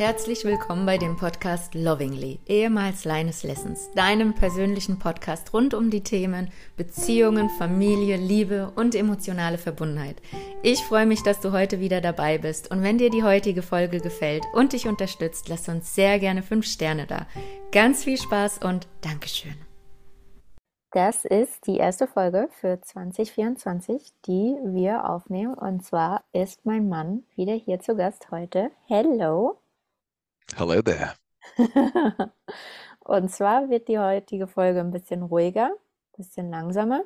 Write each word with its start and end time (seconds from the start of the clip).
Herzlich 0.00 0.46
willkommen 0.46 0.86
bei 0.86 0.96
dem 0.96 1.18
Podcast 1.18 1.74
Lovingly, 1.74 2.40
ehemals 2.46 3.04
Leines 3.04 3.42
Lessons, 3.42 3.90
deinem 3.90 4.32
persönlichen 4.32 4.98
Podcast 4.98 5.52
rund 5.52 5.74
um 5.74 5.90
die 5.90 6.02
Themen 6.02 6.48
Beziehungen, 6.78 7.50
Familie, 7.50 8.16
Liebe 8.16 8.72
und 8.76 8.94
emotionale 8.94 9.58
Verbundenheit. 9.58 10.16
Ich 10.62 10.82
freue 10.84 11.04
mich, 11.04 11.22
dass 11.22 11.40
du 11.40 11.52
heute 11.52 11.80
wieder 11.80 12.00
dabei 12.00 12.38
bist 12.38 12.70
und 12.70 12.82
wenn 12.82 12.96
dir 12.96 13.10
die 13.10 13.24
heutige 13.24 13.60
Folge 13.60 14.00
gefällt 14.00 14.42
und 14.54 14.72
dich 14.72 14.88
unterstützt, 14.88 15.50
lass 15.50 15.68
uns 15.68 15.94
sehr 15.94 16.18
gerne 16.18 16.42
5 16.42 16.64
Sterne 16.64 17.06
da. 17.06 17.26
Ganz 17.70 18.02
viel 18.02 18.16
Spaß 18.16 18.60
und 18.64 18.88
Dankeschön. 19.02 19.54
Das 20.92 21.26
ist 21.26 21.66
die 21.66 21.76
erste 21.76 22.06
Folge 22.06 22.48
für 22.58 22.80
2024, 22.80 24.14
die 24.26 24.56
wir 24.64 25.10
aufnehmen 25.10 25.52
und 25.52 25.84
zwar 25.84 26.24
ist 26.32 26.64
mein 26.64 26.88
Mann 26.88 27.24
wieder 27.36 27.52
hier 27.52 27.80
zu 27.80 27.96
Gast 27.96 28.30
heute. 28.30 28.70
Hello! 28.86 29.58
Hello 30.56 30.82
there. 30.82 31.14
Und 33.00 33.30
zwar 33.30 33.70
wird 33.70 33.88
die 33.88 33.98
heutige 33.98 34.46
Folge 34.46 34.80
ein 34.80 34.90
bisschen 34.90 35.22
ruhiger, 35.22 35.66
ein 35.66 36.16
bisschen 36.16 36.50
langsamer, 36.50 37.04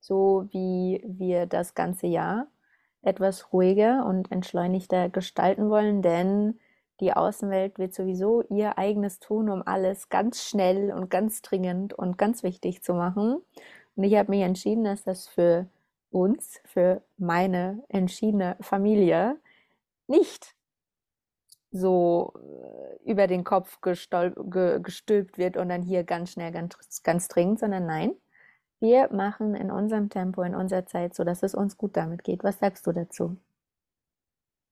so 0.00 0.46
wie 0.50 1.02
wir 1.04 1.46
das 1.46 1.74
ganze 1.74 2.06
Jahr 2.06 2.46
etwas 3.02 3.52
ruhiger 3.52 4.06
und 4.06 4.30
entschleunigter 4.30 5.08
gestalten 5.08 5.68
wollen, 5.70 6.02
denn 6.02 6.60
die 7.00 7.12
Außenwelt 7.12 7.78
wird 7.78 7.94
sowieso 7.94 8.42
ihr 8.42 8.78
eigenes 8.78 9.18
tun, 9.18 9.50
um 9.50 9.62
alles 9.66 10.08
ganz 10.08 10.42
schnell 10.42 10.92
und 10.92 11.10
ganz 11.10 11.42
dringend 11.42 11.92
und 11.94 12.16
ganz 12.16 12.44
wichtig 12.44 12.82
zu 12.82 12.94
machen. 12.94 13.42
Und 13.96 14.04
ich 14.04 14.14
habe 14.14 14.30
mich 14.30 14.42
entschieden, 14.42 14.84
dass 14.84 15.02
das 15.02 15.26
für 15.26 15.66
uns, 16.10 16.60
für 16.64 17.02
meine 17.16 17.82
entschiedene 17.88 18.56
Familie 18.60 19.36
nicht 20.06 20.54
so 21.72 22.34
äh, 22.36 23.10
über 23.10 23.26
den 23.26 23.44
Kopf 23.44 23.80
gestülpt 23.80 25.38
wird 25.38 25.56
und 25.56 25.68
dann 25.70 25.82
hier 25.82 26.04
ganz 26.04 26.32
schnell, 26.32 26.52
ganz, 26.52 27.02
ganz 27.02 27.28
dringend, 27.28 27.58
sondern 27.58 27.86
nein, 27.86 28.14
wir 28.78 29.12
machen 29.12 29.54
in 29.54 29.70
unserem 29.70 30.10
Tempo, 30.10 30.42
in 30.42 30.54
unserer 30.54 30.86
Zeit, 30.86 31.14
so 31.14 31.24
dass 31.24 31.42
es 31.42 31.54
uns 31.54 31.76
gut 31.76 31.96
damit 31.96 32.24
geht. 32.24 32.44
Was 32.44 32.58
sagst 32.58 32.86
du 32.86 32.92
dazu? 32.92 33.36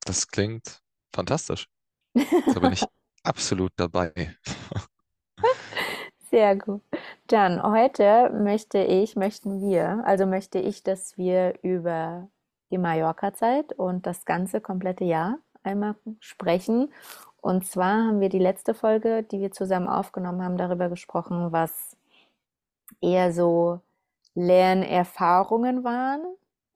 Das 0.04 0.28
klingt 0.28 0.82
fantastisch. 1.14 1.68
Da 2.14 2.60
bin 2.60 2.72
ich 2.72 2.84
absolut 3.22 3.72
dabei. 3.76 4.12
Sehr 6.30 6.56
gut. 6.56 6.82
Dann 7.26 7.62
heute 7.62 8.30
möchte 8.30 8.78
ich, 8.78 9.16
möchten 9.16 9.60
wir, 9.60 10.02
also 10.04 10.26
möchte 10.26 10.58
ich, 10.58 10.82
dass 10.82 11.16
wir 11.16 11.58
über 11.62 12.28
die 12.70 12.78
Mallorca-Zeit 12.78 13.72
und 13.72 14.06
das 14.06 14.24
ganze 14.24 14.60
komplette 14.60 15.04
Jahr 15.04 15.38
einmal 15.62 15.96
sprechen. 16.20 16.92
Und 17.40 17.66
zwar 17.66 18.06
haben 18.06 18.20
wir 18.20 18.28
die 18.28 18.38
letzte 18.38 18.74
Folge, 18.74 19.22
die 19.22 19.40
wir 19.40 19.50
zusammen 19.50 19.88
aufgenommen 19.88 20.44
haben, 20.44 20.56
darüber 20.56 20.88
gesprochen, 20.88 21.52
was 21.52 21.96
eher 23.00 23.32
so 23.32 23.80
Lernerfahrungen 24.34 25.84
waren 25.84 26.22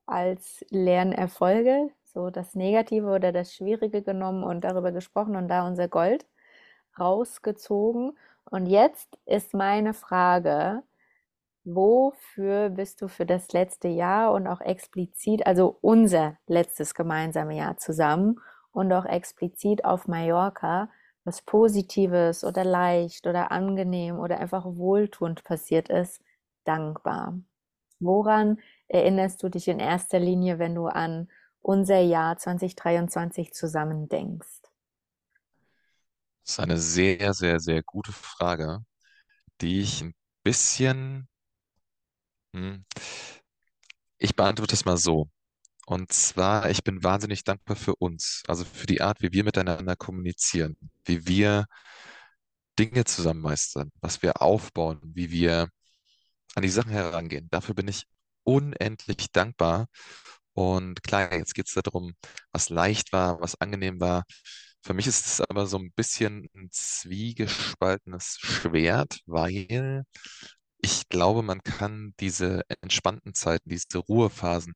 als 0.05 0.65
Lernerfolge, 0.69 1.89
so 2.03 2.29
das 2.29 2.55
Negative 2.55 3.07
oder 3.07 3.31
das 3.31 3.53
Schwierige 3.53 4.01
genommen 4.01 4.43
und 4.43 4.63
darüber 4.63 4.91
gesprochen 4.91 5.35
und 5.35 5.47
da 5.47 5.67
unser 5.67 5.87
Gold 5.87 6.25
rausgezogen. 6.99 8.17
Und 8.45 8.67
jetzt 8.67 9.17
ist 9.25 9.53
meine 9.53 9.93
Frage, 9.93 10.83
wofür 11.63 12.69
bist 12.69 13.01
du 13.01 13.07
für 13.07 13.25
das 13.25 13.51
letzte 13.53 13.87
Jahr 13.87 14.33
und 14.33 14.47
auch 14.47 14.61
explizit, 14.61 15.45
also 15.47 15.77
unser 15.81 16.37
letztes 16.47 16.93
gemeinsame 16.93 17.55
Jahr 17.55 17.77
zusammen 17.77 18.39
und 18.75 18.91
auch 18.93 19.05
explizit 19.05 19.85
auf 19.85 20.07
Mallorca 20.07 20.89
was 21.23 21.41
Positives 21.41 22.43
oder 22.43 22.63
leicht 22.63 23.25
oder 23.27 23.51
angenehm 23.51 24.19
oder 24.19 24.39
einfach 24.39 24.65
wohltuend 24.65 25.43
passiert 25.43 25.89
ist, 25.89 26.21
dankbar. 26.65 27.39
Woran 27.99 28.59
erinnerst 28.87 29.43
du 29.43 29.49
dich 29.49 29.67
in 29.67 29.79
erster 29.79 30.19
Linie, 30.19 30.59
wenn 30.59 30.75
du 30.75 30.87
an 30.87 31.29
unser 31.61 31.99
Jahr 32.01 32.37
2023 32.37 33.53
zusammen 33.53 34.09
denkst? 34.09 34.61
Das 36.43 36.53
ist 36.53 36.59
eine 36.59 36.77
sehr, 36.77 37.33
sehr, 37.33 37.59
sehr 37.59 37.83
gute 37.83 38.11
Frage, 38.13 38.85
die 39.61 39.81
ich 39.81 40.01
ein 40.03 40.15
bisschen, 40.43 41.27
hm, 42.53 42.75
ich 44.17 44.35
beantworte 44.35 44.73
es 44.75 44.83
mal 44.85 44.97
so. 44.97 45.29
Und 45.85 46.11
zwar, 46.11 46.69
ich 46.69 46.83
bin 46.83 47.03
wahnsinnig 47.03 47.43
dankbar 47.43 47.75
für 47.75 47.95
uns, 47.95 48.43
also 48.47 48.65
für 48.65 48.87
die 48.87 49.01
Art, 49.01 49.21
wie 49.21 49.31
wir 49.33 49.43
miteinander 49.43 49.95
kommunizieren, 49.95 50.77
wie 51.05 51.27
wir 51.27 51.65
Dinge 52.79 53.05
zusammen 53.05 53.41
meistern, 53.41 53.91
was 54.01 54.21
wir 54.21 54.41
aufbauen, 54.41 54.99
wie 55.03 55.31
wir 55.31 55.69
an 56.55 56.63
die 56.63 56.69
Sachen 56.69 56.91
herangehen. 56.91 57.47
Dafür 57.51 57.75
bin 57.75 57.87
ich 57.87 58.05
unendlich 58.43 59.31
dankbar. 59.31 59.87
Und 60.53 61.03
klar, 61.03 61.33
jetzt 61.33 61.55
geht 61.55 61.67
es 61.67 61.73
darum, 61.75 62.15
was 62.51 62.69
leicht 62.69 63.13
war, 63.13 63.41
was 63.41 63.59
angenehm 63.61 63.99
war. 63.99 64.25
Für 64.81 64.93
mich 64.93 65.07
ist 65.07 65.25
es 65.27 65.41
aber 65.41 65.67
so 65.67 65.77
ein 65.79 65.91
bisschen 65.93 66.47
ein 66.55 66.69
zwiegespaltenes 66.71 68.37
Schwert, 68.41 69.21
weil 69.25 70.05
ich 70.85 71.09
glaube, 71.09 71.41
man 71.41 71.63
kann 71.63 72.13
diese 72.19 72.61
entspannten 72.81 73.33
Zeiten, 73.33 73.69
diese 73.69 73.97
Ruhephasen 73.97 74.75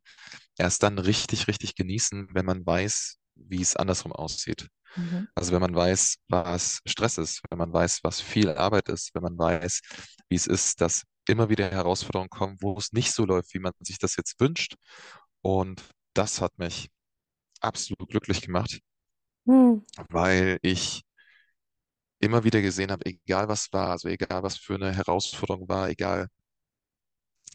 erst 0.58 0.82
dann 0.82 0.98
richtig, 0.98 1.48
richtig 1.48 1.76
genießen, 1.76 2.30
wenn 2.34 2.48
man 2.48 2.66
weiß, 2.66 3.20
wie 3.36 3.62
es 3.62 3.76
andersrum 3.76 4.12
aussieht. 4.12 4.70
Mhm. 4.96 5.28
Also 5.36 5.52
wenn 5.52 5.62
man 5.62 5.76
weiß, 5.76 6.16
was 6.28 6.80
Stress 6.88 7.20
ist, 7.20 7.44
wenn 7.52 7.60
man 7.60 7.72
weiß, 7.72 8.00
was 8.02 8.22
viel 8.22 8.50
Arbeit 8.50 8.90
ist, 8.90 9.14
wenn 9.14 9.22
man 9.22 9.38
weiß, 9.38 9.82
wie 10.30 10.36
es 10.36 10.48
ist, 10.48 10.82
dass 10.82 11.04
immer 11.28 11.50
wieder 11.50 11.70
Herausforderungen 11.70 12.32
kommen, 12.32 12.58
wo 12.60 12.76
es 12.76 12.92
nicht 12.92 13.12
so 13.12 13.24
läuft, 13.26 13.54
wie 13.54 13.60
man 13.60 13.74
sich 13.80 14.00
das 14.00 14.16
jetzt 14.16 14.40
wünscht. 14.40 14.78
Und 15.44 15.84
das 16.16 16.42
hat 16.42 16.58
mich 16.58 16.90
absolut 17.62 18.10
glücklich 18.10 18.42
gemacht, 18.42 18.80
mhm. 19.46 19.86
weil 20.10 20.58
ich 20.64 21.04
immer 22.20 22.44
wieder 22.44 22.62
gesehen 22.62 22.92
habe, 22.92 23.06
egal 23.06 23.48
was 23.50 23.72
war, 23.74 23.90
also 23.90 24.08
egal 24.10 24.44
was 24.44 24.58
für 24.58 24.76
eine 24.76 24.94
Herausforderung 24.96 25.70
war, 25.70 25.90
egal 25.90 26.28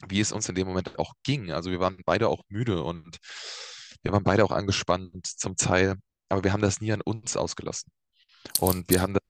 wie 0.08 0.20
es 0.20 0.32
uns 0.32 0.48
in 0.48 0.54
dem 0.54 0.66
Moment 0.66 0.98
auch 0.98 1.14
ging. 1.22 1.52
Also 1.52 1.70
wir 1.70 1.80
waren 1.80 1.98
beide 2.04 2.28
auch 2.28 2.42
müde 2.48 2.82
und 2.82 3.18
wir 4.02 4.12
waren 4.12 4.24
beide 4.24 4.44
auch 4.44 4.50
angespannt 4.50 5.26
zum 5.26 5.56
Teil, 5.56 5.96
aber 6.28 6.44
wir 6.44 6.52
haben 6.52 6.62
das 6.62 6.80
nie 6.80 6.92
an 6.92 7.00
uns 7.00 7.36
ausgelassen. 7.36 7.92
Und 8.60 8.90
wir 8.90 9.00
haben 9.00 9.14
das 9.14 9.22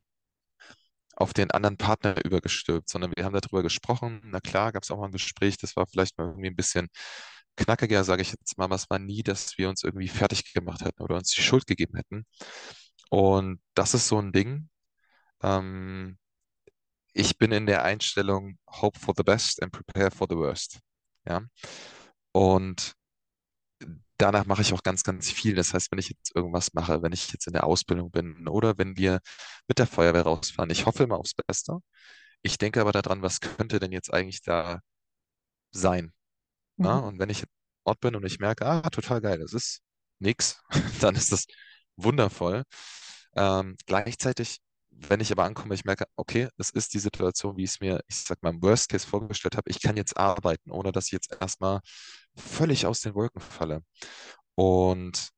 auf 1.17 1.33
den 1.33 1.51
anderen 1.53 1.77
Partner 1.77 2.25
übergestülpt, 2.25 2.89
sondern 2.89 3.13
wir 3.17 3.25
haben 3.25 3.35
darüber 3.35 3.63
gesprochen. 3.63 4.21
Na 4.25 4.41
klar, 4.41 4.73
gab 4.73 4.83
es 4.83 4.91
auch 4.91 4.99
mal 4.99 5.07
ein 5.07 5.13
Gespräch, 5.13 5.57
das 5.59 5.77
war 5.77 5.87
vielleicht 5.87 6.19
mal 6.19 6.29
irgendwie 6.29 6.49
ein 6.49 6.57
bisschen 6.57 6.89
knackiger, 7.57 8.05
sage 8.05 8.23
ich 8.23 8.33
jetzt 8.33 8.59
mal, 8.59 8.65
aber 8.65 8.75
es 8.77 8.91
war 8.91 8.99
nie, 8.99 9.23
dass 9.23 9.57
wir 9.59 9.69
uns 9.69 9.85
irgendwie 9.85 10.09
fertig 10.09 10.53
gemacht 10.55 10.83
hätten 10.85 11.03
oder 11.03 11.17
uns 11.17 11.31
die 11.31 11.43
Schuld 11.43 11.67
gegeben 11.67 11.97
hätten. 11.97 12.27
Und 13.11 13.61
das 13.75 13.95
ist 13.95 14.09
so 14.09 14.19
ein 14.21 14.33
Ding, 14.33 14.69
ähm, 15.43 16.19
ich 17.13 17.39
bin 17.39 17.53
in 17.53 17.67
der 17.67 17.85
Einstellung 17.85 18.59
Hope 18.69 18.99
for 18.99 19.15
the 19.17 19.23
best 19.23 19.63
and 19.63 19.73
prepare 19.73 20.11
for 20.11 20.27
the 20.29 20.37
worst. 20.37 20.81
Ja. 21.27 21.43
Und 22.33 22.95
danach 24.19 24.47
mache 24.47 24.63
ich 24.63 24.73
auch 24.73 24.83
ganz, 24.83 25.05
ganz 25.05 25.31
viel. 25.31 25.55
Das 25.55 25.75
heißt, 25.75 25.91
wenn 25.93 25.99
ich 25.99 26.09
jetzt 26.09 26.35
irgendwas 26.35 26.73
mache, 26.75 27.03
wenn 27.03 27.13
ich 27.13 27.33
jetzt 27.33 27.47
in 27.47 27.53
der 27.53 27.65
Ausbildung 27.65 28.11
bin 28.11 28.49
oder 28.49 28.79
wenn 28.79 28.97
wir 28.97 29.21
mit 29.69 29.79
der 29.79 29.87
Feuerwehr 29.87 30.23
rausfahren, 30.23 30.71
ich 30.71 30.87
hoffe 30.87 31.05
immer 31.05 31.19
aufs 31.19 31.35
Beste. 31.35 31.79
Ich 32.43 32.59
denke 32.59 32.81
aber 32.81 32.93
daran, 32.93 33.23
was 33.23 33.41
könnte 33.41 33.81
denn 33.81 33.93
jetzt 33.93 34.13
eigentlich 34.13 34.43
da 34.43 34.81
sein? 35.71 36.13
Na? 36.77 37.01
Mhm. 37.01 37.05
Und 37.09 37.19
wenn 37.19 37.31
ich 37.31 37.43
im 37.43 37.49
Ort 37.85 38.01
bin 38.01 38.17
und 38.17 38.25
ich 38.25 38.39
merke, 38.41 38.67
ah, 38.67 38.83
total 38.91 39.21
geil, 39.21 39.39
das 39.39 39.53
ist 39.53 39.83
nix, 40.19 40.61
dann 41.01 41.17
ist 41.17 41.33
das 41.33 41.47
wundervoll. 41.97 42.65
Ähm, 43.37 43.77
gleichzeitig 43.87 44.61
wenn 45.09 45.21
ich 45.21 45.33
aber 45.33 45.45
ankomme, 45.45 45.75
ich 45.75 45.85
merke, 45.85 46.07
okay, 46.17 46.49
es 46.59 46.71
ist 46.71 46.95
die 46.95 46.99
Situation, 46.99 47.57
wie 47.57 47.65
ich 47.65 47.71
es 47.71 47.81
mir, 47.81 48.01
ich 48.09 48.17
sag 48.17 48.43
mal, 48.43 48.51
im 48.51 48.63
Worst 48.63 48.89
Case 48.91 49.07
vorgestellt 49.07 49.57
habe, 49.57 49.71
ich 49.71 49.81
kann 49.81 49.97
jetzt 49.97 50.17
arbeiten, 50.17 50.71
ohne 50.71 50.93
dass 50.93 51.07
ich 51.07 51.13
jetzt 51.13 51.37
erstmal 51.41 51.81
völlig 52.37 52.87
aus 52.87 53.01
den 53.01 53.15
Wolken 53.15 53.41
falle. 53.41 53.83
Und 54.55 55.31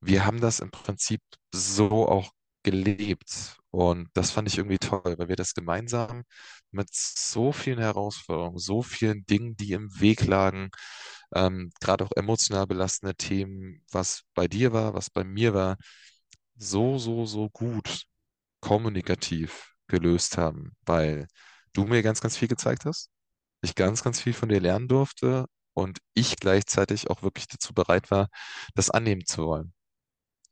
wir 0.00 0.26
haben 0.26 0.40
das 0.40 0.60
im 0.60 0.70
Prinzip 0.70 1.22
so 1.52 2.08
auch 2.08 2.32
gelebt. 2.62 3.56
Und 3.70 4.08
das 4.14 4.30
fand 4.30 4.48
ich 4.48 4.58
irgendwie 4.58 4.78
toll, 4.78 5.16
weil 5.18 5.28
wir 5.28 5.36
das 5.36 5.54
gemeinsam 5.54 6.24
mit 6.70 6.88
so 6.94 7.52
vielen 7.52 7.78
Herausforderungen, 7.78 8.58
so 8.58 8.82
vielen 8.82 9.26
Dingen, 9.26 9.56
die 9.56 9.72
im 9.72 9.88
Weg 10.00 10.24
lagen, 10.26 10.70
ähm, 11.34 11.70
gerade 11.80 12.04
auch 12.04 12.12
emotional 12.16 12.66
belastende 12.66 13.14
Themen, 13.16 13.82
was 13.92 14.22
bei 14.34 14.48
dir 14.48 14.72
war, 14.72 14.94
was 14.94 15.10
bei 15.10 15.24
mir 15.24 15.54
war, 15.54 15.76
so, 16.56 16.98
so, 16.98 17.26
so 17.26 17.50
gut 17.50 18.04
kommunikativ 18.64 19.74
gelöst 19.88 20.38
haben, 20.38 20.72
weil 20.86 21.28
du 21.74 21.84
mir 21.84 22.02
ganz, 22.02 22.20
ganz 22.22 22.36
viel 22.38 22.48
gezeigt 22.48 22.86
hast, 22.86 23.10
ich 23.62 23.74
ganz, 23.74 24.02
ganz 24.02 24.20
viel 24.20 24.32
von 24.32 24.48
dir 24.48 24.60
lernen 24.60 24.88
durfte 24.88 25.46
und 25.74 25.98
ich 26.14 26.36
gleichzeitig 26.36 27.10
auch 27.10 27.22
wirklich 27.22 27.46
dazu 27.48 27.74
bereit 27.74 28.10
war, 28.10 28.28
das 28.74 28.90
annehmen 28.90 29.26
zu 29.26 29.44
wollen. 29.46 29.74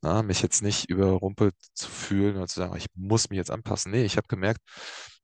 Na, 0.02 0.22
mich 0.22 0.42
jetzt 0.42 0.62
nicht 0.62 0.90
überrumpelt 0.90 1.54
zu 1.74 1.88
fühlen 1.90 2.36
und 2.36 2.48
zu 2.48 2.60
sagen, 2.60 2.76
ich 2.76 2.86
muss 2.94 3.30
mich 3.30 3.38
jetzt 3.38 3.50
anpassen. 3.50 3.92
Nee, 3.92 4.04
ich 4.04 4.16
habe 4.18 4.28
gemerkt, 4.28 4.60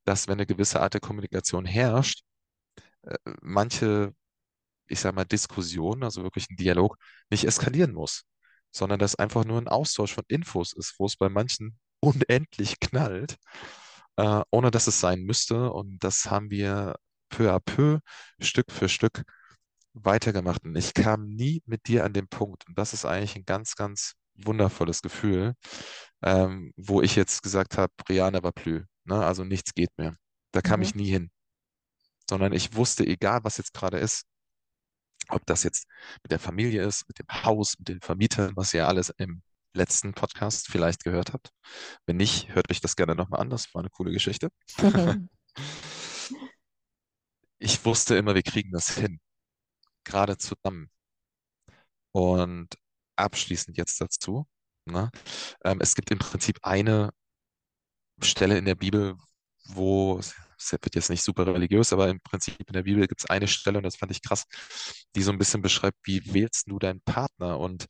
dass 0.04 0.28
wenn 0.28 0.34
eine 0.34 0.46
gewisse 0.46 0.80
Art 0.80 0.94
der 0.94 1.00
Kommunikation 1.02 1.66
herrscht, 1.66 2.22
äh, 3.02 3.16
manche, 3.42 4.14
ich 4.88 5.00
sag 5.00 5.14
mal, 5.14 5.24
Diskussion, 5.26 6.04
also 6.04 6.22
wirklich 6.24 6.48
ein 6.50 6.56
Dialog, 6.56 6.96
nicht 7.30 7.44
eskalieren 7.44 7.92
muss, 7.94 8.24
sondern 8.72 8.98
dass 9.00 9.16
einfach 9.16 9.44
nur 9.44 9.60
ein 9.60 9.68
Austausch 9.68 10.14
von 10.14 10.24
Infos 10.28 10.72
ist, 10.74 10.94
wo 10.98 11.06
es 11.06 11.16
bei 11.16 11.28
manchen 11.28 11.78
unendlich 12.00 12.80
knallt, 12.80 13.36
äh, 14.16 14.42
ohne 14.50 14.70
dass 14.70 14.86
es 14.86 15.00
sein 15.00 15.22
müsste. 15.22 15.72
Und 15.72 15.98
das 16.04 16.30
haben 16.30 16.50
wir 16.50 16.96
peu 17.30 17.52
à 17.52 17.60
peu, 17.60 18.00
Stück 18.40 18.72
für 18.72 18.88
Stück 18.88 19.24
weitergemacht. 19.94 20.64
Und 20.64 20.76
ich 20.76 20.94
kam 20.94 21.26
nie 21.28 21.62
mit 21.66 21.88
dir 21.88 22.04
an 22.04 22.12
den 22.12 22.28
Punkt. 22.28 22.66
Und 22.68 22.78
das 22.78 22.94
ist 22.94 23.04
eigentlich 23.04 23.36
ein 23.36 23.44
ganz, 23.44 23.74
ganz 23.76 24.14
wundervolles 24.36 25.02
Gefühl, 25.02 25.54
ähm, 26.22 26.72
wo 26.76 27.02
ich 27.02 27.16
jetzt 27.16 27.42
gesagt 27.42 27.78
habe, 27.78 27.92
Brianna 27.98 28.42
war 28.42 28.52
plü, 28.52 28.84
ne? 29.04 29.24
Also 29.24 29.44
nichts 29.44 29.74
geht 29.74 29.90
mehr. 29.98 30.14
Da 30.52 30.60
kam 30.62 30.80
Mhm. 30.80 30.82
ich 30.82 30.94
nie 30.94 31.10
hin, 31.10 31.30
sondern 32.30 32.52
ich 32.52 32.74
wusste, 32.76 33.06
egal 33.06 33.40
was 33.44 33.56
jetzt 33.58 33.74
gerade 33.74 33.98
ist, 33.98 34.24
ob 35.28 35.44
das 35.46 35.62
jetzt 35.62 35.86
mit 36.22 36.32
der 36.32 36.38
Familie 36.38 36.84
ist, 36.86 37.06
mit 37.08 37.18
dem 37.18 37.26
Haus, 37.44 37.76
mit 37.78 37.88
den 37.88 38.00
Vermietern, 38.00 38.52
was 38.56 38.72
ihr 38.74 38.86
alles 38.88 39.10
im 39.18 39.42
letzten 39.78 40.12
Podcast 40.14 40.68
vielleicht 40.68 41.04
gehört 41.04 41.32
habt. 41.32 41.50
Wenn 42.06 42.16
nicht, 42.16 42.54
hört 42.54 42.70
euch 42.70 42.80
das 42.80 42.96
gerne 42.96 43.14
nochmal 43.14 43.40
an. 43.40 43.50
Das 43.50 43.72
war 43.74 43.80
eine 43.80 43.90
coole 43.90 44.12
Geschichte. 44.12 44.50
Ich 47.60 47.84
wusste 47.84 48.16
immer, 48.16 48.34
wir 48.34 48.42
kriegen 48.42 48.70
das 48.72 48.94
hin, 48.96 49.20
gerade 50.04 50.38
zusammen. 50.38 50.90
Und 52.12 52.68
abschließend 53.16 53.76
jetzt 53.76 54.00
dazu, 54.00 54.46
ne? 54.86 55.10
Ähm, 55.64 55.80
es 55.80 55.94
gibt 55.94 56.10
im 56.10 56.18
Prinzip 56.18 56.58
eine 56.62 57.10
Stelle 58.22 58.58
in 58.58 58.64
der 58.64 58.74
Bibel, 58.74 59.16
wo, 59.66 60.18
es 60.18 60.34
wird 60.72 60.94
jetzt 60.94 61.10
nicht 61.10 61.22
super 61.22 61.46
religiös, 61.46 61.92
aber 61.92 62.08
im 62.08 62.20
Prinzip 62.20 62.58
in 62.60 62.72
der 62.72 62.82
Bibel 62.84 63.06
gibt 63.06 63.20
es 63.20 63.30
eine 63.30 63.48
Stelle, 63.48 63.78
und 63.78 63.84
das 63.84 63.96
fand 63.96 64.12
ich 64.12 64.22
krass, 64.22 64.44
die 65.14 65.22
so 65.22 65.30
ein 65.32 65.38
bisschen 65.38 65.62
beschreibt, 65.62 65.98
wie 66.04 66.22
wählst 66.34 66.70
du 66.70 66.78
deinen 66.78 67.00
Partner? 67.02 67.58
Und 67.58 67.86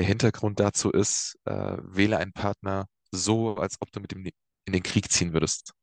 der 0.00 0.06
Hintergrund 0.08 0.60
dazu 0.60 0.90
ist, 0.90 1.38
äh, 1.44 1.76
wähle 1.82 2.16
einen 2.18 2.32
Partner 2.32 2.86
so, 3.12 3.56
als 3.56 3.76
ob 3.80 3.92
du 3.92 4.00
mit 4.00 4.12
ihm 4.14 4.24
in 4.64 4.72
den 4.72 4.82
Krieg 4.82 5.12
ziehen 5.12 5.34
würdest. 5.34 5.74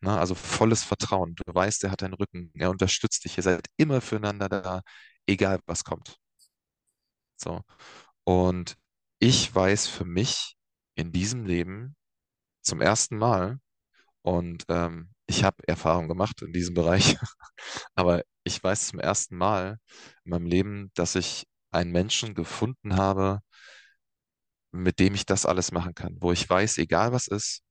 Ne? 0.00 0.16
Also 0.16 0.36
volles 0.36 0.84
Vertrauen. 0.84 1.34
Du 1.34 1.42
weißt, 1.52 1.82
er 1.84 1.90
hat 1.90 2.02
deinen 2.02 2.14
Rücken, 2.14 2.52
er 2.54 2.70
unterstützt 2.70 3.24
dich, 3.24 3.36
ihr 3.36 3.42
seid 3.42 3.66
immer 3.76 4.00
füreinander 4.00 4.48
da, 4.48 4.82
egal 5.26 5.58
was 5.66 5.82
kommt. 5.82 6.18
So. 7.36 7.62
Und 8.24 8.76
ich 9.18 9.52
weiß 9.54 9.88
für 9.88 10.04
mich 10.04 10.56
in 10.94 11.12
diesem 11.12 11.44
Leben 11.44 11.96
zum 12.62 12.80
ersten 12.80 13.16
Mal, 13.18 13.58
und 14.22 14.64
ähm, 14.68 15.10
ich 15.26 15.44
habe 15.44 15.56
Erfahrung 15.68 16.08
gemacht 16.08 16.42
in 16.42 16.52
diesem 16.52 16.74
Bereich, 16.74 17.16
aber 17.96 18.22
ich 18.44 18.62
weiß 18.62 18.88
zum 18.88 19.00
ersten 19.00 19.36
Mal 19.36 19.78
in 20.24 20.30
meinem 20.30 20.46
Leben, 20.46 20.92
dass 20.94 21.16
ich 21.16 21.46
einen 21.72 21.92
Menschen 21.92 22.34
gefunden 22.34 22.96
habe, 22.96 23.40
mit 24.74 24.98
dem 24.98 25.14
ich 25.14 25.24
das 25.24 25.46
alles 25.46 25.72
machen 25.72 25.94
kann, 25.94 26.16
wo 26.20 26.32
ich 26.32 26.48
weiß, 26.48 26.78
egal 26.78 27.12
was 27.12 27.28
ist, 27.28 27.62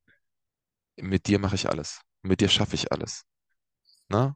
mit 0.96 1.28
dir 1.28 1.40
mache 1.40 1.56
ich 1.56 1.70
alles, 1.70 2.00
mit 2.22 2.40
dir 2.42 2.50
schaffe 2.50 2.76
ich 2.76 2.92
alles. 2.92 3.24
Ne? 4.10 4.36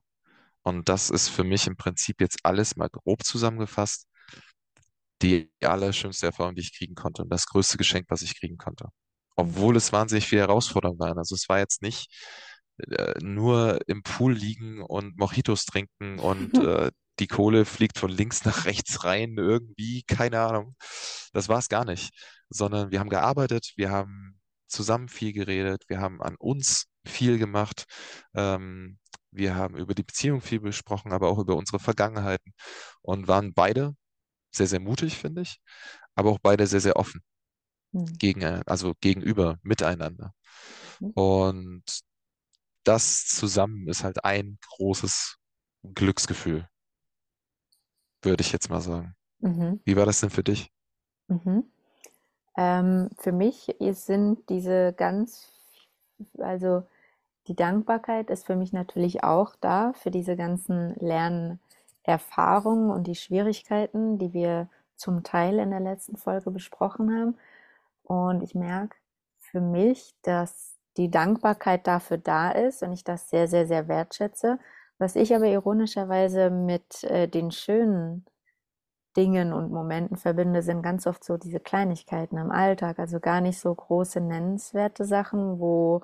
Und 0.63 0.89
das 0.89 1.09
ist 1.09 1.29
für 1.29 1.43
mich 1.45 1.67
im 1.67 1.77
Prinzip 1.77 2.21
jetzt 2.21 2.39
alles 2.43 2.75
mal 2.75 2.89
grob 2.89 3.23
zusammengefasst, 3.23 4.07
die 5.21 5.51
allerschönste 5.61 6.27
Erfahrung, 6.27 6.55
die 6.55 6.61
ich 6.61 6.77
kriegen 6.77 6.95
konnte 6.95 7.23
und 7.23 7.29
das 7.29 7.47
größte 7.47 7.77
Geschenk, 7.77 8.07
was 8.09 8.21
ich 8.21 8.39
kriegen 8.39 8.57
konnte. 8.57 8.89
Obwohl 9.35 9.77
es 9.77 9.93
wahnsinnig 9.93 10.27
viel 10.27 10.39
Herausforderungen 10.39 10.99
waren. 10.99 11.17
Also 11.17 11.35
es 11.35 11.47
war 11.49 11.59
jetzt 11.59 11.81
nicht 11.81 12.11
äh, 12.79 13.13
nur 13.21 13.79
im 13.87 14.03
Pool 14.03 14.33
liegen 14.33 14.81
und 14.81 15.17
Mojitos 15.17 15.65
trinken 15.65 16.19
und 16.19 16.53
äh, 16.57 16.91
die 17.19 17.27
Kohle 17.27 17.65
fliegt 17.65 17.97
von 17.97 18.11
links 18.11 18.45
nach 18.45 18.65
rechts 18.65 19.03
rein, 19.03 19.35
irgendwie, 19.37 20.03
keine 20.03 20.41
Ahnung. 20.41 20.75
Das 21.33 21.49
war 21.49 21.59
es 21.59 21.69
gar 21.69 21.85
nicht. 21.85 22.11
Sondern 22.49 22.91
wir 22.91 22.99
haben 22.99 23.09
gearbeitet, 23.09 23.73
wir 23.75 23.91
haben 23.91 24.39
zusammen 24.67 25.09
viel 25.09 25.33
geredet, 25.33 25.83
wir 25.87 25.99
haben 26.01 26.21
an 26.21 26.35
uns 26.37 26.87
viel 27.05 27.37
gemacht, 27.37 27.85
ähm, 28.35 28.99
wir 29.31 29.55
haben 29.55 29.77
über 29.77 29.93
die 29.95 30.03
Beziehung 30.03 30.41
viel 30.41 30.59
besprochen, 30.59 31.13
aber 31.13 31.29
auch 31.29 31.39
über 31.39 31.55
unsere 31.55 31.79
Vergangenheiten 31.79 32.53
und 33.01 33.27
waren 33.27 33.53
beide 33.53 33.95
sehr, 34.51 34.67
sehr 34.67 34.79
mutig, 34.81 35.17
finde 35.17 35.43
ich, 35.43 35.59
aber 36.15 36.31
auch 36.31 36.39
beide 36.41 36.67
sehr, 36.67 36.81
sehr 36.81 36.97
offen 36.97 37.21
Mhm. 37.93 38.05
gegen, 38.19 38.41
äh, 38.41 38.61
also 38.65 38.93
gegenüber, 39.01 39.59
miteinander. 39.63 40.33
Mhm. 40.99 41.11
Und 41.15 41.83
das 42.83 43.25
zusammen 43.25 43.87
ist 43.87 44.03
halt 44.03 44.23
ein 44.23 44.57
großes 44.77 45.37
Glücksgefühl, 45.93 46.67
würde 48.21 48.41
ich 48.41 48.51
jetzt 48.51 48.69
mal 48.69 48.81
sagen. 48.81 49.15
Mhm. 49.39 49.81
Wie 49.85 49.95
war 49.95 50.05
das 50.05 50.19
denn 50.19 50.29
für 50.29 50.43
dich? 50.43 50.69
Mhm. 51.27 51.63
Ähm, 52.57 53.09
für 53.17 53.31
mich 53.31 53.75
sind 53.79 54.49
diese 54.49 54.93
ganz, 54.93 55.51
also 56.39 56.83
die 57.47 57.55
Dankbarkeit 57.55 58.29
ist 58.29 58.45
für 58.45 58.55
mich 58.55 58.73
natürlich 58.73 59.23
auch 59.23 59.55
da 59.61 59.93
für 59.93 60.11
diese 60.11 60.35
ganzen 60.35 60.95
Lernerfahrungen 60.95 62.89
und 62.89 63.05
die 63.07 63.15
Schwierigkeiten, 63.15 64.17
die 64.17 64.33
wir 64.33 64.69
zum 64.97 65.23
Teil 65.23 65.59
in 65.59 65.69
der 65.69 65.79
letzten 65.79 66.17
Folge 66.17 66.51
besprochen 66.51 67.15
haben. 67.15 67.37
Und 68.03 68.41
ich 68.43 68.55
merke 68.55 68.97
für 69.39 69.61
mich, 69.61 70.13
dass 70.23 70.75
die 70.97 71.11
Dankbarkeit 71.11 71.87
dafür 71.87 72.17
da 72.17 72.51
ist 72.51 72.83
und 72.83 72.91
ich 72.91 73.03
das 73.03 73.29
sehr, 73.29 73.47
sehr, 73.47 73.67
sehr 73.67 73.87
wertschätze. 73.87 74.59
Was 74.97 75.15
ich 75.15 75.35
aber 75.35 75.45
ironischerweise 75.45 76.49
mit 76.49 77.03
äh, 77.03 77.27
den 77.27 77.51
schönen 77.51 78.25
Dingen 79.17 79.53
und 79.53 79.71
Momenten 79.71 80.17
verbinde, 80.17 80.61
sind 80.63 80.83
ganz 80.83 81.07
oft 81.07 81.23
so 81.23 81.37
diese 81.37 81.59
Kleinigkeiten 81.59 82.37
im 82.37 82.51
Alltag, 82.51 82.99
also 82.99 83.19
gar 83.19 83.41
nicht 83.41 83.59
so 83.59 83.73
große 83.75 84.21
nennenswerte 84.21 85.05
Sachen, 85.05 85.59
wo 85.59 86.03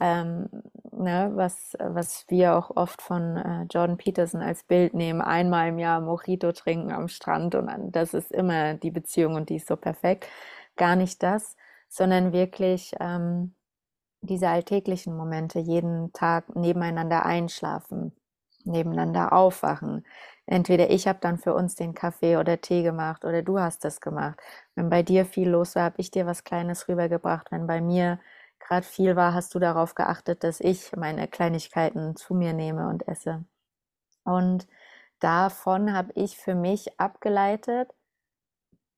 ähm, 0.00 0.48
ne, 0.92 1.30
was, 1.34 1.74
was 1.78 2.24
wir 2.28 2.56
auch 2.56 2.76
oft 2.76 3.02
von 3.02 3.36
äh, 3.36 3.62
Jordan 3.70 3.96
Peterson 3.98 4.40
als 4.42 4.64
Bild 4.64 4.94
nehmen, 4.94 5.20
einmal 5.20 5.68
im 5.68 5.78
Jahr 5.78 6.00
Mojito 6.00 6.52
trinken 6.52 6.92
am 6.92 7.08
Strand 7.08 7.54
und 7.54 7.68
an- 7.68 7.92
das 7.92 8.14
ist 8.14 8.32
immer 8.32 8.74
die 8.74 8.90
Beziehung 8.90 9.34
und 9.34 9.48
die 9.50 9.56
ist 9.56 9.68
so 9.68 9.76
perfekt. 9.76 10.26
Gar 10.76 10.96
nicht 10.96 11.22
das, 11.22 11.56
sondern 11.88 12.32
wirklich 12.32 12.94
ähm, 13.00 13.54
diese 14.22 14.48
alltäglichen 14.48 15.16
Momente, 15.16 15.58
jeden 15.60 16.12
Tag 16.12 16.54
nebeneinander 16.56 17.24
einschlafen, 17.26 18.12
nebeneinander 18.64 19.32
aufwachen. 19.32 20.04
Entweder 20.46 20.90
ich 20.90 21.06
habe 21.06 21.18
dann 21.20 21.38
für 21.38 21.54
uns 21.54 21.74
den 21.76 21.94
Kaffee 21.94 22.36
oder 22.36 22.60
Tee 22.60 22.82
gemacht 22.82 23.24
oder 23.24 23.42
du 23.42 23.60
hast 23.60 23.84
das 23.84 24.00
gemacht. 24.00 24.40
Wenn 24.74 24.90
bei 24.90 25.02
dir 25.02 25.24
viel 25.24 25.48
los 25.48 25.76
war, 25.76 25.84
habe 25.84 26.00
ich 26.00 26.10
dir 26.10 26.26
was 26.26 26.44
Kleines 26.44 26.88
rübergebracht. 26.88 27.52
Wenn 27.52 27.66
bei 27.66 27.80
mir 27.80 28.18
gerade 28.58 28.86
viel 28.86 29.16
war, 29.16 29.34
hast 29.34 29.54
du 29.54 29.58
darauf 29.58 29.94
geachtet, 29.94 30.44
dass 30.44 30.60
ich 30.60 30.94
meine 30.96 31.28
Kleinigkeiten 31.28 32.16
zu 32.16 32.34
mir 32.34 32.52
nehme 32.52 32.88
und 32.88 33.06
esse. 33.08 33.44
Und 34.24 34.66
davon 35.20 35.92
habe 35.92 36.12
ich 36.14 36.36
für 36.36 36.54
mich 36.54 36.98
abgeleitet, 36.98 37.90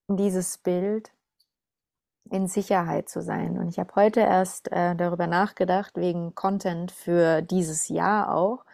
dieses 0.09 0.59
Bild 0.59 1.13
in 2.31 2.47
Sicherheit 2.47 3.09
zu 3.09 3.23
sein. 3.23 3.59
Und 3.59 3.69
ich 3.69 3.79
habe 3.79 3.95
heute 3.97 4.21
erst 4.21 4.71
äh, 4.73 4.95
darüber 4.97 5.27
nachgedacht, 5.27 5.97
wegen 5.97 6.35
Content 6.35 6.91
für 6.91 7.43
dieses 7.43 7.89
Jahr 7.89 8.35
auch. 8.35 8.65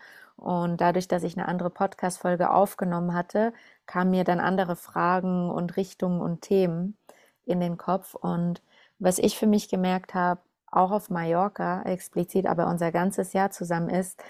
Und 0.40 0.80
dadurch, 0.80 1.06
dass 1.06 1.22
ich 1.22 1.36
eine 1.36 1.46
andere 1.46 1.68
Podcast-Folge 1.68 2.50
aufgenommen 2.50 3.14
hatte, 3.14 3.52
kamen 3.84 4.10
mir 4.10 4.24
dann 4.24 4.40
andere 4.40 4.74
Fragen 4.74 5.50
und 5.50 5.76
Richtungen 5.76 6.22
und 6.22 6.40
Themen 6.40 6.96
in 7.44 7.60
den 7.60 7.76
Kopf. 7.76 8.14
Und 8.14 8.62
was 8.98 9.18
ich 9.18 9.38
für 9.38 9.46
mich 9.46 9.68
gemerkt 9.68 10.14
habe, 10.14 10.40
auch 10.70 10.92
auf 10.92 11.10
Mallorca 11.10 11.82
explizit, 11.82 12.46
aber 12.46 12.68
unser 12.68 12.90
ganzes 12.90 13.34
Jahr 13.34 13.50
zusammen 13.50 13.90
ist, 13.90 14.22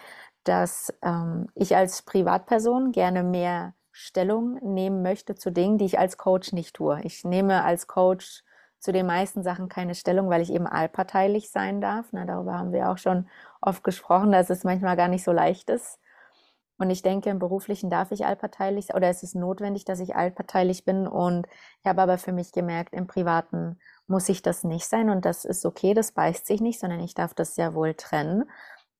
dass 0.42 0.92
ähm, 1.02 1.48
ich 1.54 1.76
als 1.76 2.02
Privatperson 2.02 2.90
gerne 2.90 3.22
mehr 3.22 3.74
Stellung 3.92 4.54
nehmen 4.62 5.02
möchte 5.02 5.36
zu 5.36 5.52
Dingen, 5.52 5.78
die 5.78 5.84
ich 5.84 5.98
als 5.98 6.16
Coach 6.16 6.52
nicht 6.52 6.74
tue. 6.74 7.00
Ich 7.04 7.24
nehme 7.24 7.62
als 7.62 7.86
Coach 7.86 8.42
zu 8.80 8.92
den 8.92 9.06
meisten 9.06 9.42
Sachen 9.42 9.68
keine 9.68 9.94
Stellung, 9.94 10.30
weil 10.30 10.42
ich 10.42 10.52
eben 10.52 10.66
allparteilich 10.66 11.50
sein 11.50 11.80
darf. 11.80 12.06
Na, 12.12 12.24
darüber 12.24 12.58
haben 12.58 12.72
wir 12.72 12.90
auch 12.90 12.98
schon 12.98 13.28
oft 13.60 13.84
gesprochen, 13.84 14.32
dass 14.32 14.50
es 14.50 14.64
manchmal 14.64 14.96
gar 14.96 15.08
nicht 15.08 15.22
so 15.22 15.32
leicht 15.32 15.70
ist. 15.70 15.98
Und 16.78 16.88
ich 16.88 17.02
denke, 17.02 17.28
im 17.28 17.38
Beruflichen 17.38 17.90
darf 17.90 18.10
ich 18.10 18.24
allparteilich 18.24 18.86
sein 18.86 18.96
oder 18.96 19.08
es 19.08 19.22
ist 19.22 19.34
notwendig, 19.34 19.84
dass 19.84 20.00
ich 20.00 20.16
allparteilich 20.16 20.86
bin. 20.86 21.06
Und 21.06 21.46
ich 21.82 21.86
habe 21.86 22.00
aber 22.00 22.16
für 22.16 22.32
mich 22.32 22.52
gemerkt, 22.52 22.94
im 22.94 23.06
Privaten 23.06 23.78
muss 24.06 24.30
ich 24.30 24.40
das 24.40 24.64
nicht 24.64 24.86
sein 24.86 25.10
und 25.10 25.26
das 25.26 25.44
ist 25.44 25.66
okay, 25.66 25.92
das 25.92 26.12
beißt 26.12 26.46
sich 26.46 26.62
nicht, 26.62 26.80
sondern 26.80 27.00
ich 27.00 27.12
darf 27.12 27.34
das 27.34 27.54
sehr 27.54 27.74
wohl 27.74 27.92
trennen. 27.92 28.44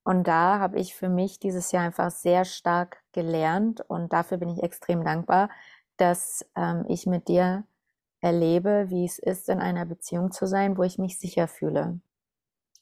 Und 0.05 0.27
da 0.27 0.59
habe 0.59 0.79
ich 0.79 0.95
für 0.95 1.09
mich 1.09 1.39
dieses 1.39 1.73
Jahr 1.73 1.85
einfach 1.85 2.11
sehr 2.11 2.45
stark 2.45 3.03
gelernt 3.13 3.81
und 3.89 4.13
dafür 4.13 4.37
bin 4.37 4.51
ich 4.51 4.63
extrem 4.63 5.03
dankbar, 5.03 5.49
dass 5.97 6.47
ähm, 6.57 6.85
ich 6.87 7.07
mit 7.07 7.29
dir 7.29 7.65
erlebe, 8.21 8.87
wie 8.91 9.05
es 9.05 9.19
ist, 9.19 9.49
in 9.49 9.61
einer 9.61 9.85
Beziehung 9.87 10.33
zu 10.33 10.47
sein, 10.47 10.77
wo 10.77 10.83
ich 10.83 10.99
mich 10.99 11.19
sicher 11.19 11.49
fühle, 11.49 12.01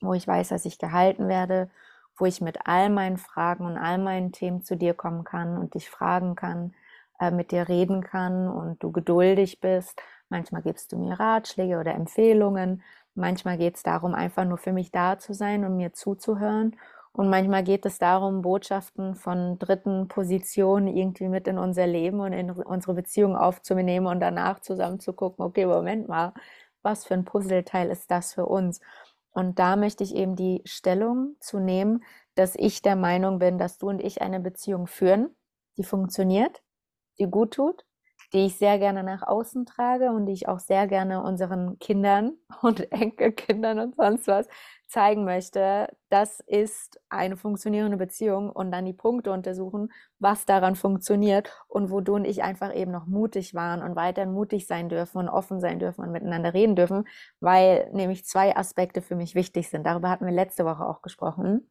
wo 0.01 0.15
ich 0.15 0.27
weiß, 0.27 0.49
dass 0.49 0.65
ich 0.65 0.79
gehalten 0.79 1.29
werde, 1.29 1.71
wo 2.17 2.27
ich 2.27 2.41
mit 2.41 2.67
all 2.67 2.91
meinen 2.91 3.17
Fragen 3.17 3.65
und 3.67 3.79
all 3.79 3.99
meinen 3.99 4.33
Themen 4.33 4.63
zu 4.63 4.77
dir 4.77 4.95
kommen 4.95 5.25
kann 5.25 5.57
und 5.59 5.75
dich 5.75 5.89
fragen 5.91 6.35
kann, 6.35 6.75
äh, 7.21 7.31
mit 7.31 7.53
dir 7.53 7.69
reden 7.69 8.03
kann 8.03 8.49
und 8.49 8.83
du 8.83 8.93
geduldig 8.93 9.61
bist. 9.61 10.01
Manchmal 10.29 10.63
gibst 10.63 10.93
du 10.93 10.99
mir 10.99 11.19
Ratschläge 11.19 11.79
oder 11.79 11.95
Empfehlungen. 11.95 12.83
Manchmal 13.15 13.59
geht 13.59 13.77
es 13.77 13.83
darum, 13.83 14.15
einfach 14.15 14.45
nur 14.45 14.59
für 14.59 14.73
mich 14.73 14.91
da 14.91 15.19
zu 15.19 15.35
sein 15.35 15.65
und 15.65 15.77
mir 15.77 15.93
zuzuhören. 15.93 16.77
Und 17.13 17.31
manchmal 17.31 17.65
geht 17.65 17.85
es 17.87 17.99
darum, 17.99 18.43
Botschaften 18.43 19.15
von 19.15 19.59
dritten 19.59 20.09
Positionen 20.09 20.87
irgendwie 20.89 21.29
mit 21.29 21.49
in 21.49 21.59
unser 21.59 21.87
Leben 21.87 22.21
und 22.21 22.33
in 22.33 22.51
unsere 22.51 22.95
Beziehung 22.95 23.37
aufzunehmen 23.37 24.07
und 24.07 24.21
danach 24.21 24.61
zusammen 24.61 25.01
zu 25.01 25.13
gucken, 25.13 25.45
okay, 25.45 25.67
Moment 25.67 26.09
mal, 26.09 26.33
was 26.83 27.05
für 27.07 27.15
ein 27.15 27.25
Puzzleteil 27.25 27.91
ist 27.91 28.11
das 28.11 28.35
für 28.35 28.47
uns? 28.47 28.81
Und 29.31 29.59
da 29.59 29.77
möchte 29.77 30.05
ich 30.05 30.15
eben 30.15 30.37
die 30.37 30.63
Stellung 30.65 31.37
zu 31.41 31.59
nehmen, 31.61 32.05
dass 32.35 32.55
ich 32.57 32.83
der 32.83 32.97
Meinung 32.97 33.39
bin, 33.39 33.59
dass 33.59 33.79
du 33.79 33.89
und 33.89 34.01
ich 34.01 34.23
eine 34.23 34.41
Beziehung 34.41 34.87
führen, 34.87 35.35
die 35.77 35.85
funktioniert, 35.85 36.63
die 37.19 37.27
gut 37.27 37.55
tut, 37.55 37.85
die 38.33 38.47
ich 38.47 38.57
sehr 38.59 38.79
gerne 38.79 39.03
nach 39.03 39.23
außen 39.23 39.67
trage 39.67 40.11
und 40.11 40.27
die 40.27 40.33
ich 40.33 40.49
auch 40.49 40.61
sehr 40.61 40.87
gerne 40.87 41.23
unseren 41.23 41.79
Kindern 41.79 42.39
und 42.63 42.91
Enkelkindern 42.93 43.79
und 43.79 43.97
sonst 43.97 44.27
was 44.27 44.49
zeigen 44.89 45.25
möchte. 45.25 45.89
Das 46.09 46.41
ist 46.41 47.01
eine 47.11 47.37
funktionierende 47.37 47.99
Beziehung 47.99 48.51
und 48.51 48.73
dann 48.73 48.87
die 48.87 48.95
Punkte 48.95 49.31
untersuchen, 49.33 49.93
was 50.19 50.47
daran 50.47 50.77
funktioniert 50.77 51.53
und 51.69 51.91
wo 51.91 52.01
du 52.01 52.15
und 52.15 52.25
ich 52.25 52.43
einfach 52.43 52.75
eben 52.75 52.91
noch 52.91 53.07
mutig 53.07 53.55
waren 53.55 53.83
und 53.83 53.97
weiterhin 53.97 54.33
mutig 54.33 54.67
sein 54.67 54.89
dürfen 54.89 55.19
und 55.19 55.29
offen 55.29 55.61
sein 55.61 55.79
dürfen 55.79 56.03
und 56.03 56.11
miteinander 56.11 56.55
reden 56.55 56.75
dürfen, 56.75 57.07
weil 57.41 57.91
nämlich 57.93 58.25
zwei 58.25 58.57
Aspekte 58.57 59.03
für 59.03 59.15
mich 59.15 59.35
wichtig 59.35 59.69
sind. 59.69 59.85
Darüber 59.85 60.09
hatten 60.09 60.27
wir 60.27 60.33
letzte 60.33 60.65
Woche 60.65 60.85
auch 60.85 61.03
gesprochen. 61.03 61.71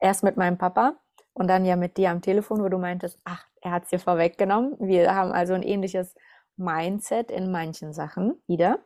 Erst 0.00 0.24
mit 0.24 0.36
meinem 0.36 0.58
Papa 0.58 0.96
und 1.32 1.46
dann 1.48 1.64
ja 1.64 1.76
mit 1.76 1.96
dir 1.96 2.10
am 2.10 2.20
Telefon, 2.20 2.62
wo 2.62 2.68
du 2.68 2.78
meintest, 2.78 3.20
ach, 3.24 3.46
er 3.62 3.70
hat 3.70 3.84
es 3.84 3.90
dir 3.90 4.00
vorweggenommen. 4.00 4.76
Wir 4.80 5.14
haben 5.14 5.32
also 5.32 5.54
ein 5.54 5.62
ähnliches 5.62 6.14
Mindset 6.56 7.30
in 7.30 7.52
manchen 7.52 7.92
Sachen 7.92 8.42
wieder. 8.46 8.80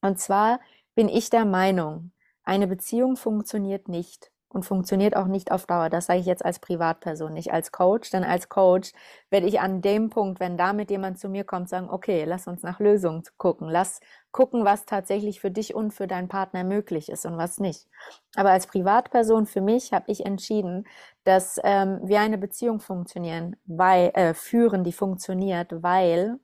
Und 0.00 0.20
zwar 0.20 0.60
bin 0.94 1.08
ich 1.08 1.30
der 1.30 1.44
Meinung, 1.44 2.12
eine 2.48 2.66
Beziehung 2.66 3.16
funktioniert 3.16 3.88
nicht 3.88 4.30
und 4.48 4.64
funktioniert 4.64 5.14
auch 5.14 5.26
nicht 5.26 5.52
auf 5.52 5.66
Dauer. 5.66 5.90
Das 5.90 6.06
sage 6.06 6.20
ich 6.20 6.26
jetzt 6.26 6.44
als 6.44 6.58
Privatperson, 6.58 7.34
nicht 7.34 7.52
als 7.52 7.70
Coach. 7.72 8.10
Denn 8.10 8.24
als 8.24 8.48
Coach 8.48 8.92
werde 9.28 9.46
ich 9.46 9.60
an 9.60 9.82
dem 9.82 10.08
Punkt, 10.08 10.40
wenn 10.40 10.56
damit 10.56 10.90
jemand 10.90 11.18
zu 11.18 11.28
mir 11.28 11.44
kommt, 11.44 11.68
sagen, 11.68 11.90
okay, 11.90 12.24
lass 12.24 12.46
uns 12.46 12.62
nach 12.62 12.80
Lösungen 12.80 13.22
gucken. 13.36 13.68
Lass 13.68 14.00
gucken, 14.32 14.64
was 14.64 14.86
tatsächlich 14.86 15.40
für 15.40 15.50
dich 15.50 15.74
und 15.74 15.92
für 15.92 16.06
deinen 16.06 16.28
Partner 16.28 16.64
möglich 16.64 17.10
ist 17.10 17.26
und 17.26 17.36
was 17.36 17.58
nicht. 17.58 17.86
Aber 18.34 18.50
als 18.50 18.66
Privatperson 18.66 19.44
für 19.46 19.60
mich 19.60 19.92
habe 19.92 20.10
ich 20.10 20.24
entschieden, 20.24 20.86
dass 21.24 21.60
ähm, 21.62 22.00
wir 22.02 22.20
eine 22.20 22.38
Beziehung 22.38 22.80
funktionieren, 22.80 23.56
weil, 23.66 24.10
äh, 24.14 24.32
führen, 24.32 24.84
die 24.84 24.92
funktioniert, 24.92 25.82
weil 25.82 26.38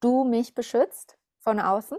du 0.00 0.24
mich 0.24 0.54
beschützt 0.54 1.18
von 1.40 1.60
außen. 1.60 1.98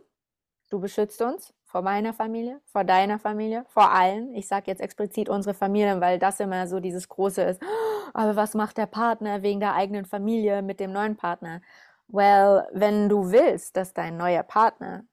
Du 0.69 0.79
beschützt 0.79 1.21
uns 1.21 1.53
vor 1.67 1.81
meiner 1.81 2.13
Familie, 2.13 2.61
vor 2.65 2.83
deiner 2.85 3.19
Familie, 3.19 3.65
vor 3.67 3.91
allen. 3.91 4.33
Ich 4.33 4.47
sage 4.47 4.65
jetzt 4.67 4.81
explizit 4.81 5.29
unsere 5.29 5.53
Familien, 5.53 6.01
weil 6.01 6.17
das 6.17 6.39
immer 6.39 6.67
so 6.67 6.79
dieses 6.79 7.09
Große 7.09 7.41
ist. 7.43 7.61
Aber 8.13 8.35
was 8.35 8.53
macht 8.55 8.77
der 8.77 8.87
Partner 8.87 9.43
wegen 9.43 9.59
der 9.59 9.75
eigenen 9.75 10.05
Familie 10.05 10.61
mit 10.61 10.79
dem 10.79 10.93
neuen 10.93 11.17
Partner? 11.17 11.61
Well, 12.07 12.67
wenn 12.73 13.09
du 13.09 13.31
willst, 13.31 13.75
dass 13.77 13.93
dein 13.93 14.17
neuer 14.17 14.43
Partner 14.43 15.03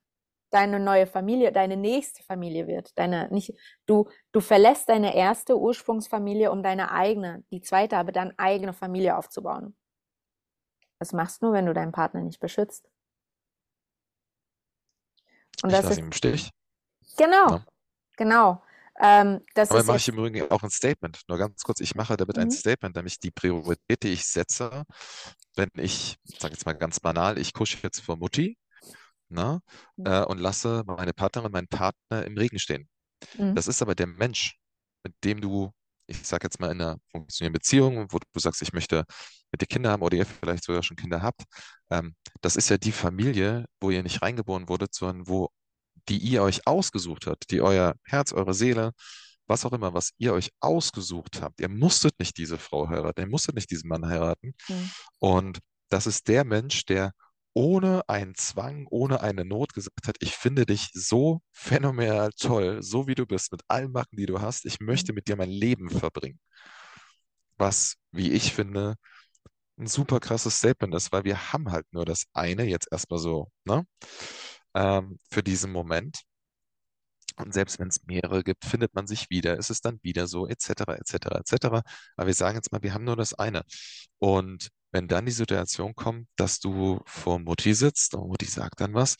deine 0.50 0.78
neue 0.78 1.06
Familie, 1.06 1.50
deine 1.52 1.76
nächste 1.76 2.22
Familie 2.22 2.68
wird, 2.68 2.96
deine 2.98 3.28
nicht 3.32 3.54
du 3.86 4.08
du 4.32 4.40
verlässt 4.40 4.88
deine 4.88 5.16
erste 5.16 5.58
Ursprungsfamilie, 5.58 6.52
um 6.52 6.62
deine 6.62 6.92
eigene, 6.92 7.44
die 7.50 7.60
zweite 7.60 7.96
aber 7.96 8.12
dann 8.12 8.32
eigene 8.38 8.72
Familie 8.72 9.16
aufzubauen. 9.18 9.74
Das 11.00 11.12
machst 11.12 11.42
du 11.42 11.46
nur, 11.46 11.54
wenn 11.54 11.66
du 11.66 11.74
deinen 11.74 11.92
Partner 11.92 12.20
nicht 12.22 12.40
beschützt. 12.40 12.88
Und 15.64 15.70
ich 15.70 15.76
das 15.76 15.86
lasse 15.86 16.00
ihn 16.00 16.06
im 16.06 16.12
Stich. 16.12 16.50
Genau, 17.16 17.48
ja. 17.48 17.64
genau. 18.18 18.62
Ähm, 19.00 19.40
das 19.54 19.70
Aber 19.70 19.82
mache 19.82 19.96
ich 19.96 20.08
im 20.08 20.16
Übrigen 20.16 20.50
auch 20.50 20.62
ein 20.62 20.68
Statement. 20.68 21.22
Nur 21.26 21.38
ganz 21.38 21.62
kurz, 21.62 21.80
ich 21.80 21.94
mache 21.94 22.18
damit 22.18 22.36
mhm. 22.36 22.42
ein 22.42 22.50
Statement, 22.50 22.94
nämlich 22.94 23.18
die 23.18 23.30
Priorität, 23.30 24.02
die 24.02 24.12
ich 24.12 24.26
setze, 24.26 24.84
wenn 25.56 25.70
ich, 25.76 26.18
sage 26.38 26.52
jetzt 26.52 26.66
mal 26.66 26.74
ganz 26.74 27.00
banal, 27.00 27.38
ich 27.38 27.54
kusche 27.54 27.78
jetzt 27.82 28.00
vor 28.00 28.18
Mutti 28.18 28.58
ne, 29.30 29.62
mhm. 29.96 30.06
äh, 30.06 30.24
und 30.24 30.38
lasse 30.38 30.84
meine 30.86 31.14
Partnerin, 31.14 31.50
meinen 31.50 31.68
Partner 31.68 32.26
im 32.26 32.36
Regen 32.36 32.58
stehen. 32.58 32.86
Mhm. 33.38 33.54
Das 33.54 33.66
ist 33.66 33.80
aber 33.80 33.94
der 33.94 34.06
Mensch, 34.06 34.58
mit 35.02 35.14
dem 35.24 35.40
du, 35.40 35.72
ich 36.06 36.26
sage 36.26 36.46
jetzt 36.46 36.60
mal 36.60 36.70
in 36.70 36.80
einer 36.80 36.98
funktionierenden 37.10 37.60
Beziehung, 37.60 38.06
wo 38.10 38.18
du 38.18 38.40
sagst, 38.40 38.62
ich 38.62 38.72
möchte 38.72 39.04
mit 39.50 39.60
dir 39.60 39.66
Kinder 39.66 39.90
haben 39.90 40.02
oder 40.02 40.16
ihr 40.16 40.26
vielleicht 40.26 40.64
sogar 40.64 40.82
schon 40.82 40.96
Kinder 40.96 41.22
habt, 41.22 41.42
ähm, 41.90 42.14
das 42.40 42.56
ist 42.56 42.68
ja 42.68 42.78
die 42.78 42.92
Familie, 42.92 43.66
wo 43.80 43.90
ihr 43.90 44.02
nicht 44.02 44.22
reingeboren 44.22 44.68
wurdet, 44.68 44.94
sondern 44.94 45.28
wo 45.28 45.50
die 46.08 46.18
ihr 46.18 46.42
euch 46.42 46.66
ausgesucht 46.66 47.26
habt, 47.26 47.50
die 47.50 47.62
euer 47.62 47.94
Herz, 48.04 48.32
eure 48.32 48.54
Seele, 48.54 48.92
was 49.46 49.64
auch 49.64 49.72
immer, 49.72 49.94
was 49.94 50.12
ihr 50.18 50.32
euch 50.32 50.50
ausgesucht 50.60 51.40
habt. 51.40 51.60
Ihr 51.60 51.68
musstet 51.68 52.18
nicht 52.18 52.36
diese 52.36 52.58
Frau 52.58 52.88
heiraten, 52.88 53.20
ihr 53.20 53.28
musstet 53.28 53.54
nicht 53.54 53.70
diesen 53.70 53.88
Mann 53.88 54.06
heiraten. 54.06 54.54
Mhm. 54.68 54.90
Und 55.18 55.58
das 55.88 56.06
ist 56.06 56.28
der 56.28 56.44
Mensch, 56.44 56.84
der 56.86 57.12
ohne 57.54 58.08
einen 58.08 58.34
Zwang, 58.34 58.86
ohne 58.90 59.20
eine 59.22 59.44
Not 59.44 59.74
gesagt 59.74 60.08
hat, 60.08 60.16
ich 60.20 60.34
finde 60.36 60.66
dich 60.66 60.90
so 60.92 61.40
phänomenal 61.52 62.30
toll, 62.32 62.82
so 62.82 63.06
wie 63.06 63.14
du 63.14 63.26
bist, 63.26 63.52
mit 63.52 63.62
allen 63.68 63.92
Macken, 63.92 64.16
die 64.16 64.26
du 64.26 64.40
hast. 64.40 64.66
Ich 64.66 64.80
möchte 64.80 65.12
mit 65.12 65.28
dir 65.28 65.36
mein 65.36 65.50
Leben 65.50 65.88
verbringen. 65.90 66.40
Was, 67.56 67.96
wie 68.12 68.32
ich 68.32 68.52
finde, 68.54 68.96
ein 69.78 69.86
super 69.86 70.20
krasses 70.20 70.58
Statement 70.58 70.94
ist, 70.94 71.12
weil 71.12 71.24
wir 71.24 71.52
haben 71.52 71.70
halt 71.72 71.86
nur 71.92 72.04
das 72.04 72.26
eine, 72.34 72.64
jetzt 72.64 72.88
erstmal 72.92 73.18
so, 73.20 73.50
ne? 73.64 73.86
Ähm, 74.74 75.18
für 75.30 75.42
diesen 75.42 75.72
Moment. 75.72 76.22
Und 77.36 77.52
selbst 77.52 77.78
wenn 77.80 77.88
es 77.88 78.04
mehrere 78.06 78.44
gibt, 78.44 78.64
findet 78.64 78.94
man 78.94 79.06
sich 79.06 79.28
wieder, 79.30 79.58
ist 79.58 79.70
es 79.70 79.80
dann 79.80 79.98
wieder 80.02 80.26
so, 80.28 80.46
etc., 80.46 80.82
etc., 80.94 81.14
etc. 81.38 81.82
Aber 82.16 82.26
wir 82.26 82.34
sagen 82.34 82.56
jetzt 82.56 82.70
mal, 82.72 82.82
wir 82.82 82.94
haben 82.94 83.04
nur 83.04 83.16
das 83.16 83.34
eine. 83.34 83.64
Und 84.18 84.70
wenn 84.94 85.08
dann 85.08 85.26
die 85.26 85.32
Situation 85.32 85.94
kommt, 85.94 86.28
dass 86.36 86.60
du 86.60 87.02
vor 87.06 87.38
Mutti 87.40 87.74
sitzt 87.74 88.14
und 88.14 88.28
Mutti 88.28 88.46
sagt 88.46 88.80
dann 88.80 88.94
was 88.94 89.16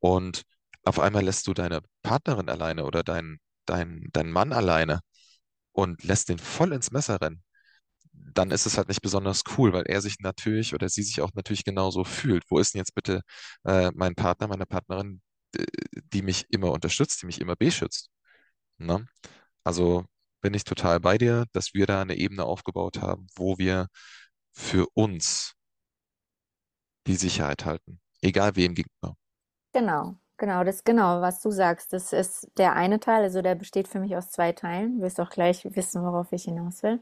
und 0.00 0.42
auf 0.84 0.98
einmal 1.00 1.24
lässt 1.24 1.46
du 1.46 1.54
deine 1.54 1.82
Partnerin 2.02 2.48
alleine 2.48 2.84
oder 2.84 3.02
deinen 3.04 3.38
dein, 3.66 4.08
dein 4.12 4.30
Mann 4.32 4.52
alleine 4.52 5.00
und 5.72 6.02
lässt 6.04 6.28
den 6.28 6.38
voll 6.38 6.72
ins 6.72 6.90
Messer 6.90 7.20
rennen, 7.20 7.42
dann 8.12 8.50
ist 8.50 8.66
es 8.66 8.78
halt 8.78 8.88
nicht 8.88 9.02
besonders 9.02 9.42
cool, 9.58 9.72
weil 9.72 9.84
er 9.86 10.00
sich 10.00 10.16
natürlich 10.20 10.74
oder 10.74 10.88
sie 10.88 11.02
sich 11.02 11.20
auch 11.22 11.32
natürlich 11.34 11.64
genauso 11.64 12.04
fühlt. 12.04 12.44
Wo 12.50 12.58
ist 12.58 12.74
denn 12.74 12.80
jetzt 12.80 12.94
bitte 12.94 13.22
äh, 13.64 13.90
mein 13.94 14.14
Partner, 14.14 14.48
meine 14.48 14.66
Partnerin, 14.66 15.22
die 16.12 16.22
mich 16.22 16.46
immer 16.50 16.72
unterstützt, 16.72 17.22
die 17.22 17.26
mich 17.26 17.40
immer 17.40 17.56
beschützt? 17.56 18.10
Ne? 18.78 19.06
Also 19.64 20.06
bin 20.42 20.54
ich 20.54 20.64
total 20.64 21.00
bei 21.00 21.18
dir, 21.18 21.46
dass 21.52 21.74
wir 21.74 21.86
da 21.86 22.02
eine 22.02 22.16
Ebene 22.16 22.44
aufgebaut 22.44 23.00
haben, 23.02 23.28
wo 23.36 23.58
wir 23.58 23.88
für 24.58 24.86
uns 24.94 25.54
die 27.06 27.14
Sicherheit 27.14 27.64
halten, 27.64 28.00
egal 28.20 28.56
wem 28.56 28.74
gegenüber. 28.74 29.16
Genau, 29.72 30.16
genau, 30.36 30.64
das 30.64 30.82
genau, 30.82 31.20
was 31.20 31.40
du 31.40 31.50
sagst. 31.50 31.92
Das 31.92 32.12
ist 32.12 32.48
der 32.58 32.74
eine 32.74 32.98
Teil, 32.98 33.22
also 33.22 33.40
der 33.40 33.54
besteht 33.54 33.86
für 33.86 34.00
mich 34.00 34.16
aus 34.16 34.30
zwei 34.30 34.52
Teilen. 34.52 34.96
Du 34.96 35.02
wirst 35.02 35.20
auch 35.20 35.30
gleich 35.30 35.64
wissen, 35.76 36.02
worauf 36.02 36.32
ich 36.32 36.44
hinaus 36.44 36.82
will. 36.82 37.00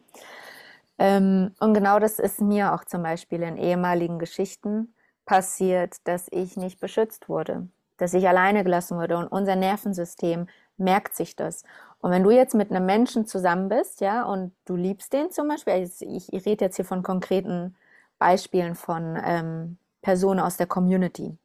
Ähm, 0.99 1.55
und 1.59 1.75
genau 1.75 1.99
das 1.99 2.19
ist 2.19 2.41
mir 2.41 2.75
auch 2.75 2.85
zum 2.85 3.03
Beispiel 3.03 3.43
in 3.43 3.57
ehemaligen 3.57 4.19
Geschichten 4.19 4.95
passiert, 5.25 5.97
dass 6.05 6.29
ich 6.31 6.57
nicht 6.57 6.79
beschützt 6.81 7.29
wurde, 7.29 7.69
dass 7.97 8.15
ich 8.15 8.29
alleine 8.29 8.65
gelassen 8.65 8.99
wurde 8.99 9.17
und 9.17 9.29
unser 9.29 9.57
Nervensystem 9.57 10.47
merkt 10.79 11.15
sich 11.15 11.37
das. 11.37 11.65
Und 12.01 12.11
wenn 12.11 12.23
du 12.23 12.31
jetzt 12.31 12.55
mit 12.55 12.71
einem 12.71 12.87
Menschen 12.87 13.27
zusammen 13.27 13.69
bist, 13.69 14.01
ja, 14.01 14.25
und 14.25 14.53
du 14.65 14.77
liebst 14.77 15.13
den 15.13 15.31
zum 15.31 15.49
Beispiel, 15.49 15.73
also 15.75 16.07
ich, 16.07 16.33
ich 16.33 16.47
rede 16.47 16.65
jetzt 16.65 16.77
hier 16.77 16.85
von 16.85 17.03
konkreten 17.03 17.77
Beispielen 18.19 18.75
von 18.75 19.19
ähm, 19.25 19.79
Personen 20.03 20.41
aus 20.41 20.57
der 20.57 20.67
Community, 20.67 21.37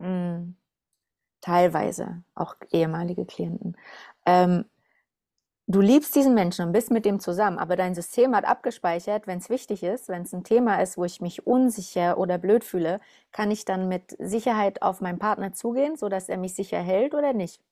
hm, 0.00 0.56
teilweise 1.40 2.22
auch 2.34 2.56
ehemalige 2.72 3.26
Klienten, 3.26 3.76
ähm, 4.26 4.66
du 5.66 5.80
liebst 5.80 6.14
diesen 6.14 6.34
Menschen 6.34 6.66
und 6.66 6.72
bist 6.72 6.90
mit 6.90 7.04
dem 7.04 7.20
zusammen, 7.20 7.58
aber 7.58 7.76
dein 7.76 7.94
System 7.94 8.34
hat 8.36 8.44
abgespeichert, 8.44 9.26
wenn 9.26 9.38
es 9.38 9.50
wichtig 9.50 9.82
ist, 9.82 10.08
wenn 10.08 10.22
es 10.22 10.32
ein 10.34 10.44
Thema 10.44 10.80
ist, 10.82 10.98
wo 10.98 11.04
ich 11.04 11.20
mich 11.20 11.46
unsicher 11.46 12.18
oder 12.18 12.38
blöd 12.38 12.64
fühle, 12.64 13.00
kann 13.32 13.50
ich 13.50 13.64
dann 13.64 13.88
mit 13.88 14.16
Sicherheit 14.18 14.82
auf 14.82 15.00
meinen 15.00 15.18
Partner 15.18 15.52
zugehen, 15.52 15.96
sodass 15.96 16.28
er 16.28 16.38
mich 16.38 16.54
sicher 16.54 16.80
hält 16.80 17.14
oder 17.14 17.32
nicht? 17.32 17.62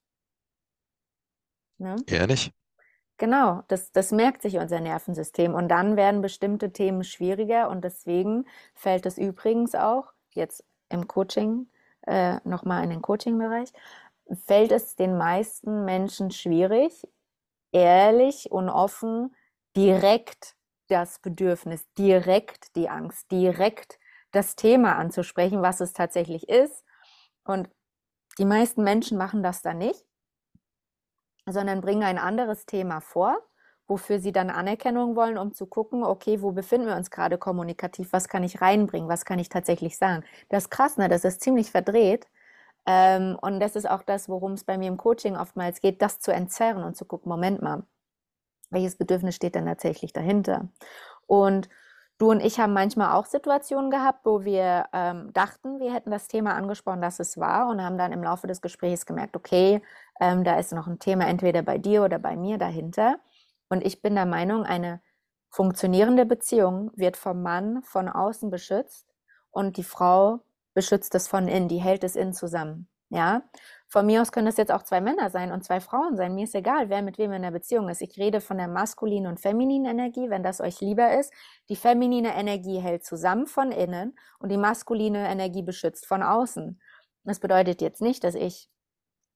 Ne? 1.77 1.95
Eher 2.07 2.27
nicht. 2.27 2.53
Genau, 3.17 3.61
das, 3.67 3.91
das 3.91 4.11
merkt 4.11 4.41
sich 4.41 4.57
unser 4.57 4.79
Nervensystem 4.79 5.53
und 5.53 5.69
dann 5.69 5.95
werden 5.95 6.21
bestimmte 6.21 6.73
Themen 6.73 7.03
schwieriger 7.03 7.69
und 7.69 7.83
deswegen 7.83 8.45
fällt 8.73 9.05
es 9.05 9.17
übrigens 9.17 9.75
auch, 9.75 10.11
jetzt 10.31 10.63
im 10.89 11.07
Coaching, 11.07 11.67
äh, 12.07 12.37
nochmal 12.43 12.83
in 12.83 12.89
den 12.89 13.01
Coaching-Bereich, 13.01 13.71
fällt 14.45 14.71
es 14.71 14.95
den 14.95 15.17
meisten 15.17 15.85
Menschen 15.85 16.31
schwierig, 16.31 17.07
ehrlich 17.71 18.51
und 18.51 18.69
offen 18.69 19.35
direkt 19.75 20.55
das 20.87 21.19
Bedürfnis, 21.19 21.85
direkt 21.97 22.75
die 22.75 22.89
Angst, 22.89 23.31
direkt 23.31 23.99
das 24.31 24.55
Thema 24.55 24.97
anzusprechen, 24.97 25.61
was 25.61 25.79
es 25.81 25.93
tatsächlich 25.93 26.49
ist. 26.49 26.83
Und 27.43 27.69
die 28.37 28.45
meisten 28.45 28.83
Menschen 28.83 29.17
machen 29.17 29.43
das 29.43 29.61
dann 29.61 29.77
nicht, 29.77 30.05
sondern 31.45 31.81
bringen 31.81 32.03
ein 32.03 32.17
anderes 32.17 32.65
Thema 32.65 33.01
vor, 33.01 33.37
wofür 33.87 34.19
sie 34.19 34.31
dann 34.31 34.49
Anerkennung 34.49 35.15
wollen, 35.15 35.37
um 35.37 35.53
zu 35.53 35.65
gucken, 35.65 36.03
okay, 36.03 36.41
wo 36.41 36.51
befinden 36.51 36.87
wir 36.87 36.95
uns 36.95 37.11
gerade 37.11 37.37
kommunikativ, 37.37 38.13
was 38.13 38.27
kann 38.27 38.43
ich 38.43 38.61
reinbringen, 38.61 39.09
was 39.09 39.25
kann 39.25 39.39
ich 39.39 39.49
tatsächlich 39.49 39.97
sagen. 39.97 40.23
Das 40.49 40.63
ist 40.63 40.69
krass, 40.69 40.97
ne? 40.97 41.09
das 41.09 41.25
ist 41.25 41.41
ziemlich 41.41 41.71
verdreht. 41.71 42.27
Ähm, 42.85 43.37
und 43.41 43.59
das 43.59 43.75
ist 43.75 43.89
auch 43.89 44.03
das, 44.03 44.27
worum 44.29 44.53
es 44.53 44.63
bei 44.63 44.77
mir 44.77 44.87
im 44.87 44.97
Coaching 44.97 45.37
oftmals 45.37 45.79
geht, 45.81 46.01
das 46.01 46.19
zu 46.19 46.31
entzerren 46.31 46.83
und 46.83 46.97
zu 46.97 47.05
gucken, 47.05 47.29
Moment 47.29 47.61
mal, 47.61 47.83
welches 48.69 48.97
Bedürfnis 48.97 49.35
steht 49.35 49.55
denn 49.55 49.65
tatsächlich 49.65 50.13
dahinter? 50.13 50.67
Und 51.27 51.69
du 52.17 52.31
und 52.31 52.41
ich 52.41 52.59
haben 52.59 52.73
manchmal 52.73 53.13
auch 53.13 53.25
Situationen 53.25 53.89
gehabt, 53.91 54.25
wo 54.25 54.43
wir 54.43 54.85
ähm, 54.93 55.31
dachten, 55.33 55.79
wir 55.79 55.93
hätten 55.93 56.11
das 56.11 56.27
Thema 56.27 56.55
angesprochen, 56.55 57.01
dass 57.01 57.19
es 57.19 57.37
war 57.37 57.69
und 57.69 57.81
haben 57.81 57.97
dann 57.97 58.11
im 58.11 58.23
Laufe 58.23 58.47
des 58.47 58.61
Gesprächs 58.61 59.05
gemerkt, 59.05 59.35
okay, 59.35 59.81
ähm, 60.19 60.43
da 60.43 60.57
ist 60.59 60.71
noch 60.73 60.87
ein 60.87 60.99
Thema 60.99 61.27
entweder 61.27 61.61
bei 61.61 61.77
dir 61.77 62.03
oder 62.03 62.19
bei 62.19 62.35
mir 62.35 62.57
dahinter. 62.57 63.19
Und 63.69 63.85
ich 63.85 64.01
bin 64.01 64.15
der 64.15 64.25
Meinung, 64.25 64.63
eine 64.63 65.01
funktionierende 65.49 66.25
Beziehung 66.25 66.91
wird 66.95 67.17
vom 67.17 67.41
Mann 67.41 67.83
von 67.83 68.09
außen 68.09 68.49
beschützt 68.49 69.07
und 69.51 69.77
die 69.77 69.83
Frau 69.83 70.41
beschützt 70.73 71.13
es 71.15 71.27
von 71.27 71.47
innen, 71.47 71.67
die 71.67 71.81
hält 71.81 72.03
es 72.03 72.15
innen 72.15 72.33
zusammen. 72.33 72.87
Ja, 73.09 73.43
von 73.87 74.07
mir 74.07 74.23
aus 74.23 74.31
können 74.31 74.47
es 74.47 74.57
jetzt 74.57 74.71
auch 74.71 74.81
zwei 74.81 74.99
Männer 74.99 75.29
sein 75.29 75.51
und 75.51 75.63
zwei 75.63 75.79
Frauen 75.79 76.17
sein. 76.17 76.33
Mir 76.33 76.45
ist 76.45 76.55
egal, 76.55 76.89
wer 76.89 77.03
mit 77.03 77.19
wem 77.19 77.31
in 77.31 77.43
der 77.43 77.51
Beziehung 77.51 77.87
ist. 77.89 78.01
Ich 78.01 78.17
rede 78.17 78.41
von 78.41 78.57
der 78.57 78.67
maskulinen 78.67 79.29
und 79.29 79.39
femininen 79.39 79.91
Energie, 79.91 80.31
wenn 80.31 80.41
das 80.41 80.61
euch 80.61 80.81
lieber 80.81 81.19
ist. 81.19 81.31
Die 81.69 81.75
feminine 81.75 82.35
Energie 82.35 82.79
hält 82.79 83.05
zusammen 83.05 83.45
von 83.45 83.71
innen 83.71 84.17
und 84.39 84.49
die 84.49 84.57
maskuline 84.57 85.29
Energie 85.29 85.61
beschützt 85.61 86.07
von 86.07 86.23
außen. 86.23 86.81
Das 87.23 87.39
bedeutet 87.39 87.81
jetzt 87.81 88.01
nicht, 88.01 88.23
dass 88.23 88.33
ich 88.33 88.67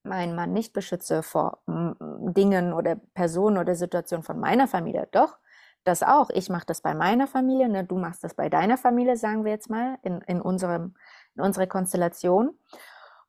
meinen 0.07 0.35
Mann 0.35 0.53
nicht 0.53 0.73
beschütze 0.73 1.23
vor 1.23 1.59
Dingen 1.67 2.73
oder 2.73 2.95
Personen 3.13 3.57
oder 3.57 3.75
Situationen 3.75 4.23
von 4.23 4.39
meiner 4.39 4.67
Familie. 4.67 5.07
Doch, 5.11 5.37
das 5.83 6.03
auch. 6.03 6.29
Ich 6.31 6.49
mache 6.49 6.65
das 6.65 6.81
bei 6.81 6.93
meiner 6.93 7.27
Familie, 7.27 7.69
ne? 7.69 7.83
du 7.83 7.97
machst 7.97 8.23
das 8.23 8.33
bei 8.33 8.49
deiner 8.49 8.77
Familie, 8.77 9.17
sagen 9.17 9.45
wir 9.45 9.51
jetzt 9.51 9.69
mal, 9.69 9.97
in, 10.03 10.21
in, 10.21 10.41
unserem, 10.41 10.95
in 11.35 11.41
unserer 11.41 11.67
Konstellation. 11.67 12.57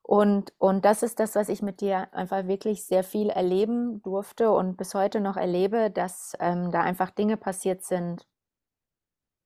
Und, 0.02 0.54
und 0.58 0.84
das 0.84 1.02
ist 1.02 1.20
das, 1.20 1.34
was 1.34 1.50
ich 1.50 1.60
mit 1.60 1.80
dir 1.80 2.12
einfach 2.14 2.46
wirklich 2.46 2.84
sehr 2.86 3.04
viel 3.04 3.28
erleben 3.28 4.02
durfte 4.02 4.50
und 4.50 4.76
bis 4.76 4.94
heute 4.94 5.20
noch 5.20 5.36
erlebe, 5.36 5.90
dass 5.90 6.32
ähm, 6.40 6.70
da 6.72 6.80
einfach 6.80 7.10
Dinge 7.10 7.36
passiert 7.36 7.84
sind, 7.84 8.26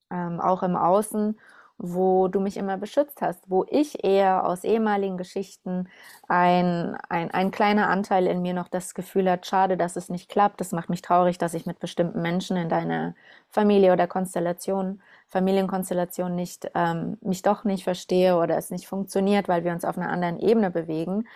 ähm, 0.09 0.39
auch 0.39 0.63
im 0.63 0.77
Außen, 0.77 1.37
wo 1.77 2.27
du 2.27 2.39
mich 2.39 2.57
immer 2.57 2.77
beschützt 2.77 3.21
hast, 3.21 3.49
wo 3.49 3.65
ich 3.69 4.03
eher 4.03 4.47
aus 4.47 4.63
ehemaligen 4.63 5.17
Geschichten 5.17 5.89
ein, 6.27 6.95
ein, 7.09 7.31
ein 7.31 7.51
kleiner 7.51 7.89
Anteil 7.89 8.27
in 8.27 8.41
mir 8.41 8.53
noch 8.53 8.67
das 8.67 8.93
Gefühl 8.93 9.29
hat, 9.29 9.45
schade, 9.45 9.75
dass 9.75 9.95
es 9.95 10.09
nicht 10.09 10.29
klappt, 10.29 10.61
das 10.61 10.71
macht 10.71 10.89
mich 10.89 11.01
traurig, 11.01 11.37
dass 11.37 11.53
ich 11.53 11.65
mit 11.65 11.79
bestimmten 11.79 12.21
Menschen 12.21 12.57
in 12.57 12.69
deiner 12.69 13.15
Familie 13.49 13.91
oder 13.91 14.07
Konstellation, 14.07 15.01
Familienkonstellation 15.27 16.35
nicht, 16.35 16.69
ähm, 16.75 17.17
mich 17.21 17.41
doch 17.41 17.63
nicht 17.63 17.83
verstehe 17.83 18.37
oder 18.37 18.57
es 18.57 18.69
nicht 18.69 18.87
funktioniert, 18.87 19.47
weil 19.47 19.63
wir 19.63 19.73
uns 19.73 19.85
auf 19.85 19.97
einer 19.97 20.09
anderen 20.09 20.39
Ebene 20.39 20.71
bewegen. 20.71 21.27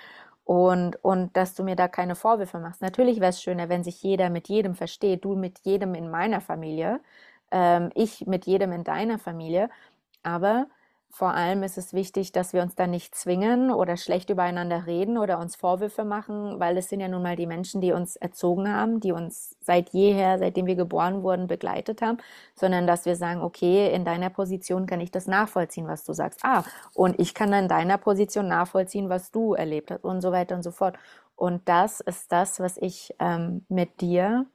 Und, 0.46 1.03
und 1.03 1.36
dass 1.36 1.56
du 1.56 1.63
mir 1.63 1.75
da 1.75 1.89
keine 1.89 2.15
Vorwürfe 2.15 2.58
machst. 2.60 2.82
Natürlich 2.82 3.20
wäre 3.20 3.32
es 3.32 3.41
schöner, 3.41 3.67
wenn 3.67 3.84
sich 3.84 4.01
jeder 4.01 4.29
mit 4.29 4.48
jedem 4.48 4.75
versteht, 4.75 5.25
du 5.25 5.36
mit 5.36 5.60
jedem 5.63 5.94
in 5.94 6.10
meiner 6.10 6.39
Familie, 6.39 7.01
ähm, 7.52 7.89
ich 7.95 8.28
mit 8.28 8.45
jedem 8.45 8.71
in 8.71 8.86
deiner 8.86 9.19
Familie. 9.19 9.69
Aber 10.28 10.68
vor 11.10 11.34
allem 11.34 11.63
ist 11.63 11.78
es 11.78 11.94
wichtig, 11.94 12.34
dass 12.34 12.52
wir 12.52 12.62
uns 12.62 12.76
da 12.76 12.86
nicht 12.86 13.16
zwingen 13.16 13.72
oder 13.72 13.96
schlecht 13.96 14.30
übereinander 14.30 14.86
reden 14.86 15.18
oder 15.18 15.40
uns 15.40 15.56
Vorwürfe 15.56 16.04
machen, 16.04 16.60
weil 16.60 16.78
es 16.78 16.90
sind 16.90 17.00
ja 17.00 17.08
nun 17.08 17.24
mal 17.24 17.38
die 17.38 17.48
Menschen, 17.48 17.80
die 17.80 17.94
uns 17.94 18.18
erzogen 18.18 18.72
haben, 18.72 19.00
die 19.00 19.13
uns 19.13 19.56
seit 19.62 19.90
jeher, 19.92 20.38
seitdem 20.38 20.66
wir 20.66 20.76
geboren 20.76 21.24
wurden, 21.24 21.48
begleitet 21.48 22.02
haben, 22.02 22.18
sondern 22.56 22.88
dass 22.88 23.06
wir 23.06 23.16
sagen, 23.16 23.42
okay, 23.42 23.92
in 23.94 24.04
deiner 24.04 24.30
Position 24.30 24.86
kann 24.86 25.00
ich 25.00 25.10
das 25.10 25.28
nachvollziehen, 25.28 25.88
was 25.88 26.04
du 26.04 26.12
sagst. 26.12 26.42
Ah, 26.44 26.66
und 26.94 27.20
ich 27.20 27.34
kann 27.34 27.54
in 27.54 27.70
deiner 27.70 27.98
Position 27.98 28.50
nachvollziehen, 28.50 29.08
was 29.10 29.32
du 29.32 29.54
erlebt 29.54 29.92
hast 29.92 30.04
und 30.04 30.20
so 30.20 30.34
weiter 30.34 30.56
und 30.56 30.63
so 30.63 30.72
fort. 30.72 30.98
Und 31.36 31.68
das 31.70 32.02
ist 32.02 32.32
das, 32.34 32.60
was 32.60 32.78
ich 32.78 33.16
ähm, 33.20 33.66
mit 33.70 34.02
dir 34.02 34.46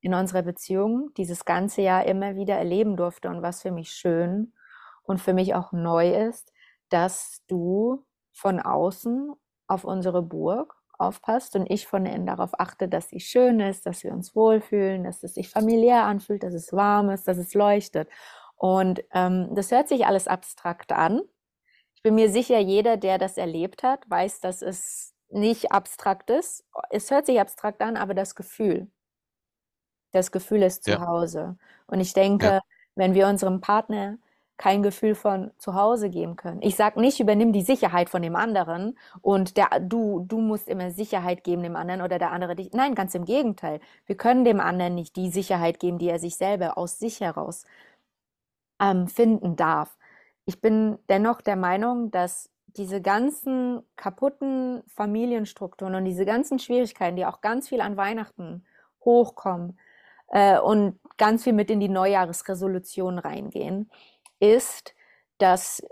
in 0.00 0.14
unserer 0.14 0.42
Beziehung 0.42 1.10
dieses 1.16 1.44
ganze 1.44 1.82
Jahr 1.82 2.06
immer 2.06 2.34
wieder 2.34 2.56
erleben 2.56 2.96
durfte 2.96 3.28
und 3.28 3.42
was 3.42 3.60
für 3.62 3.70
mich 3.70 3.92
schön 3.92 4.52
und 5.12 5.20
für 5.20 5.34
mich 5.34 5.54
auch 5.54 5.72
neu 5.72 6.10
ist, 6.28 6.52
dass 6.88 7.42
du 7.46 8.04
von 8.32 8.60
außen 8.60 9.32
auf 9.68 9.84
unsere 9.84 10.22
Burg 10.22 10.74
aufpasst 10.98 11.54
und 11.56 11.70
ich 11.70 11.86
von 11.86 12.06
innen 12.06 12.26
darauf 12.26 12.58
achte, 12.58 12.88
dass 12.88 13.08
sie 13.08 13.20
schön 13.20 13.60
ist, 13.60 13.86
dass 13.86 14.04
wir 14.04 14.12
uns 14.12 14.34
wohlfühlen, 14.34 15.04
dass 15.04 15.22
es 15.22 15.34
sich 15.34 15.50
familiär 15.50 16.04
anfühlt, 16.04 16.42
dass 16.42 16.54
es 16.54 16.72
warm 16.72 17.10
ist, 17.10 17.28
dass 17.28 17.38
es 17.38 17.54
leuchtet. 17.54 18.08
Und 18.56 19.04
ähm, 19.12 19.54
das 19.54 19.70
hört 19.70 19.88
sich 19.88 20.06
alles 20.06 20.28
abstrakt 20.28 20.92
an. 20.92 21.20
Ich 21.94 22.02
bin 22.02 22.14
mir 22.14 22.30
sicher, 22.30 22.58
jeder, 22.58 22.96
der 22.96 23.18
das 23.18 23.36
erlebt 23.36 23.82
hat, 23.82 24.08
weiß, 24.10 24.40
dass 24.40 24.62
es 24.62 25.14
nicht 25.28 25.72
abstrakt 25.72 26.30
ist. 26.30 26.64
Es 26.90 27.10
hört 27.10 27.26
sich 27.26 27.40
abstrakt 27.40 27.82
an, 27.82 27.96
aber 27.96 28.14
das 28.14 28.34
Gefühl, 28.34 28.90
das 30.12 30.32
Gefühl 30.32 30.62
ist 30.62 30.84
zu 30.84 30.92
Ja, 30.92 31.06
Hause. 31.06 31.58
Und 31.86 32.00
ich 32.00 32.14
ja, 32.16 32.22
denke, 32.22 32.60
wenn 32.94 33.14
wir 33.14 33.28
unserem 33.28 33.60
Partner 33.60 34.18
kein 34.62 34.84
Gefühl 34.84 35.16
von 35.16 35.50
zu 35.58 35.74
Hause 35.74 36.08
geben 36.08 36.36
können. 36.36 36.62
Ich 36.62 36.76
sage 36.76 37.00
nicht, 37.00 37.18
übernimm 37.18 37.52
die 37.52 37.62
Sicherheit 37.62 38.08
von 38.08 38.22
dem 38.22 38.36
anderen 38.36 38.96
und 39.20 39.56
der, 39.56 39.80
du, 39.80 40.20
du 40.20 40.40
musst 40.40 40.68
immer 40.68 40.92
Sicherheit 40.92 41.42
geben 41.42 41.64
dem 41.64 41.74
anderen 41.74 42.00
oder 42.00 42.20
der 42.20 42.30
andere 42.30 42.54
dich. 42.54 42.72
Nein, 42.72 42.94
ganz 42.94 43.12
im 43.16 43.24
Gegenteil. 43.24 43.80
Wir 44.06 44.16
können 44.16 44.44
dem 44.44 44.60
anderen 44.60 44.94
nicht 44.94 45.16
die 45.16 45.30
Sicherheit 45.32 45.80
geben, 45.80 45.98
die 45.98 46.08
er 46.08 46.20
sich 46.20 46.36
selber 46.36 46.78
aus 46.78 47.00
sich 47.00 47.20
heraus 47.20 47.64
ähm, 48.80 49.08
finden 49.08 49.56
darf. 49.56 49.98
Ich 50.44 50.60
bin 50.60 50.96
dennoch 51.08 51.40
der 51.40 51.56
Meinung, 51.56 52.12
dass 52.12 52.48
diese 52.68 53.02
ganzen 53.02 53.82
kaputten 53.96 54.84
Familienstrukturen 54.86 55.96
und 55.96 56.04
diese 56.04 56.24
ganzen 56.24 56.60
Schwierigkeiten, 56.60 57.16
die 57.16 57.26
auch 57.26 57.40
ganz 57.40 57.68
viel 57.68 57.80
an 57.80 57.96
Weihnachten 57.96 58.64
hochkommen 59.04 59.76
äh, 60.28 60.60
und 60.60 61.00
ganz 61.16 61.42
viel 61.42 61.52
mit 61.52 61.68
in 61.68 61.80
die 61.80 61.88
Neujahresresolution 61.88 63.18
reingehen, 63.18 63.90
ist, 64.42 64.94
dass 65.38 65.82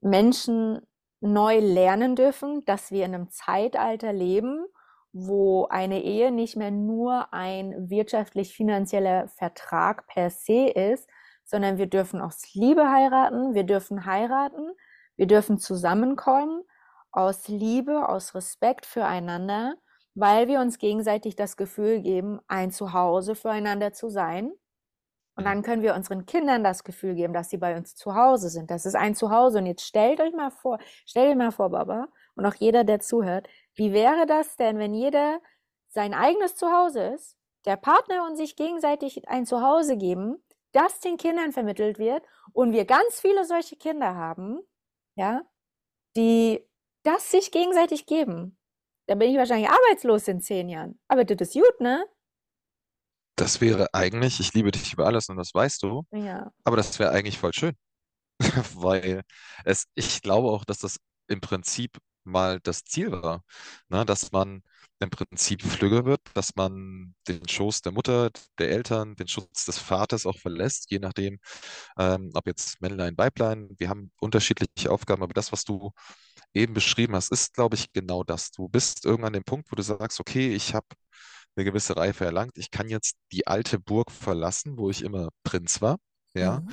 Menschen 0.00 0.80
neu 1.20 1.58
lernen 1.58 2.14
dürfen, 2.14 2.64
dass 2.66 2.90
wir 2.92 3.04
in 3.04 3.14
einem 3.14 3.30
Zeitalter 3.30 4.12
leben, 4.12 4.66
wo 5.12 5.66
eine 5.68 6.02
Ehe 6.02 6.30
nicht 6.30 6.56
mehr 6.56 6.70
nur 6.70 7.32
ein 7.32 7.88
wirtschaftlich-finanzieller 7.88 9.28
Vertrag 9.28 10.06
per 10.08 10.28
se 10.30 10.68
ist, 10.68 11.08
sondern 11.44 11.78
wir 11.78 11.86
dürfen 11.86 12.20
aus 12.20 12.52
Liebe 12.52 12.90
heiraten, 12.90 13.54
wir 13.54 13.64
dürfen 13.64 14.04
heiraten, 14.04 14.72
wir 15.16 15.26
dürfen 15.26 15.58
zusammenkommen 15.58 16.62
aus 17.12 17.48
Liebe, 17.48 18.08
aus 18.08 18.34
Respekt 18.34 18.84
füreinander, 18.84 19.76
weil 20.14 20.48
wir 20.48 20.60
uns 20.60 20.78
gegenseitig 20.78 21.34
das 21.34 21.56
Gefühl 21.56 22.02
geben, 22.02 22.40
ein 22.46 22.70
Zuhause 22.70 23.34
füreinander 23.34 23.94
zu 23.94 24.10
sein 24.10 24.52
und 25.36 25.44
dann 25.44 25.62
können 25.62 25.82
wir 25.82 25.94
unseren 25.94 26.24
Kindern 26.24 26.64
das 26.64 26.82
Gefühl 26.82 27.14
geben, 27.14 27.34
dass 27.34 27.50
sie 27.50 27.58
bei 27.58 27.76
uns 27.76 27.94
zu 27.94 28.14
Hause 28.14 28.48
sind. 28.48 28.70
Das 28.70 28.86
ist 28.86 28.96
ein 28.96 29.14
Zuhause. 29.14 29.58
Und 29.58 29.66
jetzt 29.66 29.84
stellt 29.84 30.18
euch 30.20 30.32
mal 30.32 30.50
vor, 30.50 30.78
stellt 31.04 31.30
euch 31.30 31.36
mal 31.36 31.52
vor, 31.52 31.70
Baba, 31.70 32.08
und 32.36 32.46
auch 32.46 32.54
jeder, 32.54 32.84
der 32.84 33.00
zuhört, 33.00 33.46
wie 33.74 33.92
wäre 33.92 34.26
das 34.26 34.56
denn, 34.56 34.78
wenn 34.78 34.94
jeder 34.94 35.40
sein 35.88 36.14
eigenes 36.14 36.56
Zuhause 36.56 37.02
ist, 37.14 37.36
der 37.66 37.76
Partner 37.76 38.24
und 38.26 38.36
sich 38.36 38.56
gegenseitig 38.56 39.28
ein 39.28 39.44
Zuhause 39.44 39.98
geben, 39.98 40.42
das 40.72 41.00
den 41.00 41.18
Kindern 41.18 41.52
vermittelt 41.52 41.98
wird 41.98 42.22
und 42.52 42.72
wir 42.72 42.86
ganz 42.86 43.20
viele 43.20 43.44
solche 43.44 43.76
Kinder 43.76 44.14
haben, 44.14 44.60
ja, 45.16 45.42
die 46.16 46.66
das 47.02 47.30
sich 47.30 47.52
gegenseitig 47.52 48.06
geben. 48.06 48.58
Da 49.06 49.14
bin 49.14 49.30
ich 49.30 49.36
wahrscheinlich 49.36 49.70
arbeitslos 49.70 50.28
in 50.28 50.40
zehn 50.40 50.68
Jahren. 50.68 50.98
Aber 51.08 51.24
das 51.24 51.48
ist 51.48 51.54
gut, 51.54 51.80
ne? 51.80 52.04
Das 53.36 53.60
wäre 53.60 53.92
eigentlich, 53.94 54.40
ich 54.40 54.54
liebe 54.54 54.70
dich 54.72 54.92
über 54.92 55.06
alles 55.06 55.28
und 55.28 55.36
das 55.36 55.54
weißt 55.54 55.82
du, 55.82 56.04
Ja. 56.12 56.50
aber 56.64 56.76
das 56.76 56.98
wäre 56.98 57.12
eigentlich 57.12 57.38
voll 57.38 57.52
schön, 57.54 57.74
weil 58.74 59.22
es, 59.64 59.86
ich 59.94 60.22
glaube 60.22 60.48
auch, 60.50 60.64
dass 60.64 60.78
das 60.78 60.98
im 61.28 61.40
Prinzip 61.40 61.98
mal 62.24 62.60
das 62.60 62.84
Ziel 62.84 63.12
war, 63.12 63.44
ne? 63.88 64.04
Dass 64.06 64.32
man 64.32 64.62
im 65.00 65.10
Prinzip 65.10 65.62
flügger 65.62 66.04
wird, 66.06 66.20
dass 66.34 66.56
man 66.56 67.14
den 67.28 67.48
Schoß 67.48 67.82
der 67.82 67.92
Mutter, 67.92 68.30
der 68.58 68.70
Eltern, 68.70 69.16
den 69.16 69.28
Schutz 69.28 69.64
des 69.66 69.78
Vaters 69.78 70.26
auch 70.26 70.38
verlässt, 70.38 70.90
je 70.90 70.98
nachdem, 71.00 71.38
ähm, 71.98 72.30
ob 72.34 72.46
jetzt 72.46 72.80
Männlein, 72.82 73.16
Weiblein. 73.18 73.70
Wir 73.78 73.88
haben 73.90 74.12
unterschiedliche 74.20 74.90
Aufgaben, 74.90 75.22
aber 75.22 75.34
das, 75.34 75.52
was 75.52 75.64
du 75.64 75.92
eben 76.54 76.74
beschrieben 76.74 77.14
hast, 77.16 77.32
ist, 77.32 77.54
glaube 77.54 77.76
ich, 77.76 77.92
genau 77.92 78.24
das. 78.24 78.50
Du 78.52 78.68
bist 78.68 79.04
irgendwann 79.04 79.28
an 79.28 79.32
dem 79.34 79.44
Punkt, 79.44 79.70
wo 79.72 79.76
du 79.76 79.82
sagst, 79.82 80.20
okay, 80.20 80.54
ich 80.54 80.74
habe 80.74 80.86
eine 81.56 81.64
gewisse 81.64 81.96
Reife 81.96 82.24
erlangt, 82.26 82.58
ich 82.58 82.70
kann 82.70 82.88
jetzt 82.88 83.16
die 83.32 83.46
alte 83.46 83.78
Burg 83.80 84.10
verlassen, 84.12 84.78
wo 84.78 84.90
ich 84.90 85.02
immer 85.02 85.30
Prinz 85.44 85.80
war, 85.82 85.98
ja, 86.34 86.60
Mhm. 86.60 86.68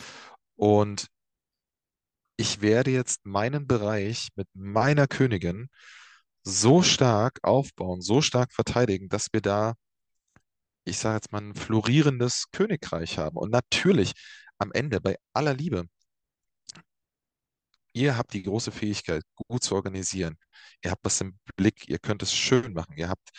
und 0.56 1.08
ich 2.38 2.62
werde 2.62 2.92
jetzt 2.92 3.26
meinen 3.26 3.68
Bereich 3.68 4.30
mit 4.36 4.48
meiner 4.54 5.08
Königin 5.08 5.70
so 6.44 6.82
stark 6.84 7.40
aufbauen, 7.44 8.02
so 8.02 8.22
stark 8.22 8.54
verteidigen, 8.54 9.10
dass 9.10 9.28
wir 9.34 9.42
da, 9.42 9.76
ich 10.86 10.98
sage 11.00 11.16
jetzt 11.16 11.32
mal, 11.32 11.42
ein 11.42 11.56
florierendes 11.56 12.46
Königreich 12.52 13.18
haben. 13.18 13.38
Und 13.38 13.52
natürlich 13.52 14.14
am 14.58 14.72
Ende, 14.74 15.02
bei 15.02 15.18
aller 15.34 15.54
Liebe, 15.54 15.86
ihr 17.94 18.18
habt 18.18 18.34
die 18.34 18.44
große 18.44 18.72
Fähigkeit, 18.72 19.24
gut 19.36 19.64
zu 19.64 19.76
organisieren. 19.76 20.38
Ihr 20.84 20.92
habt 20.92 21.06
das 21.06 21.22
im 21.22 21.40
Blick, 21.56 21.88
ihr 21.88 22.00
könnt 22.00 22.24
es 22.24 22.34
schön 22.34 22.74
machen. 22.74 22.96
Ihr 22.98 23.10
habt 23.10 23.30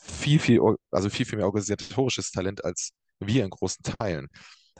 viel, 0.00 0.38
viel, 0.38 0.60
also 0.90 1.10
viel, 1.10 1.26
viel 1.26 1.38
mehr 1.38 1.46
organisatorisches 1.46 2.30
Talent 2.30 2.64
als 2.64 2.90
wir 3.20 3.44
in 3.44 3.50
großen 3.50 3.82
Teilen. 3.84 4.28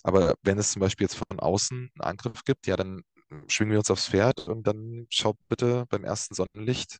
Aber 0.02 0.34
wenn 0.42 0.58
es 0.58 0.72
zum 0.72 0.80
Beispiel 0.80 1.06
jetzt 1.06 1.16
von 1.16 1.40
außen 1.40 1.78
einen 1.94 2.00
Angriff 2.00 2.44
gibt, 2.44 2.66
ja, 2.66 2.76
dann 2.76 3.02
schwingen 3.48 3.72
wir 3.72 3.78
uns 3.78 3.90
aufs 3.90 4.08
Pferd 4.08 4.48
und 4.48 4.66
dann 4.66 5.06
schaut 5.10 5.36
bitte 5.48 5.86
beim 5.88 6.04
ersten 6.04 6.34
Sonnenlicht 6.34 6.98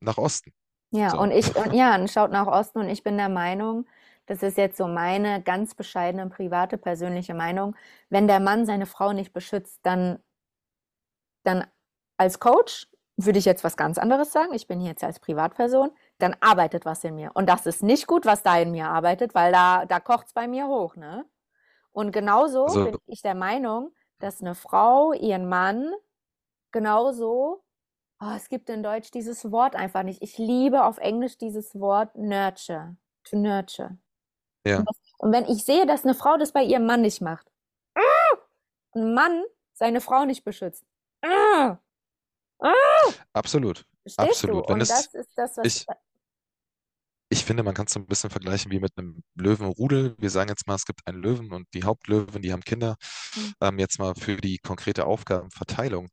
nach 0.00 0.18
Osten. 0.18 0.52
Ja, 0.90 1.10
So. 1.10 1.18
und 1.18 1.30
ich, 1.30 1.54
und 1.56 1.72
ja, 1.72 1.94
und 1.96 2.10
schaut 2.10 2.30
nach 2.32 2.46
Osten 2.46 2.78
und 2.80 2.88
ich 2.88 3.02
bin 3.02 3.16
der 3.16 3.28
Meinung, 3.30 3.86
das 4.26 4.42
ist 4.42 4.58
jetzt 4.58 4.76
so 4.76 4.86
meine 4.86 5.42
ganz 5.42 5.74
bescheidene, 5.74 6.28
private, 6.28 6.76
persönliche 6.78 7.34
Meinung, 7.34 7.74
wenn 8.10 8.26
der 8.28 8.40
Mann 8.40 8.66
seine 8.66 8.86
Frau 8.86 9.12
nicht 9.12 9.32
beschützt, 9.32 9.80
dann, 9.82 10.18
dann 11.44 11.66
als 12.16 12.38
Coach 12.38 12.88
würde 13.16 13.38
ich 13.38 13.44
jetzt 13.44 13.64
was 13.64 13.76
ganz 13.76 13.98
anderes 13.98 14.32
sagen. 14.32 14.54
Ich 14.54 14.66
bin 14.66 14.80
hier 14.80 14.90
jetzt 14.90 15.04
als 15.04 15.20
Privatperson, 15.20 15.90
dann 16.22 16.36
arbeitet 16.40 16.84
was 16.84 17.04
in 17.04 17.14
mir. 17.14 17.30
Und 17.34 17.48
das 17.48 17.66
ist 17.66 17.82
nicht 17.82 18.06
gut, 18.06 18.24
was 18.26 18.42
da 18.42 18.58
in 18.58 18.70
mir 18.70 18.86
arbeitet, 18.88 19.34
weil 19.34 19.52
da, 19.52 19.84
da 19.86 20.00
kocht 20.00 20.28
es 20.28 20.32
bei 20.32 20.46
mir 20.48 20.66
hoch, 20.66 20.96
ne? 20.96 21.24
Und 21.92 22.12
genauso 22.12 22.66
bin 22.66 22.86
Also, 22.86 22.98
ich 23.06 23.22
der 23.22 23.34
Meinung, 23.34 23.92
dass 24.18 24.40
eine 24.40 24.54
Frau 24.54 25.12
ihren 25.12 25.48
Mann 25.48 25.92
genauso 26.70 27.62
Oh, 28.24 28.34
es 28.36 28.48
gibt 28.48 28.70
in 28.70 28.84
Deutsch 28.84 29.10
dieses 29.10 29.50
Wort 29.50 29.74
einfach 29.74 30.04
nicht. 30.04 30.22
Ich 30.22 30.38
liebe 30.38 30.84
auf 30.84 30.98
Englisch 30.98 31.38
dieses 31.38 31.74
Wort 31.80 32.14
nurture, 32.14 32.96
to 33.24 33.36
nurture. 33.36 33.98
ja, 34.64 34.78
Und, 34.78 34.88
das, 34.88 34.96
und 35.18 35.32
wenn 35.32 35.44
ich 35.46 35.64
sehe, 35.64 35.86
dass 35.86 36.04
eine 36.04 36.14
Frau 36.14 36.36
das 36.36 36.52
bei 36.52 36.62
ihrem 36.62 36.86
Mann 36.86 37.00
nicht 37.00 37.20
macht, 37.20 37.50
ein 38.94 39.14
Mann 39.14 39.42
seine 39.72 40.00
Frau 40.00 40.24
nicht 40.24 40.44
beschützt, 40.44 40.84
ah, 41.22 41.78
ah, 42.60 42.72
absolut, 43.32 43.84
verstehst 44.02 44.46
du? 44.46 44.58
absolut. 44.58 44.68
Wenn 44.68 44.74
Und 44.74 44.80
es, 44.82 44.88
das 44.88 45.14
ist 45.14 45.30
das, 45.36 45.56
was, 45.56 45.66
ich, 45.66 45.86
ich 47.32 47.44
finde, 47.44 47.62
man 47.64 47.74
kann 47.74 47.86
es 47.86 47.92
so 47.94 48.00
ein 48.00 48.06
bisschen 48.06 48.30
vergleichen 48.30 48.70
wie 48.72 48.80
mit 48.80 48.92
einem 48.98 49.22
Löwenrudel. 49.36 50.14
Wir 50.18 50.30
sagen 50.30 50.50
jetzt 50.50 50.66
mal, 50.68 50.76
es 50.76 50.84
gibt 50.86 51.00
einen 51.06 51.22
Löwen 51.22 51.52
und 51.52 51.66
die 51.74 51.84
Hauptlöwen, 51.84 52.42
die 52.42 52.52
haben 52.52 52.62
Kinder. 52.62 52.96
Hm, 53.34 53.54
Ähm, 53.62 53.78
jetzt 53.78 53.98
mal 53.98 54.14
für 54.14 54.36
die 54.38 54.58
konkrete 54.58 55.06
Aufgabenverteilung. 55.06 56.08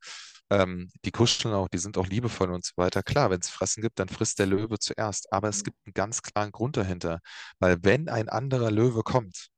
Ähm, 0.51 0.89
die 1.05 1.11
kuscheln 1.11 1.53
auch, 1.53 1.67
die 1.69 1.77
sind 1.79 1.97
auch 1.97 2.07
liebevoll 2.07 2.51
und 2.51 2.65
so 2.65 2.73
weiter. 2.77 3.03
Klar, 3.03 3.29
wenn 3.31 3.39
es 3.41 3.49
Fressen 3.49 3.81
gibt, 3.83 3.99
dann 3.99 4.09
frisst 4.09 4.39
der 4.39 4.47
Löwe 4.47 4.79
zuerst. 4.79 5.31
Aber 5.33 5.49
es 5.49 5.59
hm, 5.59 5.63
gibt 5.63 5.77
einen 5.85 5.93
ganz 5.93 6.21
klaren 6.23 6.51
Grund 6.51 6.77
dahinter. 6.77 7.19
Weil 7.59 7.77
wenn 7.83 8.09
ein 8.09 8.29
anderer 8.29 8.71
Löwe 8.71 9.03
kommt, 9.03 9.49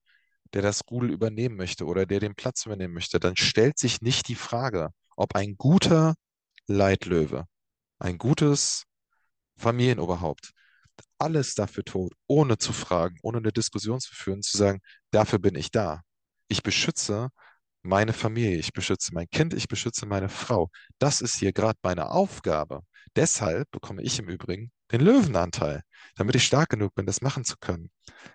der 0.53 0.61
das 0.63 0.81
Rudel 0.91 1.11
übernehmen 1.11 1.57
möchte 1.57 1.85
oder 1.85 2.05
der 2.07 2.19
den 2.21 2.35
Platz 2.35 2.65
übernehmen 2.65 2.93
möchte, 2.95 3.19
dann 3.19 3.37
stellt 3.37 3.77
sich 3.79 4.01
nicht 4.01 4.27
die 4.29 4.35
Frage, 4.35 4.89
ob 5.17 5.35
ein 5.35 5.57
guter 5.57 6.15
Leitlöwe, 6.67 7.45
ein 7.99 8.17
gutes 8.17 8.85
Familienoberhaupt 9.57 10.51
alles 11.17 11.55
dafür 11.55 11.83
tut, 11.83 12.13
ohne 12.27 12.57
zu 12.57 12.73
fragen, 12.73 13.17
ohne 13.23 13.39
eine 13.39 13.51
Diskussion 13.51 13.99
zu 13.99 14.13
führen, 14.13 14.41
zu 14.41 14.57
sagen, 14.57 14.79
dafür 15.11 15.39
bin 15.39 15.55
ich 15.55 15.71
da. 15.71 16.01
Ich 16.47 16.63
beschütze 16.63 17.29
meine 17.83 18.13
Familie, 18.13 18.57
ich 18.57 18.73
beschütze 18.73 19.13
mein 19.13 19.29
Kind, 19.29 19.53
ich 19.53 19.67
beschütze 19.67 20.05
meine 20.05 20.29
Frau. 20.29 20.69
Das 20.99 21.21
ist 21.21 21.35
hier 21.35 21.53
gerade 21.53 21.79
meine 21.83 22.09
Aufgabe. 22.11 22.81
Deshalb 23.15 23.69
bekomme 23.71 24.01
ich 24.03 24.19
im 24.19 24.29
Übrigen 24.29 24.71
den 24.91 25.01
Löwenanteil, 25.01 25.81
damit 26.15 26.35
ich 26.35 26.45
stark 26.45 26.69
genug 26.69 26.93
bin, 26.95 27.05
das 27.05 27.21
machen 27.21 27.43
zu 27.43 27.55
können. 27.59 27.89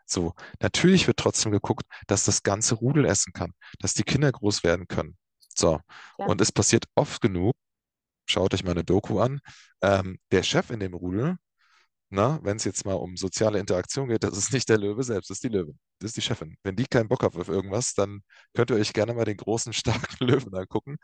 So, 0.05 0.35
natürlich 0.61 1.07
wird 1.07 1.19
trotzdem 1.19 1.53
geguckt, 1.53 1.85
dass 2.07 2.25
das 2.25 2.43
ganze 2.43 2.75
Rudel 2.77 3.05
essen 3.05 3.33
kann, 3.33 3.53
dass 3.79 3.95
die 3.95 4.03
Kinder 4.03 4.33
groß 4.33 4.65
werden 4.65 4.89
können. 4.89 5.17
So, 5.55 5.81
klar. 6.17 6.29
und 6.29 6.41
es 6.41 6.53
passiert 6.53 6.87
oft 6.95 7.21
genug, 7.21 7.55
schaut 8.27 8.53
euch 8.55 8.65
mal 8.65 8.73
eine 8.73 8.85
Doku 8.85 9.21
an, 9.21 9.41
ähm, 9.83 10.19
der 10.31 10.43
Chef 10.43 10.71
in 10.71 10.81
dem 10.81 10.95
Rudel 10.95 11.37
wenn 12.11 12.57
es 12.57 12.64
jetzt 12.64 12.85
mal 12.87 12.95
um 12.95 13.16
soziale 13.16 13.59
Interaktion 13.59 14.09
geht, 14.09 14.23
das 14.25 14.37
ist 14.38 14.53
nicht 14.53 14.69
der 14.69 14.79
Löwe 14.79 15.03
selbst, 15.03 15.31
das 15.31 15.37
ist 15.38 15.45
die 15.45 15.49
Löwin. 15.49 15.79
Das 15.99 16.11
ist 16.11 16.16
die 16.16 16.23
Chefin. 16.23 16.57
Wenn 16.62 16.77
die 16.77 16.87
keinen 16.87 17.09
Bock 17.09 17.23
hat 17.23 17.37
auf 17.37 17.49
irgendwas, 17.49 17.95
dann 17.95 18.23
könnt 18.55 18.71
ihr 18.71 18.77
euch 18.77 18.92
gerne 18.92 19.14
mal 19.14 19.25
den 19.25 19.37
großen, 19.37 19.73
starken 20.21 20.25
Löwen 20.27 20.55
angucken, 20.55 20.97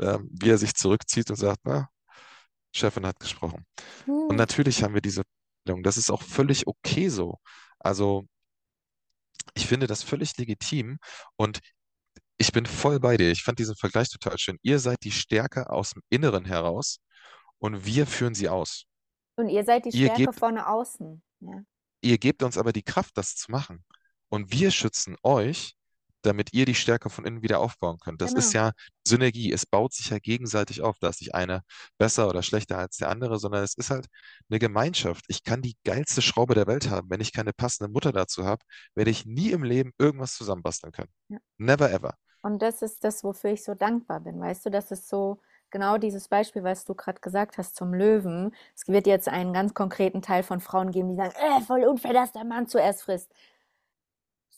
ähm, 0.00 0.28
wie 0.32 0.50
er 0.50 0.58
sich 0.58 0.74
zurückzieht 0.74 1.30
und 1.30 1.36
sagt, 1.36 1.60
na, 1.64 1.88
Chefin 2.72 3.06
hat 3.06 3.20
gesprochen. 3.20 3.66
Und 4.06 4.30
Hm. 4.30 4.36
natürlich 4.36 4.82
haben 4.82 4.94
wir 4.94 5.00
diese. 5.00 5.22
Das 5.66 5.96
ist 5.96 6.10
auch 6.10 6.22
völlig 6.22 6.66
okay 6.66 7.08
so. 7.08 7.38
Also 7.78 8.26
ich 9.54 9.66
finde 9.66 9.86
das 9.86 10.02
völlig 10.02 10.36
legitim 10.36 10.98
und 11.36 11.60
ich 12.38 12.52
bin 12.52 12.66
voll 12.66 13.00
bei 13.00 13.16
dir. 13.16 13.30
Ich 13.30 13.42
fand 13.42 13.58
diesen 13.58 13.76
Vergleich 13.76 14.08
total 14.10 14.38
schön. 14.38 14.58
Ihr 14.62 14.78
seid 14.78 14.98
die 15.04 15.12
Stärke 15.12 15.70
aus 15.70 15.90
dem 15.90 16.02
Inneren 16.10 16.44
heraus 16.44 16.98
und 17.58 17.84
wir 17.86 18.06
führen 18.06 18.34
sie 18.34 18.48
aus. 18.48 18.84
Und 19.36 19.48
ihr 19.48 19.64
seid 19.64 19.84
die 19.84 19.90
Ihr 19.90 20.06
Stärke 20.06 20.24
gebt 20.26 20.38
vorne 20.38 20.68
außen. 20.68 21.22
Ja, 21.40 21.62
Ihr 22.02 22.18
gebt 22.18 22.42
uns 22.42 22.58
aber 22.58 22.72
die 22.72 22.82
Kraft, 22.82 23.16
das 23.16 23.34
zu 23.34 23.50
machen. 23.50 23.84
Und 24.28 24.52
wir 24.52 24.70
schützen 24.70 25.16
euch, 25.22 25.74
damit 26.24 26.52
ihr 26.52 26.66
die 26.66 26.74
Stärke 26.74 27.10
von 27.10 27.24
innen 27.24 27.42
wieder 27.42 27.60
aufbauen 27.60 27.98
könnt. 27.98 28.20
Das 28.20 28.32
ist 28.32 28.52
genau. 28.52 28.66
ja 28.66 28.72
Synergie. 29.06 29.52
Es 29.52 29.66
baut 29.66 29.92
sich 29.92 30.10
ja 30.10 30.18
gegenseitig 30.18 30.82
auf. 30.82 30.96
Da 30.98 31.08
ist 31.08 31.20
nicht 31.20 31.34
einer 31.34 31.62
besser 31.98 32.28
oder 32.28 32.42
schlechter 32.42 32.78
als 32.78 32.96
der 32.96 33.10
andere, 33.10 33.38
sondern 33.38 33.62
es 33.62 33.74
ist 33.74 33.90
halt 33.90 34.06
eine 34.48 34.58
Gemeinschaft. 34.58 35.24
Ich 35.28 35.44
kann 35.44 35.62
die 35.62 35.76
geilste 35.84 36.22
Schraube 36.22 36.54
der 36.54 36.66
Welt 36.66 36.90
haben. 36.90 37.10
Wenn 37.10 37.20
ich 37.20 37.32
keine 37.32 37.52
passende 37.52 37.92
Mutter 37.92 38.12
dazu 38.12 38.44
habe, 38.44 38.64
werde 38.94 39.10
ich 39.10 39.26
nie 39.26 39.50
im 39.50 39.62
Leben 39.62 39.92
irgendwas 39.98 40.34
zusammenbasteln 40.34 40.92
können. 40.92 41.12
Ja. 41.28 41.38
Never 41.58 41.90
ever. 41.90 42.14
Und 42.42 42.60
das 42.60 42.82
ist 42.82 43.04
das, 43.04 43.24
wofür 43.24 43.52
ich 43.52 43.64
so 43.64 43.74
dankbar 43.74 44.20
bin. 44.20 44.40
Weißt 44.40 44.66
du, 44.66 44.70
das 44.70 44.90
ist 44.90 45.08
so 45.08 45.40
genau 45.74 45.98
dieses 45.98 46.28
Beispiel, 46.28 46.62
was 46.62 46.84
du 46.84 46.94
gerade 46.94 47.20
gesagt 47.20 47.58
hast 47.58 47.74
zum 47.74 47.92
Löwen. 47.92 48.54
Es 48.76 48.86
wird 48.86 49.08
jetzt 49.08 49.28
einen 49.28 49.52
ganz 49.52 49.74
konkreten 49.74 50.22
Teil 50.22 50.44
von 50.44 50.60
Frauen 50.60 50.92
geben, 50.92 51.08
die 51.08 51.16
sagen, 51.16 51.34
äh, 51.36 51.60
voll 51.62 51.82
unfair, 51.84 52.12
dass 52.12 52.30
der 52.30 52.44
Mann 52.44 52.68
zuerst 52.68 53.02
frisst. 53.02 53.34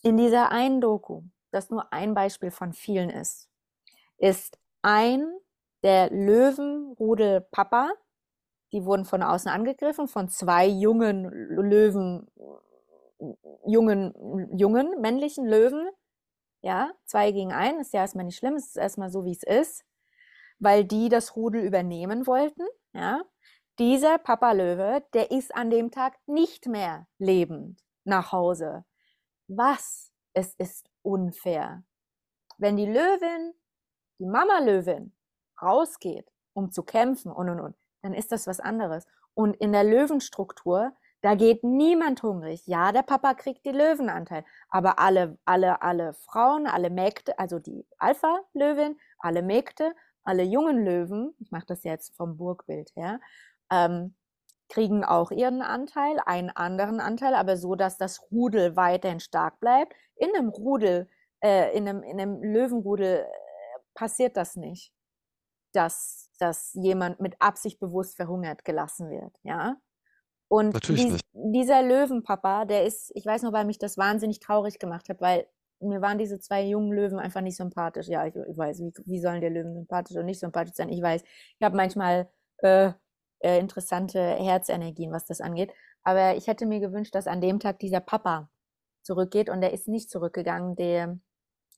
In 0.03 0.15
dieser 0.15 0.51
einen 0.51 0.79
Doku, 0.79 1.23
das 1.49 1.71
nur 1.71 1.91
ein 1.91 2.13
Beispiel 2.13 2.51
von 2.51 2.71
vielen 2.71 3.09
ist, 3.09 3.49
ist 4.19 4.59
ein 4.83 5.27
der 5.81 6.11
Löwenrudel-Papa, 6.11 7.89
die 8.71 8.85
wurden 8.85 9.05
von 9.05 9.23
außen 9.23 9.49
angegriffen, 9.49 10.07
von 10.07 10.29
zwei 10.29 10.67
jungen 10.67 11.23
Löwen, 11.25 12.27
jungen, 13.65 14.55
jungen 14.55 15.01
männlichen 15.01 15.47
Löwen, 15.47 15.89
ja, 16.61 16.91
zwei 17.05 17.31
gegen 17.31 17.53
einen, 17.53 17.79
ist 17.79 17.93
ja 17.93 18.01
erstmal 18.01 18.25
nicht 18.25 18.37
schlimm, 18.37 18.53
es 18.53 18.67
ist 18.67 18.77
erstmal 18.77 19.09
so, 19.09 19.25
wie 19.25 19.31
es 19.31 19.41
ist, 19.41 19.83
weil 20.59 20.83
die 20.85 21.09
das 21.09 21.35
Rudel 21.35 21.63
übernehmen 21.63 22.27
wollten, 22.27 22.65
ja. 22.93 23.23
Dieser 23.79 24.17
Papa 24.17 24.53
Löwe, 24.53 25.03
der 25.13 25.29
ist 25.29 25.53
an 25.53 25.69
dem 25.69 25.91
Tag 25.91 26.17
nicht 26.25 26.65
mehr 26.65 27.07
lebend 27.19 27.79
nach 28.05 28.31
Hause. 28.31 28.85
Was? 29.47 30.11
Es 30.33 30.55
ist 30.55 30.89
unfair. 31.03 31.83
Wenn 32.57 32.75
die 32.75 32.87
Löwin, 32.87 33.53
die 34.19 34.25
Mama 34.25 34.59
Löwin, 34.59 35.13
rausgeht, 35.61 36.27
um 36.53 36.71
zu 36.71 36.81
kämpfen 36.83 37.31
und 37.31 37.49
und 37.49 37.59
und, 37.59 37.75
dann 38.01 38.13
ist 38.13 38.31
das 38.31 38.47
was 38.47 38.59
anderes. 38.59 39.05
Und 39.35 39.55
in 39.57 39.71
der 39.71 39.83
Löwenstruktur, 39.83 40.91
da 41.21 41.35
geht 41.35 41.63
niemand 41.63 42.23
hungrig. 42.23 42.65
Ja, 42.65 42.91
der 42.91 43.03
Papa 43.03 43.33
kriegt 43.35 43.65
die 43.65 43.71
Löwenanteil, 43.71 44.43
aber 44.69 44.97
alle, 44.97 45.37
alle, 45.45 45.81
alle 45.81 46.13
Frauen, 46.13 46.67
alle 46.67 46.89
Mägde, 46.89 47.37
also 47.37 47.59
die 47.59 47.85
Alpha-Löwin, 47.97 48.97
alle 49.19 49.41
Mägde, 49.41 49.93
alle 50.27 50.43
jungen 50.43 50.83
Löwen, 50.83 51.33
ich 51.39 51.51
mache 51.51 51.65
das 51.67 51.83
jetzt 51.83 52.15
vom 52.15 52.37
Burgbild 52.37 52.95
her, 52.95 53.19
ähm, 53.71 54.15
kriegen 54.69 55.03
auch 55.03 55.31
ihren 55.31 55.61
Anteil, 55.61 56.19
einen 56.25 56.49
anderen 56.49 56.99
Anteil, 56.99 57.33
aber 57.33 57.57
so, 57.57 57.75
dass 57.75 57.97
das 57.97 58.21
Rudel 58.31 58.75
weiterhin 58.75 59.19
stark 59.19 59.59
bleibt. 59.59 59.93
In 60.15 60.35
einem 60.35 60.49
Rudel, 60.49 61.09
äh, 61.41 61.75
in 61.75 61.87
einem, 61.87 62.03
in 62.03 62.19
einem 62.19 62.43
Löwenrudel 62.43 63.19
äh, 63.19 63.25
passiert 63.93 64.35
das 64.35 64.55
nicht, 64.55 64.93
dass 65.73 66.27
dass 66.39 66.73
jemand 66.73 67.19
mit 67.19 67.35
Absicht 67.39 67.79
bewusst 67.79 68.15
verhungert 68.15 68.63
gelassen 68.65 69.09
wird, 69.09 69.35
ja. 69.43 69.77
Und 70.49 70.73
Natürlich 70.73 71.03
dies, 71.03 71.21
dieser 71.33 71.81
Löwenpapa, 71.81 72.65
der 72.65 72.85
ist, 72.85 73.11
ich 73.15 73.25
weiß 73.25 73.41
noch, 73.41 73.51
weil 73.51 73.65
mich 73.65 73.79
das 73.79 73.97
wahnsinnig 73.97 74.39
traurig 74.39 74.79
gemacht 74.79 75.09
hat, 75.09 75.19
weil 75.19 75.47
mir 75.79 76.01
waren 76.01 76.17
diese 76.17 76.39
zwei 76.39 76.63
jungen 76.63 76.91
Löwen 76.91 77.19
einfach 77.19 77.41
nicht 77.41 77.57
sympathisch. 77.57 78.07
Ja, 78.07 78.25
ich, 78.25 78.35
ich 78.35 78.57
weiß, 78.57 78.79
wie, 78.79 78.91
wie 79.05 79.19
sollen 79.19 79.41
die 79.41 79.47
Löwen 79.47 79.73
sympathisch 79.73 80.17
und 80.17 80.25
nicht 80.25 80.39
sympathisch 80.39 80.75
sein? 80.75 80.89
Ich 80.89 81.01
weiß, 81.01 81.21
ich 81.23 81.61
habe 81.63 81.75
manchmal 81.75 82.29
äh, 82.59 82.91
äh, 83.39 83.59
interessante 83.59 84.19
Herzenergien, 84.19 85.11
was 85.11 85.25
das 85.25 85.41
angeht. 85.41 85.71
Aber 86.03 86.35
ich 86.35 86.47
hätte 86.47 86.65
mir 86.65 86.79
gewünscht, 86.79 87.13
dass 87.15 87.27
an 87.27 87.41
dem 87.41 87.59
Tag 87.59 87.79
dieser 87.79 87.99
Papa 87.99 88.49
zurückgeht 89.03 89.49
und 89.49 89.61
der 89.61 89.73
ist 89.73 89.87
nicht 89.87 90.09
zurückgegangen. 90.09 90.75
Der, 90.75 91.19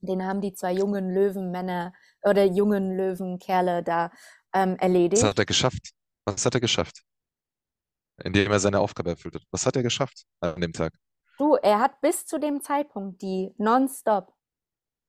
den 0.00 0.24
haben 0.24 0.40
die 0.40 0.52
zwei 0.52 0.72
jungen 0.72 1.10
Löwenmänner 1.10 1.92
oder 2.22 2.44
jungen 2.44 2.96
Löwenkerle 2.96 3.82
da 3.82 4.10
ähm, 4.54 4.72
Was 4.72 4.82
erledigt. 4.82 5.22
hat 5.22 5.38
er 5.38 5.46
geschafft? 5.46 5.90
Was 6.24 6.44
hat 6.46 6.54
er 6.54 6.60
geschafft? 6.60 7.02
Indem 8.22 8.50
er 8.52 8.60
seine 8.60 8.80
Aufgabe 8.80 9.10
erfüllt 9.10 9.34
hat. 9.34 9.42
Was 9.50 9.66
hat 9.66 9.76
er 9.76 9.82
geschafft 9.82 10.24
an 10.40 10.60
dem 10.60 10.72
Tag? 10.72 10.92
Du, 11.40 11.54
er 11.54 11.80
hat 11.80 12.02
bis 12.02 12.26
zu 12.26 12.38
dem 12.38 12.60
Zeitpunkt 12.60 13.22
die 13.22 13.54
nonstop 13.56 14.34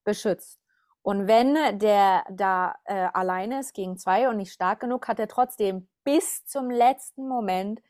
beschützt. 0.06 0.62
Und 1.02 1.28
wenn 1.28 1.78
der 1.78 2.24
da 2.32 2.76
äh, 2.86 3.10
alleine 3.14 3.60
ist 3.60 3.74
gegen 3.74 3.98
zwei 3.98 4.30
und 4.30 4.38
nicht 4.38 4.54
stark 4.54 4.80
genug, 4.80 5.10
hat 5.10 5.20
er 5.20 5.28
trotzdem 5.28 5.90
bis 6.06 6.46
zum 6.46 6.70
letzten 6.70 7.28
Moment, 7.28 7.82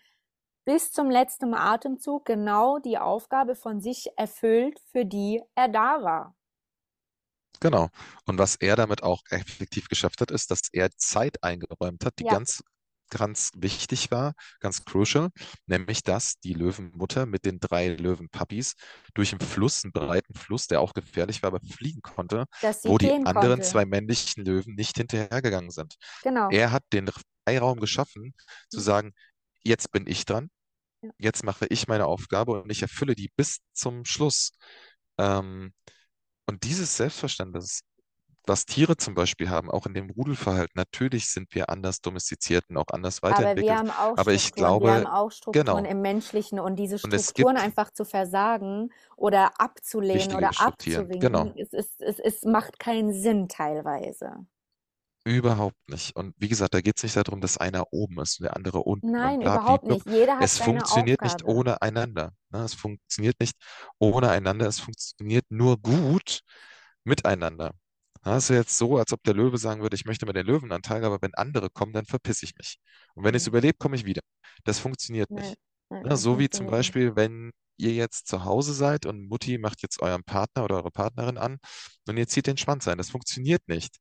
bis 0.65 0.91
zum 0.91 1.11
letzten 1.11 1.53
Atemzug 1.53 2.25
genau 2.25 2.79
die 2.79 2.97
Aufgabe 2.97 3.55
von 3.55 3.79
sich 3.79 4.09
erfüllt, 4.17 4.79
für 4.91 5.05
die 5.05 5.43
er 5.53 5.67
da 5.67 6.01
war. 6.01 6.35
Genau. 7.59 7.89
Und 8.25 8.39
was 8.39 8.55
er 8.55 8.75
damit 8.75 9.03
auch 9.03 9.21
effektiv 9.29 9.87
geschafft 9.87 10.19
hat, 10.19 10.31
ist, 10.31 10.49
dass 10.49 10.61
er 10.73 10.89
Zeit 10.97 11.43
eingeräumt 11.43 12.03
hat, 12.05 12.17
die 12.17 12.25
Ja, 12.25 12.31
ganz, 12.33 12.63
ganz 13.11 13.51
wichtig 13.55 14.11
war, 14.11 14.33
ganz 14.59 14.85
crucial, 14.85 15.29
nämlich 15.67 16.03
dass 16.03 16.39
die 16.39 16.53
Löwenmutter 16.53 17.25
mit 17.25 17.45
den 17.45 17.59
drei 17.59 17.89
Löwenpuppies 17.89 18.75
durch 19.13 19.31
einen 19.33 19.41
Fluss, 19.41 19.83
einen 19.83 19.93
breiten 19.93 20.33
Fluss, 20.33 20.67
der 20.67 20.81
auch 20.81 20.93
gefährlich 20.93 21.43
war, 21.43 21.47
aber 21.49 21.59
fliegen 21.61 22.01
konnte, 22.01 22.45
wo 22.85 22.97
die 22.97 23.13
anderen 23.23 23.61
konnte. 23.61 23.61
zwei 23.61 23.85
männlichen 23.85 24.45
Löwen 24.45 24.75
nicht 24.75 24.97
hinterhergegangen 24.97 25.71
sind. 25.71 25.95
Genau. 26.21 26.49
Er 26.49 26.71
hat 26.71 26.83
den 26.93 27.09
Freiraum 27.45 27.79
geschaffen, 27.79 28.33
zu 28.69 28.79
Ja, 28.79 28.81
sagen, 28.81 29.13
jetzt 29.63 29.91
bin 29.91 30.07
ich 30.07 30.25
dran, 30.25 30.49
jetzt 31.19 31.43
mache 31.43 31.67
ich 31.69 31.87
meine 31.87 32.05
Aufgabe 32.07 32.61
und 32.63 32.71
ich 32.71 32.81
erfülle 32.81 33.15
die 33.15 33.31
bis 33.35 33.59
zum 33.73 34.05
Schluss. 34.05 34.53
Ähm, 35.17 35.73
und 36.47 36.63
dieses 36.63 36.97
Selbstverständnis, 36.97 37.81
was 38.45 38.65
Tiere 38.65 38.97
zum 38.97 39.13
Beispiel 39.15 39.49
haben, 39.49 39.69
auch 39.71 39.85
in 39.85 39.93
dem 39.93 40.09
Rudelverhalten, 40.09 40.73
natürlich 40.75 41.29
sind 41.29 41.53
wir 41.55 41.69
anders 41.69 42.01
domestiziert 42.01 42.65
und 42.69 42.77
auch 42.77 42.87
anders 42.91 43.21
Aber 43.27 43.57
wir 43.59 43.71
weiterentwickelt. 43.71 43.71
haben 43.73 43.89
auch 43.91 44.17
Aber 44.17 44.33
ich 44.33 44.53
Strukturen, 44.53 44.79
wir 44.79 44.91
haben 44.91 45.03
glaube, 45.03 45.13
auch 45.13 45.31
Strukturen 45.31 45.83
genau. 45.83 45.85
im 45.85 46.01
Menschlichen 46.01 46.59
und 46.59 46.75
diese 46.77 46.97
Und 47.01 47.13
es 47.13 47.33
Strukturen 47.33 47.57
einfach 47.57 47.91
zu 47.91 48.05
versagen 48.05 48.91
oder 49.15 49.59
abzulehnen 49.59 50.35
oder 50.35 50.53
Strukturen. 50.53 51.19
Genau. 51.19 51.47
abzuwinken, 51.47 51.57
es, 51.57 51.73
es, 51.73 51.95
es, 51.99 52.19
es 52.19 52.43
macht 52.43 52.79
keinen 52.79 53.13
Sinn 53.13 53.47
teilweise. 53.47 54.45
Überhaupt 55.23 55.77
nicht. 55.87 56.15
Und 56.15 56.33
wie 56.39 56.47
gesagt, 56.47 56.73
da 56.73 56.81
geht 56.81 56.97
es 56.97 57.03
nicht 57.03 57.15
darum, 57.15 57.41
dass 57.41 57.57
einer 57.57 57.93
oben 57.93 58.19
ist 58.21 58.39
und 58.39 58.45
der 58.45 58.55
andere 58.55 58.79
unten 58.79 59.19
und 59.19 59.35
Nein, 59.35 59.39
bla 59.39 59.59
überhaupt 59.59 59.85
blub. 59.85 60.03
nicht. 60.05 60.07
Jeder 60.07 60.39
hat 60.39 60.41
Es 60.43 60.57
seine 60.57 60.65
funktioniert 60.65 61.21
nicht 61.23 61.43
Aufgabe. 61.43 61.45
ohne 61.45 61.81
einander. 61.81 62.33
Ne? 62.49 62.63
Es 62.63 62.73
funktioniert 62.73 63.39
nicht 63.39 63.55
ohne 63.99 64.29
einander. 64.31 64.67
Es 64.67 64.79
funktioniert 64.79 65.45
nur 65.49 65.77
gut 65.79 66.41
miteinander. 67.03 67.73
Ja, 68.25 68.37
es 68.37 68.43
ist 68.45 68.49
ja 68.49 68.55
jetzt 68.57 68.77
so, 68.77 68.97
als 68.97 69.13
ob 69.13 69.23
der 69.23 69.33
Löwe 69.33 69.57
sagen 69.57 69.81
würde, 69.81 69.95
ich 69.95 70.05
möchte 70.05 70.25
mal 70.25 70.33
den 70.33 70.45
Löwenanteil, 70.45 71.03
aber 71.05 71.21
wenn 71.21 71.33
andere 71.35 71.69
kommen, 71.69 71.93
dann 71.93 72.05
verpiss 72.05 72.43
ich 72.43 72.55
mich. 72.55 72.79
Und 73.15 73.23
wenn 73.23 73.33
ich 73.35 73.41
es 73.43 73.47
Hm. 73.47 73.47
überlebe, 73.47 73.77
komme 73.79 73.95
ich 73.95 74.05
wieder. 74.05 74.21
Das 74.63 74.77
funktioniert 74.79 75.29
Nein, 75.29 75.35
nicht. 75.35 75.57
nein, 75.89 76.03
Ne? 76.03 76.15
das 76.15 76.17
So 76.17 76.37
wie 76.39 76.49
zum. 76.49 76.67
Beispiel, 76.67 77.15
wenn 77.15 77.51
ihr 77.77 77.93
jetzt 77.93 78.27
zu 78.27 78.43
Hause 78.45 78.73
seid 78.73 79.05
und 79.07 79.27
Mutti 79.27 79.57
macht 79.57 79.81
jetzt 79.81 80.01
euren 80.01 80.23
Partner 80.23 80.63
oder 80.65 80.75
eure 80.77 80.91
Partnerin 80.91 81.37
an 81.39 81.57
und 82.07 82.17
ihr 82.17 82.27
zieht 82.27 82.45
den 82.47 82.57
Schwanz 82.57 82.87
ein. 82.87 82.97
Das 82.99 83.09
funktioniert 83.09 83.67
nicht. 83.67 83.97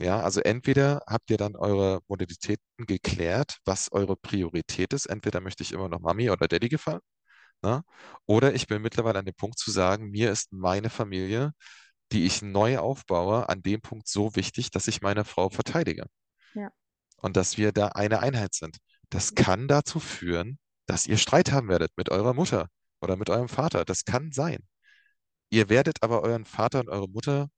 Ja, 0.00 0.20
also 0.22 0.40
entweder 0.40 1.02
habt 1.06 1.30
ihr 1.30 1.36
dann 1.36 1.54
eure 1.56 2.00
Modalitäten 2.08 2.64
geklärt, 2.86 3.58
was 3.64 3.92
eure 3.92 4.16
Priorität 4.16 4.92
ist. 4.92 5.06
Entweder 5.06 5.40
möchte 5.40 5.62
ich 5.62 5.70
immer 5.72 5.88
noch 5.88 6.00
Mami 6.00 6.30
oder 6.30 6.48
Daddy 6.48 6.68
gefallen, 6.68 7.00
ne? 7.62 7.84
Oder 8.26 8.54
ich 8.54 8.66
bin 8.68 8.82
mittlerweile 8.82 9.20
an 9.20 9.26
dem 9.26 9.34
Punkt 9.36 9.58
zu 9.58 9.70
sagen, 9.72 10.10
mir 10.10 10.32
ist 10.32 10.52
meine 10.52 10.90
Familie, 10.90 11.52
die 12.12 12.24
ich 12.26 12.42
neu 12.42 12.78
aufbaue, 12.78 13.48
an 13.48 13.62
dem 13.62 13.80
Punkt 13.80 14.08
so 14.08 14.36
wichtig, 14.36 14.70
dass 14.70 14.88
ich 14.88 15.02
meine 15.02 15.24
Frau 15.24 15.48
verteidige 15.48 16.06
Ja, 16.54 16.70
und 17.18 17.36
dass 17.36 17.56
wir 17.56 17.72
da 17.72 17.88
eine 17.88 18.20
Einheit 18.20 18.54
sind. 18.54 18.78
Das 19.10 19.34
kann 19.34 19.68
dazu 19.68 20.00
führen, 20.00 20.58
dass 20.86 21.06
ihr 21.06 21.18
Streit 21.18 21.52
haben 21.52 21.68
werdet 21.68 21.92
mit 21.96 22.10
eurer 22.10 22.34
Mutter 22.34 22.68
oder 23.00 23.16
mit 23.16 23.30
eurem 23.30 23.48
Vater. 23.48 23.84
Das 23.84 24.04
kann 24.04 24.32
sein. 24.32 24.58
Ihr 25.50 25.68
werdet 25.68 26.02
aber 26.02 26.22
euren 26.22 26.44
Vater 26.44 26.80
und 26.80 26.88
eure 26.88 27.08
Mutter 27.08 27.48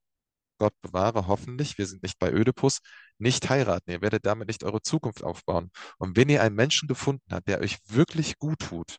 Gott 0.58 0.74
bewahre, 0.80 1.26
hoffentlich, 1.26 1.78
wir 1.78 1.86
sind 1.86 2.02
nicht 2.02 2.18
bei 2.18 2.32
Ödipus, 2.32 2.80
nicht 3.18 3.48
heiraten. 3.50 3.90
Ihr 3.90 4.00
werdet 4.00 4.24
damit 4.26 4.48
nicht 4.48 4.64
eure 4.64 4.80
Zukunft 4.82 5.22
aufbauen. 5.22 5.70
Und 5.98 6.16
wenn 6.16 6.28
ihr 6.28 6.42
einen 6.42 6.54
Menschen 6.54 6.88
gefunden 6.88 7.24
habt, 7.30 7.48
der 7.48 7.60
euch 7.60 7.78
wirklich 7.86 8.38
gut 8.38 8.60
tut, 8.60 8.96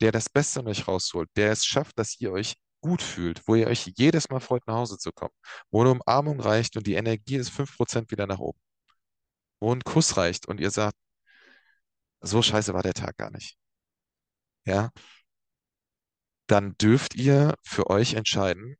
der 0.00 0.12
das 0.12 0.28
Beste 0.28 0.60
in 0.60 0.68
euch 0.68 0.86
rausholt, 0.86 1.28
der 1.36 1.50
es 1.52 1.64
schafft, 1.64 1.98
dass 1.98 2.20
ihr 2.20 2.32
euch 2.32 2.54
gut 2.80 3.02
fühlt, 3.02 3.46
wo 3.48 3.54
ihr 3.54 3.66
euch 3.68 3.86
jedes 3.96 4.30
Mal 4.30 4.40
freut, 4.40 4.66
nach 4.66 4.74
Hause 4.76 4.98
zu 4.98 5.12
kommen, 5.12 5.34
wo 5.70 5.80
eine 5.82 5.92
Umarmung 5.92 6.40
reicht 6.40 6.76
und 6.76 6.86
die 6.86 6.94
Energie 6.94 7.36
ist 7.36 7.50
5% 7.50 8.10
wieder 8.10 8.26
nach 8.26 8.38
oben, 8.38 8.58
wo 9.60 9.72
ein 9.74 9.82
Kuss 9.84 10.16
reicht 10.16 10.46
und 10.46 10.60
ihr 10.60 10.70
sagt, 10.70 10.96
so 12.20 12.42
scheiße 12.42 12.74
war 12.74 12.82
der 12.82 12.94
Tag 12.94 13.16
gar 13.16 13.30
nicht. 13.30 13.56
Ja, 14.64 14.90
dann 16.46 16.76
dürft 16.78 17.14
ihr 17.14 17.54
für 17.64 17.90
euch 17.90 18.14
entscheiden, 18.14 18.76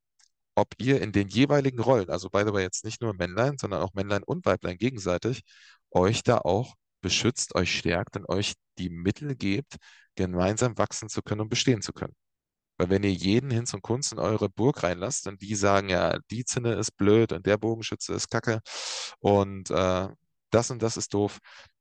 ob 0.56 0.68
ihr 0.78 1.02
in 1.02 1.12
den 1.12 1.28
jeweiligen 1.28 1.80
Rollen, 1.80 2.10
also 2.10 2.30
by 2.30 2.42
the 2.46 2.52
way 2.52 2.62
jetzt 2.62 2.84
nicht 2.84 3.00
nur 3.02 3.14
Männlein, 3.14 3.58
sondern 3.58 3.82
auch 3.82 3.94
Männlein 3.94 4.22
und 4.24 4.46
Weiblein 4.46 4.78
gegenseitig, 4.78 5.42
euch 5.90 6.22
da 6.22 6.38
auch 6.38 6.74
beschützt, 7.00 7.54
euch 7.54 7.78
stärkt 7.78 8.16
und 8.16 8.28
euch 8.28 8.54
die 8.78 8.90
Mittel 8.90 9.36
gebt, 9.36 9.76
gemeinsam 10.16 10.78
wachsen 10.78 11.08
zu 11.08 11.22
können 11.22 11.42
und 11.42 11.48
bestehen 11.50 11.82
zu 11.82 11.92
können. 11.92 12.14
Weil 12.78 12.90
wenn 12.90 13.02
ihr 13.02 13.12
jeden 13.12 13.50
Hinz 13.50 13.74
und 13.74 13.82
Kunst 13.82 14.12
in 14.12 14.18
eure 14.18 14.48
Burg 14.48 14.82
reinlasst 14.82 15.26
und 15.26 15.42
die 15.42 15.54
sagen, 15.54 15.88
ja, 15.88 16.18
die 16.30 16.44
Zinne 16.44 16.74
ist 16.74 16.96
blöd 16.96 17.32
und 17.32 17.46
der 17.46 17.58
Bogenschütze 17.58 18.14
ist 18.14 18.30
kacke 18.30 18.60
und 19.20 19.70
äh, 19.70 20.08
das 20.50 20.70
und 20.70 20.82
das 20.82 20.96
ist 20.96 21.12
doof, 21.14 21.38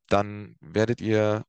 dann 0.10 0.56
werdet 0.60 1.02
ihr 1.02 1.46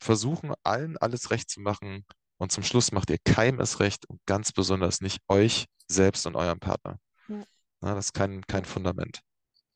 versuchen, 0.00 0.54
allen 0.62 0.96
alles 0.98 1.30
recht 1.30 1.50
zu 1.50 1.60
machen 1.60 2.04
und 2.38 2.52
zum 2.52 2.62
Schluss 2.62 2.92
macht 2.92 3.10
ihr 3.10 3.18
keinem 3.24 3.60
es 3.60 3.80
recht 3.80 4.08
und 4.08 4.20
ganz 4.26 4.52
besonders 4.52 5.00
nicht 5.00 5.20
euch 5.28 5.66
selbst 5.88 6.26
und 6.26 6.36
eurem 6.36 6.60
Partner. 6.60 6.98
ja, 7.28 7.44
Na, 7.80 7.94
das 7.94 8.06
ist 8.06 8.12
kein, 8.14 8.42
kein. 8.46 8.64
Fundament. 8.64 9.22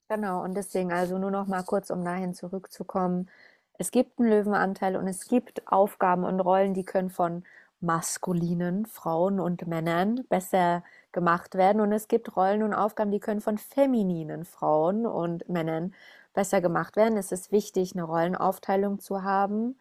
Genau. 0.08 0.42
Und 0.42 0.54
deswegen 0.54 0.92
also 0.92 1.18
nur 1.18 1.30
noch 1.30 1.46
mal 1.46 1.62
kurz, 1.64 1.90
um 1.90 2.04
dahin 2.04 2.34
zurückzukommen. 2.34 3.30
Es 3.78 3.90
gibt 3.90 4.18
einen 4.18 4.28
Löwenanteil 4.28 4.96
und 4.96 5.08
es 5.08 5.26
gibt 5.26 5.66
Aufgaben 5.66 6.24
und 6.24 6.40
Rollen, 6.40 6.74
die 6.74 6.84
können 6.84 7.10
von 7.10 7.44
maskulinen 7.82 8.86
Frauen 8.86 9.40
und 9.40 9.66
Männern 9.66 10.24
besser 10.28 10.82
gemacht 11.12 11.54
werden. 11.54 11.80
Und 11.80 11.92
es 11.92 12.08
gibt 12.08 12.36
Rollen 12.36 12.62
und 12.62 12.74
Aufgaben, 12.74 13.10
die 13.10 13.20
können 13.20 13.40
von 13.40 13.58
femininen 13.58 14.44
Frauen 14.44 15.06
und 15.06 15.48
Männern 15.48 15.94
besser 16.34 16.60
gemacht 16.60 16.96
werden. 16.96 17.18
Es 17.18 17.32
ist 17.32 17.52
wichtig, 17.52 17.92
eine 17.94 18.04
Rollenaufteilung 18.04 18.98
zu 19.00 19.22
haben, 19.22 19.78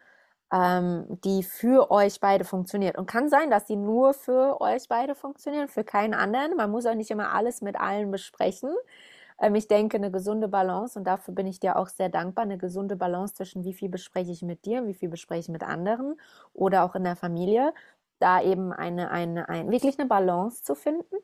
ähm, 0.51 1.05
die 1.23 1.43
für 1.43 1.91
euch 1.91 2.19
beide 2.19 2.43
funktioniert. 2.45 2.97
Und 2.97 3.05
kann 3.07 3.29
sein, 3.29 3.49
dass 3.49 3.65
die 3.65 3.77
nur 3.77 4.13
für 4.13 4.59
euch 4.61 4.87
beide 4.89 5.15
funktionieren, 5.15 5.67
für 5.69 5.83
keinen 5.83 6.13
anderen. 6.13 6.55
Man 6.57 6.71
muss 6.71 6.85
auch 6.85 6.95
nicht 6.95 7.11
immer 7.11 7.33
alles 7.33 7.61
mit 7.61 7.79
allen 7.79 8.11
besprechen. 8.11 8.71
Ähm, 9.41 9.55
ich 9.55 9.67
denke, 9.67 9.97
eine 9.97 10.11
gesunde 10.11 10.47
Balance, 10.49 10.99
und 10.99 11.05
dafür 11.05 11.33
bin 11.35 11.47
ich 11.47 11.59
dir 11.61 11.77
auch 11.77 11.89
sehr 11.89 12.09
dankbar, 12.09 12.45
eine 12.45 12.59
gesunde 12.59 12.95
Balance 12.97 13.35
zwischen 13.35 13.65
wie 13.65 13.73
viel 13.73 13.89
bespreche 13.89 14.31
ich 14.31 14.43
mit 14.43 14.65
dir, 14.65 14.87
wie 14.87 14.93
viel 14.95 15.09
bespreche 15.09 15.41
ich 15.41 15.49
mit 15.49 15.63
anderen 15.63 16.19
oder 16.53 16.83
auch 16.85 16.95
in 16.95 17.03
der 17.05 17.17
Familie, 17.17 17.73
da 18.19 18.41
eben 18.41 18.73
eine, 18.73 19.11
eine, 19.11 19.49
ein, 19.49 19.71
wirklich 19.71 19.99
eine 19.99 20.07
Balance 20.09 20.63
zu 20.63 20.75
finden 20.75 21.15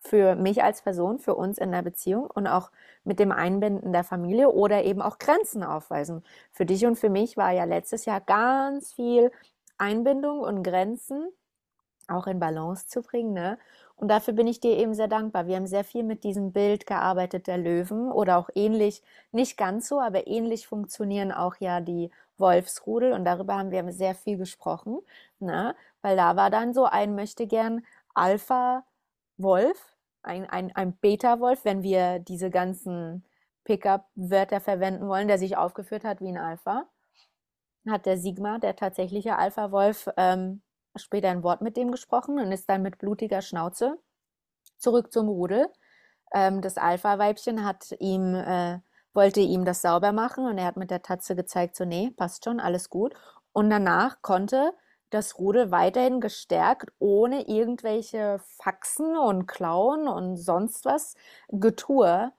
für 0.00 0.34
mich 0.36 0.62
als 0.62 0.82
Person, 0.82 1.18
für 1.18 1.34
uns 1.34 1.58
in 1.58 1.72
der 1.72 1.82
Beziehung 1.82 2.26
und 2.30 2.46
auch 2.46 2.70
mit 3.04 3.18
dem 3.20 3.32
Einbinden 3.32 3.92
der 3.92 4.04
Familie 4.04 4.50
oder 4.50 4.84
eben 4.84 5.02
auch 5.02 5.18
Grenzen 5.18 5.62
aufweisen. 5.64 6.24
Für 6.52 6.66
dich 6.66 6.86
und 6.86 6.96
für 6.98 7.10
mich 7.10 7.36
war 7.36 7.52
ja 7.52 7.64
letztes 7.64 8.06
Jahr 8.06 8.20
ganz 8.20 8.92
viel 8.94 9.30
Einbindung 9.78 10.40
und 10.40 10.62
Grenzen 10.62 11.28
auch 12.08 12.26
in 12.26 12.40
Balance 12.40 12.86
zu 12.88 13.02
bringen, 13.02 13.32
ne? 13.34 13.58
Und 14.00 14.08
dafür 14.08 14.32
bin 14.32 14.46
ich 14.46 14.60
dir 14.60 14.78
eben 14.78 14.94
sehr 14.94 15.08
dankbar. 15.08 15.46
Wir 15.46 15.56
haben 15.56 15.66
sehr 15.66 15.84
viel 15.84 16.04
mit 16.04 16.24
diesem 16.24 16.52
Bild 16.52 16.86
gearbeitet 16.86 17.46
der 17.46 17.58
Löwen 17.58 18.10
oder 18.10 18.38
auch 18.38 18.48
ähnlich, 18.54 19.02
nicht 19.30 19.58
ganz 19.58 19.88
so, 19.88 20.00
aber 20.00 20.26
ähnlich 20.26 20.66
funktionieren 20.66 21.32
auch 21.32 21.56
ja 21.58 21.82
die 21.82 22.10
Wolfsrudel 22.38 23.12
und 23.12 23.26
darüber 23.26 23.58
haben 23.58 23.70
wir 23.70 23.92
sehr 23.92 24.14
viel 24.14 24.38
gesprochen, 24.38 25.00
ne? 25.38 25.76
Weil 26.00 26.16
da 26.16 26.34
war 26.34 26.48
dann 26.48 26.72
so 26.72 26.86
ein 26.86 27.14
möchte 27.14 27.46
gern 27.46 27.84
Alpha-Wolf, 28.14 29.98
ein, 30.22 30.48
ein, 30.48 30.74
ein 30.74 30.94
Beta-Wolf, 30.94 31.66
wenn 31.66 31.82
wir 31.82 32.20
diese 32.20 32.48
ganzen 32.48 33.22
Pickup-Wörter 33.64 34.60
verwenden 34.60 35.08
wollen, 35.08 35.28
der 35.28 35.38
sich 35.38 35.58
aufgeführt 35.58 36.04
hat 36.04 36.22
wie 36.22 36.28
ein 36.28 36.38
Alpha, 36.38 36.86
hat 37.86 38.06
der 38.06 38.16
Sigma, 38.16 38.58
der 38.58 38.76
tatsächliche 38.76 39.36
Alpha-Wolf, 39.36 40.08
ähm, 40.16 40.62
später 40.96 41.28
ein 41.28 41.42
Wort 41.42 41.60
mit 41.62 41.76
dem 41.76 41.90
gesprochen 41.90 42.38
und 42.38 42.52
ist 42.52 42.68
dann 42.68 42.82
mit 42.82 42.98
blutiger 42.98 43.42
Schnauze 43.42 43.98
zurück 44.78 45.12
zum 45.12 45.28
Rudel. 45.28 45.68
Ähm, 46.32 46.62
das 46.62 46.76
Alpha-Weibchen 46.78 47.64
hat 47.64 47.94
ihm, 47.98 48.34
äh, 48.34 48.80
wollte 49.14 49.40
ihm 49.40 49.64
das 49.64 49.82
sauber 49.82 50.12
machen 50.12 50.46
und 50.46 50.58
er 50.58 50.66
hat 50.66 50.76
mit 50.76 50.90
der 50.90 51.02
Tatze 51.02 51.36
gezeigt, 51.36 51.76
so, 51.76 51.84
nee, 51.84 52.10
passt 52.16 52.44
schon, 52.44 52.60
alles 52.60 52.90
gut. 52.90 53.14
Und 53.52 53.70
danach 53.70 54.22
konnte 54.22 54.72
das 55.10 55.38
Rudel 55.38 55.70
weiterhin 55.70 56.20
gestärkt, 56.20 56.92
ohne 56.98 57.48
irgendwelche 57.48 58.40
Faxen 58.62 59.16
und 59.16 59.46
Klauen 59.46 60.08
und 60.08 60.36
sonst 60.36 60.84
was 60.84 61.14
Getue, 61.48 62.32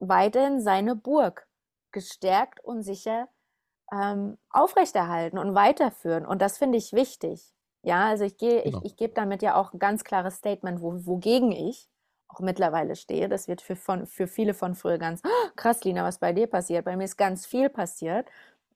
weiterhin 0.00 0.60
seine 0.60 0.96
Burg 0.96 1.46
gestärkt 1.92 2.62
und 2.64 2.82
sicher 2.82 3.28
ähm, 3.92 4.36
aufrechterhalten 4.50 5.38
und 5.38 5.54
weiterführen. 5.54 6.26
Und 6.26 6.42
das 6.42 6.58
finde 6.58 6.78
ich 6.78 6.92
wichtig. 6.92 7.52
Ja, 7.86 8.08
also 8.08 8.24
ich 8.24 8.36
gehe, 8.36 8.62
ich, 8.64 8.74
Genau. 8.74 8.84
ich 8.84 8.96
gebe 8.96 9.14
damit 9.14 9.42
ja 9.42 9.54
auch 9.56 9.72
ein 9.72 9.78
ganz 9.78 10.02
klares 10.04 10.36
Statement, 10.36 10.80
wo, 10.80 11.06
wogegen 11.06 11.52
ich 11.52 11.88
auch 12.28 12.40
mittlerweile 12.40 12.96
stehe. 12.96 13.28
Das 13.28 13.46
wird 13.46 13.62
für, 13.62 13.76
von, 13.76 14.06
für 14.06 14.26
viele 14.26 14.54
von 14.54 14.74
früher 14.74 14.98
ganz 14.98 15.22
"Ah, 15.24 15.50
krass, 15.56 15.84
Lina, 15.84 16.02
was 16.04 16.18
bei 16.18 16.32
dir 16.32 16.48
passiert. 16.48 16.84
Bei 16.84 16.96
mir 16.96 17.04
ist 17.04 17.16
ganz 17.16 17.46
viel 17.46 17.68
passiert. 17.70 18.28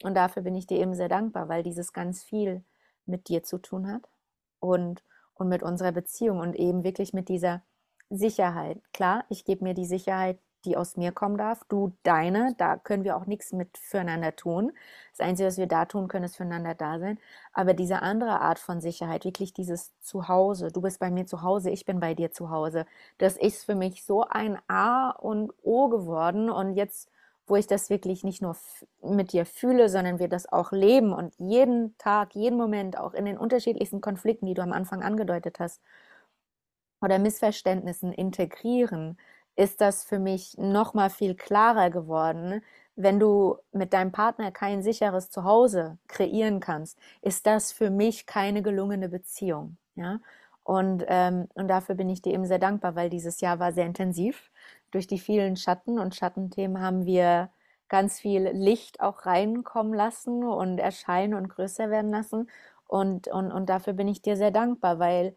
Und 0.05 0.15
dafür 0.15 0.43
bin 0.43 0.55
ich 0.55 0.67
dir 0.69 0.79
eben 0.79 0.95
sehr 0.95 1.09
dankbar, 1.09 1.49
weil 1.49 1.63
dieses 1.65 1.93
ganz 1.93 2.23
viel 2.23 2.65
mit 3.07 3.29
dir 3.29 3.43
zu 3.43 3.59
tun 3.59 3.89
hat 3.93 4.09
und, 4.61 5.05
und 5.35 5.49
mit 5.49 5.63
unserer 5.65 5.93
Beziehung 5.93 6.39
und 6.41 6.55
eben 6.57 6.85
wirklich 6.85 7.13
mit 7.13 7.29
dieser 7.29 7.63
Sicherheit. 8.11 8.81
Klar, 8.93 9.25
ich 9.29 9.45
gebe 9.45 9.65
mir 9.65 9.75
die 9.75 9.85
Sicherheit, 9.87 10.39
die 10.65 10.77
aus 10.77 10.97
mir 10.97 11.13
kommen 11.13 11.39
darf, 11.39 11.65
du 11.69 11.93
deine, 12.03 12.55
da 12.59 12.77
können 12.77 13.05
wir 13.05 13.17
auch 13.17 13.27
nichts 13.27 13.53
mit 13.53 13.79
füreinander 13.79 14.37
tun. 14.37 14.73
Das 15.17 15.27
Einzige, 15.27 15.49
was 15.49 15.59
wir 15.59 15.67
da 15.67 15.85
tun 15.87 16.09
können, 16.09 16.25
ist 16.25 16.37
füreinander 16.37 16.75
da 16.75 16.99
sein. 16.99 17.19
Aber 17.53 17.75
diese 17.75 18.03
andere 18.03 18.41
Art 18.41 18.59
von 18.59 18.81
Sicherheit, 18.81 19.25
wirklich 19.25 19.53
dieses 19.53 19.93
Zuhause, 20.01 20.69
du 20.73 20.81
bist 20.81 21.01
bei 21.01 21.11
mir 21.11 21.27
zu 21.27 21.43
Hause, 21.43 21.71
ich 21.71 21.85
bin 21.85 22.01
bei 22.01 22.15
dir 22.15 22.33
zu 22.33 22.51
Hause, 22.51 22.87
das 23.19 23.37
ist 23.37 23.65
für 23.65 23.75
mich 23.75 24.05
so 24.05 24.25
ein 24.25 24.59
A 24.69 25.11
und 25.11 25.53
O 25.63 25.89
geworden. 25.89 26.51
Und 26.51 26.75
jetzt, 26.75 27.11
wo 27.47 27.57
ich 27.57 27.67
das 27.67 27.91
wirklich 27.91 28.25
nicht 28.25 28.43
nur 28.43 28.57
mit 29.03 29.33
dir 29.33 29.47
fühle, 29.47 29.89
sondern 29.89 30.19
wir 30.19 30.29
das 30.29 30.51
auch 30.53 30.73
leben 30.73 31.13
und 31.13 31.35
jeden 31.39 31.97
Tag, 31.99 32.35
jeden 32.35 32.57
Moment, 32.57 32.99
auch 32.99 33.15
in 33.15 33.25
den 33.25 33.39
unterschiedlichsten 33.39 34.01
Konflikten, 34.01 34.47
die 34.47 34.55
du 34.55 34.63
am 34.63 34.73
Anfang 34.73 35.03
angedeutet 35.03 35.59
hast, 35.61 35.81
oder 37.03 37.19
Missverständnissen 37.19 38.13
integrieren, 38.13 39.19
ist 39.61 39.83
das 39.83 40.05
für 40.05 40.19
mich 40.19 40.57
noch 40.57 40.95
mal 40.95 41.11
viel 41.11 41.35
klarer 41.35 41.91
geworden. 41.91 42.63
Wenn 42.97 43.21
du 43.21 43.59
mit 43.73 43.93
deinem 43.93 44.11
Partner 44.11 44.51
kein 44.51 44.83
sicheres 44.83 45.31
Zuhause 45.31 45.99
kreieren 46.09 46.61
kannst, 46.61 46.99
ist 47.21 47.47
das 47.47 47.71
für 47.71 47.91
mich 47.91 48.25
keine 48.25 48.63
gelungene 48.63 49.11
Beziehung. 49.11 49.77
Ja? 49.97 50.21
Und, 50.65 51.05
ähm, 51.09 51.47
und 51.53 51.69
dafür 51.69 51.95
bin 51.95 52.09
ich 52.09 52.23
dir 52.23 52.33
eben 52.33 52.47
sehr 52.47 52.59
dankbar, 52.59 52.95
weil 52.97 53.11
dieses 53.11 53.43
Jahr 53.43 53.59
war 53.59 53.73
sehr 53.73 53.85
intensiv. 53.85 54.51
Durch 54.93 55.07
die 55.07 55.19
vielen 55.19 55.57
Schatten 55.57 55.99
und 55.99 56.15
Schattenthemen 56.15 56.81
haben 56.81 57.05
wir 57.05 57.51
ganz 57.91 58.19
viel 58.19 58.49
Licht 58.55 59.01
auch 59.03 59.27
reinkommen 59.27 59.93
lassen 59.93 60.43
und 60.43 60.79
erscheinen 60.79 61.35
und 61.35 61.49
größer 61.49 61.91
werden 61.91 62.11
lassen. 62.11 62.49
Und, 62.87 63.29
und, 63.29 63.53
und 63.53 63.69
dafür 63.69 63.93
bin 63.93 64.09
ich 64.09 64.23
dir 64.23 64.39
sehr 64.39 64.53
dankbar, 64.53 64.99
weil 64.99 65.37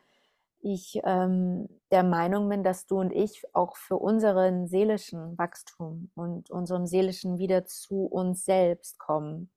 ich 0.63 0.99
ähm, 1.03 1.67
der 1.91 2.03
Meinung 2.03 2.49
bin, 2.49 2.63
dass 2.63 2.87
du 2.87 2.99
und 2.99 3.11
ich 3.11 3.43
auch 3.53 3.75
für 3.77 3.97
unseren 3.97 4.67
seelischen 4.67 5.37
Wachstum 5.37 6.11
und 6.15 6.49
unserem 6.49 6.87
seelischen 6.87 7.37
wieder 7.37 7.65
zu 7.65 8.05
uns 8.05 8.45
selbst 8.45 8.99
kommen, 8.99 9.51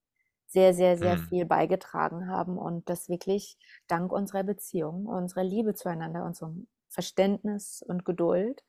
sehr, 0.46 0.74
sehr, 0.74 0.98
sehr 0.98 1.16
Hm, 1.16 1.28
viel 1.28 1.44
beigetragen 1.46 2.28
haben 2.28 2.58
und 2.58 2.88
das 2.88 3.08
wirklich 3.08 3.56
dank 3.88 4.12
unserer 4.12 4.44
Beziehung, 4.44 5.06
unserer 5.06 5.44
Liebe 5.44 5.74
zueinander, 5.74 6.24
unserem 6.24 6.68
Verständnis 6.88 7.82
und 7.82 8.04
Geduld 8.04 8.64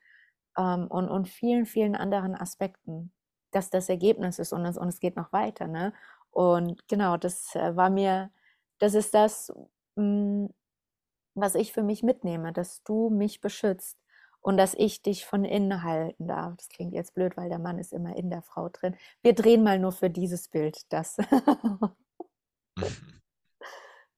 ähm, 0.58 0.88
und, 0.88 1.10
und 1.10 1.28
vielen, 1.30 1.66
vielen 1.66 1.96
anderen 1.96 2.36
Aspekten, 2.36 3.12
dass 3.52 3.70
das 3.70 3.90
Ergebnis 3.90 4.40
ist 4.40 4.54
und 4.54 4.66
es, 4.66 4.78
und 4.78 4.90
es 4.90 5.00
geht 5.00 5.16
noch 5.16 5.32
weiter. 5.34 5.68
Ne? 5.68 5.94
Und 6.32 6.88
genau, 6.88 7.18
das 7.18 7.56
äh, 7.56 7.76
war 7.76 7.90
mir, 7.90 8.32
das 8.80 8.94
ist 8.94 9.14
das, 9.14 9.52
mh, 9.96 10.50
was 11.42 11.56
ich 11.56 11.72
für 11.72 11.84
mich 11.84 12.04
mitnehme, 12.04 12.52
dass 12.52 12.84
du 12.84 13.10
mich 13.10 13.42
beschützt 13.42 13.98
und 14.42 14.58
dass 14.58 14.74
ich 14.74 15.02
dich 15.02 15.26
von 15.26 15.46
innen 15.46 15.84
halten 15.84 16.28
darf. 16.28 16.56
Das 16.58 16.70
klingt 16.70 16.94
jetzt 16.94 17.14
blöd, 17.14 17.38
weil 17.38 17.50
der 17.50 17.60
Mann 17.60 17.80
ist 17.80 17.94
immer 17.94 18.16
in 18.16 18.30
der 18.30 18.42
Frau 18.42 18.70
drin. 18.70 18.96
Wir 19.22 19.34
drehen 19.34 19.64
mal 19.64 19.80
nur 19.80 19.92
für 19.92 20.10
dieses 20.10 20.50
Bild 20.50 20.82
das. 20.90 21.18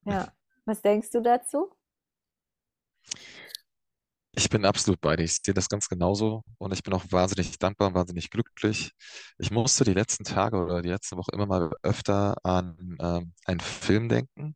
Ja. 0.06 0.32
Was 0.66 0.82
denkst 0.82 1.12
du 1.12 1.22
dazu? 1.22 1.72
Ich 4.32 4.50
bin 4.50 4.66
absolut 4.66 5.02
bei 5.02 5.16
dir. 5.16 5.24
Ich 5.24 5.38
sehe 5.44 5.54
das 5.54 5.68
ganz 5.68 5.90
genauso 5.90 6.44
und 6.60 6.72
ich 6.74 6.84
bin 6.84 6.94
auch 6.94 7.04
wahnsinnig 7.10 7.58
dankbar 7.60 7.90
und 7.90 7.94
wahnsinnig 7.96 8.30
glücklich. 8.30 8.92
Ich 9.38 9.52
musste 9.52 9.84
die 9.84 9.94
letzten 9.94 10.24
Tage 10.24 10.58
oder 10.58 10.82
die 10.82 10.90
letzte 10.90 11.18
Woche 11.18 11.32
immer 11.34 11.46
mal 11.46 11.72
öfter 11.84 12.38
an 12.44 12.98
ähm, 13.02 13.34
einen 13.46 13.60
Film 13.60 14.08
denken 14.08 14.56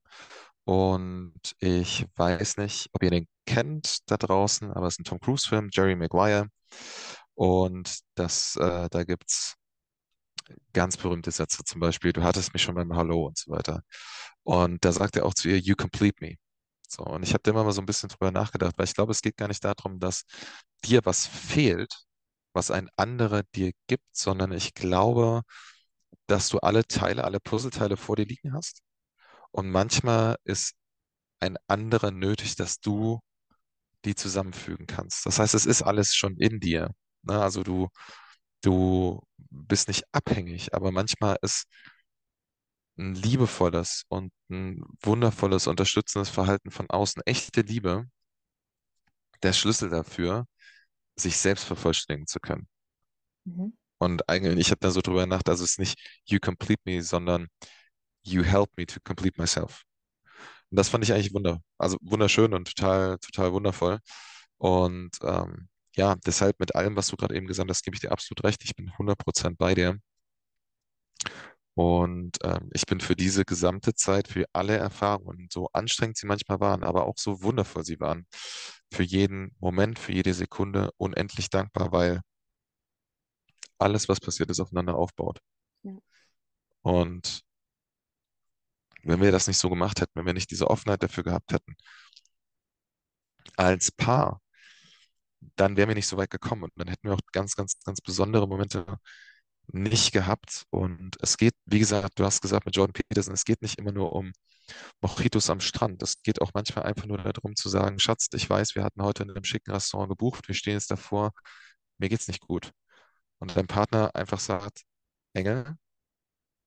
und 0.65 1.33
ich 1.59 2.05
weiß 2.15 2.57
nicht, 2.57 2.89
ob 2.93 3.03
ihr 3.03 3.11
den 3.11 3.27
kennt 3.45 3.99
da 4.09 4.17
draußen, 4.17 4.71
aber 4.71 4.87
es 4.87 4.95
ist 4.95 5.01
ein 5.01 5.03
Tom 5.05 5.19
Cruise-Film, 5.19 5.69
Jerry 5.71 5.95
Maguire 5.95 6.47
und 7.35 7.99
das, 8.15 8.55
äh, 8.57 8.89
da 8.89 9.03
gibt's 9.03 9.55
ganz 10.73 10.97
berühmte 10.97 11.31
Sätze, 11.31 11.63
zum 11.63 11.79
Beispiel, 11.79 12.13
du 12.13 12.23
hattest 12.23 12.53
mich 12.53 12.61
schon 12.63 12.75
beim 12.75 12.95
Hallo 12.95 13.27
und 13.27 13.37
so 13.37 13.51
weiter. 13.51 13.81
Und 14.43 14.83
da 14.85 14.91
sagt 14.91 15.15
er 15.15 15.25
auch 15.25 15.33
zu 15.33 15.49
ihr, 15.49 15.57
You 15.59 15.75
complete 15.75 16.15
me. 16.21 16.35
So, 16.87 17.03
und 17.05 17.23
ich 17.23 17.33
habe 17.33 17.41
da 17.43 17.51
immer 17.51 17.63
mal 17.63 17.71
so 17.71 17.81
ein 17.81 17.85
bisschen 17.85 18.09
drüber 18.09 18.31
nachgedacht, 18.31 18.75
weil 18.77 18.85
ich 18.85 18.93
glaube, 18.95 19.11
es 19.11 19.21
geht 19.21 19.37
gar 19.37 19.47
nicht 19.47 19.63
darum, 19.63 19.99
dass 19.99 20.25
dir 20.85 21.01
was 21.05 21.25
fehlt, 21.27 22.03
was 22.53 22.71
ein 22.71 22.89
anderer 22.97 23.43
dir 23.55 23.71
gibt, 23.87 24.05
sondern 24.15 24.51
ich 24.51 24.73
glaube, 24.73 25.41
dass 26.27 26.49
du 26.49 26.59
alle 26.59 26.85
Teile, 26.87 27.23
alle 27.25 27.39
Puzzleteile 27.39 27.97
vor 27.97 28.15
dir 28.17 28.25
liegen 28.25 28.53
hast. 28.53 28.81
Und 29.53 29.69
manchmal 29.69 30.37
ist 30.45 30.73
ein 31.39 31.57
anderer 31.67 32.11
nötig, 32.11 32.55
dass 32.55 32.79
du 32.79 33.19
die 34.05 34.15
zusammenfügen 34.15 34.87
kannst. 34.87 35.25
Das 35.25 35.39
heißt, 35.39 35.53
es 35.53 35.65
ist 35.65 35.83
alles 35.83 36.15
schon 36.15 36.37
in 36.37 36.59
dir. 36.59 36.91
Ne? 37.21 37.41
Also 37.41 37.63
du, 37.63 37.89
du 38.61 39.21
bist 39.37 39.87
nicht 39.87 40.03
abhängig, 40.11 40.73
aber 40.73 40.91
manchmal 40.91 41.37
ist 41.41 41.65
ein 42.97 43.15
liebevolles 43.15 44.03
und 44.07 44.31
ein 44.49 44.83
wundervolles, 45.01 45.67
unterstützendes 45.67 46.29
Verhalten 46.29 46.71
von 46.71 46.89
außen, 46.89 47.21
echte 47.25 47.61
Liebe, 47.61 48.05
der 49.43 49.53
Schlüssel 49.53 49.89
dafür, 49.89 50.45
sich 51.15 51.37
selbst 51.37 51.65
vervollständigen 51.65 52.27
zu 52.27 52.39
können. 52.39 52.67
Mhm. 53.45 53.77
Und 53.99 54.29
eigentlich, 54.29 54.67
ich 54.67 54.71
habe 54.71 54.79
da 54.81 54.91
so 54.91 55.01
drüber 55.01 55.25
nachgedacht, 55.25 55.49
also 55.49 55.63
es 55.63 55.71
ist 55.71 55.79
nicht 55.79 55.99
you 56.25 56.39
complete 56.39 56.81
me, 56.85 57.01
sondern 57.01 57.47
you 58.23 58.43
help 58.43 58.69
me 58.77 58.85
to 58.85 58.99
complete 59.03 59.39
myself. 59.39 59.83
Und 60.71 60.77
das 60.77 60.89
fand 60.89 61.03
ich 61.03 61.13
eigentlich 61.13 61.33
wunder, 61.33 61.61
also 61.77 61.97
wunderschön 62.01 62.53
und 62.53 62.67
total, 62.75 63.17
total 63.19 63.53
wundervoll. 63.53 63.99
Und 64.57 65.11
ähm, 65.23 65.69
ja, 65.95 66.15
deshalb 66.25 66.59
mit 66.59 66.75
allem, 66.75 66.95
was 66.95 67.07
du 67.07 67.15
gerade 67.15 67.35
eben 67.35 67.47
gesagt 67.47 67.69
hast, 67.69 67.83
gebe 67.83 67.95
ich 67.95 68.01
dir 68.01 68.11
absolut 68.11 68.43
recht. 68.43 68.63
Ich 68.63 68.75
bin 68.75 68.97
hundert 68.97 69.19
Prozent 69.19 69.57
bei 69.57 69.75
dir. 69.75 69.99
Und 71.75 72.37
ähm, 72.43 72.69
ich 72.73 72.85
bin 72.85 72.99
für 72.99 73.15
diese 73.15 73.45
gesamte 73.45 73.95
Zeit, 73.95 74.27
für 74.27 74.45
alle 74.53 74.77
Erfahrungen, 74.77 75.47
so 75.51 75.69
anstrengend 75.73 76.17
sie 76.17 76.27
manchmal 76.27 76.59
waren, 76.59 76.83
aber 76.83 77.05
auch 77.07 77.17
so 77.17 77.41
wundervoll 77.41 77.83
sie 77.83 77.99
waren, 77.99 78.27
für 78.91 79.03
jeden 79.03 79.55
Moment, 79.59 79.97
für 79.97 80.11
jede 80.13 80.33
Sekunde 80.35 80.91
unendlich 80.97 81.49
dankbar, 81.49 81.91
weil 81.91 82.21
alles, 83.79 84.07
was 84.09 84.19
passiert 84.19 84.49
ist, 84.51 84.59
aufeinander 84.59 84.95
aufbaut. 84.95 85.39
Ja. 85.83 85.93
Und 86.83 87.43
wenn 89.03 89.21
wir 89.21 89.31
das 89.31 89.47
nicht 89.47 89.57
so 89.57 89.69
gemacht 89.69 90.01
hätten, 90.01 90.13
wenn 90.15 90.25
wir 90.25 90.33
nicht 90.33 90.51
diese 90.51 90.69
Offenheit 90.69 91.03
dafür 91.03 91.23
gehabt 91.23 91.53
hätten, 91.53 91.75
als 93.57 93.91
Paar, 93.91 94.41
dann 95.55 95.77
wären 95.77 95.89
wir 95.89 95.95
nicht 95.95 96.07
so 96.07 96.17
weit 96.17 96.29
gekommen 96.29 96.63
und 96.63 96.71
dann 96.75 96.87
hätten 96.87 97.07
wir 97.07 97.15
auch 97.15 97.19
ganz, 97.31 97.55
ganz, 97.55 97.79
ganz 97.83 98.01
besondere 98.01 98.47
Momente 98.47 98.97
nicht 99.67 100.11
gehabt. 100.13 100.65
Und 100.71 101.17
es 101.21 101.37
geht, 101.37 101.53
wie 101.65 101.79
gesagt, 101.79 102.19
du 102.19 102.25
hast 102.25 102.41
gesagt 102.41 102.65
mit 102.65 102.75
Jordan 102.75 102.93
Peterson, 102.93 103.33
es 103.33 103.45
geht 103.45 103.61
nicht 103.61 103.79
immer 103.79 103.91
nur 103.91 104.13
um 104.13 104.31
Mojitos 105.01 105.49
am 105.49 105.59
Strand. 105.61 106.01
Es 106.03 106.21
geht 106.23 106.41
auch 106.41 106.51
manchmal 106.53 106.85
einfach 106.85 107.05
nur 107.05 107.17
darum 107.19 107.55
zu 107.55 107.69
sagen, 107.69 107.99
Schatz, 107.99 108.27
ich 108.33 108.49
weiß, 108.49 108.75
wir 108.75 108.83
hatten 108.83 109.03
heute 109.03 109.23
in 109.23 109.31
einem 109.31 109.43
schicken 109.43 109.71
Restaurant 109.71 110.09
gebucht, 110.09 110.47
wir 110.47 110.55
stehen 110.55 110.73
jetzt 110.75 110.91
davor, 110.91 111.31
mir 111.97 112.09
geht's 112.09 112.27
nicht 112.27 112.41
gut. 112.41 112.71
Und 113.39 113.55
dein 113.57 113.67
Partner 113.67 114.15
einfach 114.15 114.39
sagt, 114.39 114.83
Engel, 115.33 115.75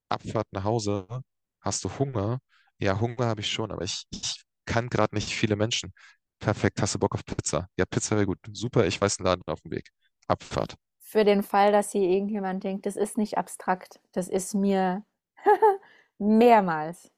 Abfahrt 0.09 0.47
nach 0.51 0.63
Hause, 0.65 1.07
hast 1.61 1.83
du 1.83 1.89
Hunger? 1.99 2.39
Ja, 2.79 2.99
Hunger 2.99 3.25
habe 3.27 3.41
ich 3.41 3.51
schon, 3.51 3.71
aber 3.71 3.83
ich, 3.83 4.05
ich 4.11 4.43
kann 4.65 4.89
gerade 4.89 5.15
nicht 5.15 5.29
viele 5.33 5.55
Menschen. 5.55 5.93
Perfekt, 6.39 6.81
hast 6.81 6.95
du 6.95 6.99
Bock 6.99 7.15
auf 7.15 7.25
Pizza? 7.25 7.67
Ja, 7.77 7.85
Pizza 7.85 8.15
wäre 8.15 8.27
gut. 8.27 8.39
Super, 8.53 8.85
ich 8.85 8.99
weiß 9.01 9.19
einen 9.19 9.25
Laden 9.27 9.43
auf 9.47 9.61
dem 9.61 9.71
Weg. 9.71 9.89
Abfahrt. 10.27 10.75
für 10.99 11.23
den 11.23 11.41
Fall, 11.43 11.71
dass 11.71 11.91
hier 11.91 12.09
irgendjemand 12.09 12.63
denkt, 12.63 12.85
das 12.85 12.97
ist 12.97 13.17
nicht 13.17 13.37
abstrakt, 13.37 13.99
das 14.11 14.27
ist 14.27 14.53
mir 14.53 15.05
mehrmals 16.17 17.11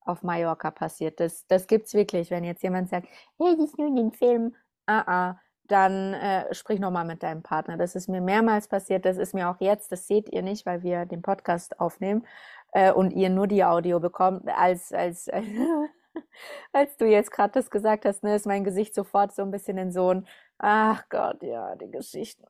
auf 0.00 0.22
Mallorca 0.22 0.70
passiert. 0.70 1.20
Das, 1.20 1.46
das 1.46 1.66
gibt 1.66 1.86
es 1.86 1.94
wirklich, 1.94 2.30
wenn 2.30 2.44
jetzt 2.44 2.62
jemand 2.62 2.88
sagt, 2.90 3.08
hey, 3.38 3.54
ist 3.64 3.78
nur 3.78 3.88
ein 3.96 4.12
Film, 4.12 4.54
ah, 4.86 5.02
ah, 5.06 5.40
dann 5.64 6.14
äh, 6.14 6.52
sprich 6.54 6.80
nochmal 6.80 7.04
mit 7.04 7.22
deinem 7.22 7.42
Partner. 7.42 7.76
Das 7.76 7.94
ist 7.94 8.08
mir 8.08 8.20
mehrmals 8.20 8.68
passiert, 8.68 9.04
das 9.04 9.18
ist 9.18 9.34
mir 9.34 9.48
auch 9.48 9.60
jetzt, 9.60 9.92
das 9.92 10.06
seht 10.06 10.28
ihr 10.32 10.42
nicht, 10.42 10.66
weil 10.66 10.82
wir 10.82 11.06
den 11.06 11.22
Podcast 11.22 11.78
aufnehmen 11.80 12.26
äh, 12.72 12.92
und 12.92 13.12
ihr 13.12 13.30
nur 13.30 13.46
die 13.46 13.64
Audio 13.64 14.00
bekommt, 14.00 14.48
als, 14.48 14.92
als, 14.92 15.28
als 16.72 16.96
du 16.96 17.06
jetzt 17.06 17.30
gerade 17.30 17.52
das 17.52 17.70
gesagt 17.70 18.04
hast, 18.04 18.22
ne, 18.22 18.34
ist 18.34 18.46
mein 18.46 18.64
Gesicht 18.64 18.94
sofort 18.94 19.34
so 19.34 19.42
ein 19.42 19.50
bisschen 19.50 19.78
in 19.78 19.92
so 19.92 20.10
ein, 20.10 20.26
ach 20.58 21.08
Gott, 21.08 21.42
ja, 21.42 21.74
die 21.76 21.90
Geschichten. 21.90 22.44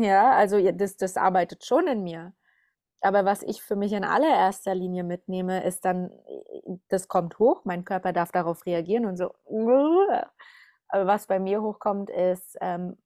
Ja, 0.00 0.32
also 0.32 0.60
das, 0.72 0.96
das 0.96 1.16
arbeitet 1.16 1.64
schon 1.64 1.86
in 1.86 2.02
mir. 2.02 2.32
Aber 3.02 3.24
was 3.24 3.42
ich 3.42 3.62
für 3.62 3.76
mich 3.76 3.92
in 3.92 4.04
allererster 4.04 4.74
Linie 4.74 5.04
mitnehme, 5.04 5.64
ist 5.64 5.84
dann, 5.84 6.10
das 6.88 7.08
kommt 7.08 7.38
hoch, 7.38 7.64
mein 7.64 7.84
Körper 7.84 8.12
darf 8.12 8.30
darauf 8.30 8.66
reagieren 8.66 9.06
und 9.06 9.16
so. 9.16 9.34
Aber 10.88 11.06
was 11.06 11.26
bei 11.26 11.38
mir 11.38 11.62
hochkommt, 11.62 12.10
ist 12.10 12.58
ähm, 12.60 12.98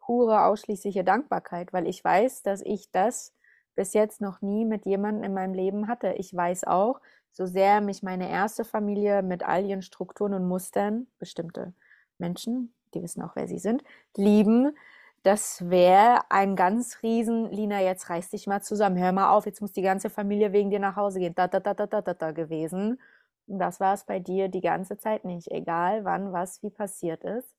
pure, 0.00 0.44
ausschließliche 0.44 1.02
Dankbarkeit, 1.02 1.72
weil 1.72 1.88
ich 1.88 2.04
weiß, 2.04 2.42
dass 2.42 2.60
ich 2.62 2.90
das 2.92 3.34
bis 3.74 3.94
jetzt 3.94 4.20
noch 4.20 4.42
nie 4.42 4.64
mit 4.64 4.84
jemandem 4.86 5.24
in 5.24 5.34
meinem 5.34 5.54
Leben 5.54 5.88
hatte. 5.88 6.12
Ich 6.14 6.34
weiß 6.34 6.64
auch, 6.64 7.00
so 7.30 7.46
sehr 7.46 7.80
mich 7.80 8.02
meine 8.02 8.28
erste 8.30 8.64
Familie 8.64 9.22
mit 9.22 9.42
all 9.42 9.64
ihren 9.64 9.82
Strukturen 9.82 10.34
und 10.34 10.46
Mustern, 10.46 11.06
bestimmte 11.18 11.74
Menschen, 12.18 12.74
die 12.94 13.02
wissen 13.02 13.22
auch, 13.22 13.36
wer 13.36 13.48
sie 13.48 13.58
sind, 13.58 13.82
lieben, 14.16 14.76
das 15.22 15.70
wäre 15.70 16.22
ein 16.30 16.56
ganz 16.56 17.02
riesen, 17.02 17.50
Lina, 17.50 17.80
jetzt 17.80 18.10
reiß 18.10 18.30
dich 18.30 18.46
mal 18.48 18.60
zusammen, 18.60 18.98
hör 18.98 19.12
mal 19.12 19.30
auf, 19.30 19.46
jetzt 19.46 19.60
muss 19.60 19.72
die 19.72 19.82
ganze 19.82 20.10
Familie 20.10 20.52
wegen 20.52 20.70
dir 20.70 20.80
nach 20.80 20.96
Hause 20.96 21.20
gehen, 21.20 21.34
da, 21.34 21.46
da, 21.46 21.60
da, 21.60 21.74
da, 21.74 21.86
da, 21.86 22.02
da, 22.02 22.14
da 22.14 22.32
gewesen. 22.32 23.00
Und 23.46 23.58
das 23.58 23.78
war 23.80 23.94
es 23.94 24.04
bei 24.04 24.18
dir 24.18 24.48
die 24.48 24.60
ganze 24.60 24.98
Zeit 24.98 25.24
nicht, 25.24 25.48
egal 25.50 26.04
wann, 26.04 26.32
was, 26.32 26.62
wie 26.62 26.70
passiert 26.70 27.22
ist. 27.24 27.54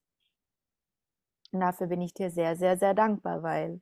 Und 1.52 1.62
dafür 1.62 1.88
bin 1.88 2.02
ich 2.02 2.14
dir 2.14 2.32
sehr, 2.32 2.56
sehr, 2.56 2.78
sehr 2.78 2.94
dankbar, 2.94 3.44
weil 3.44 3.80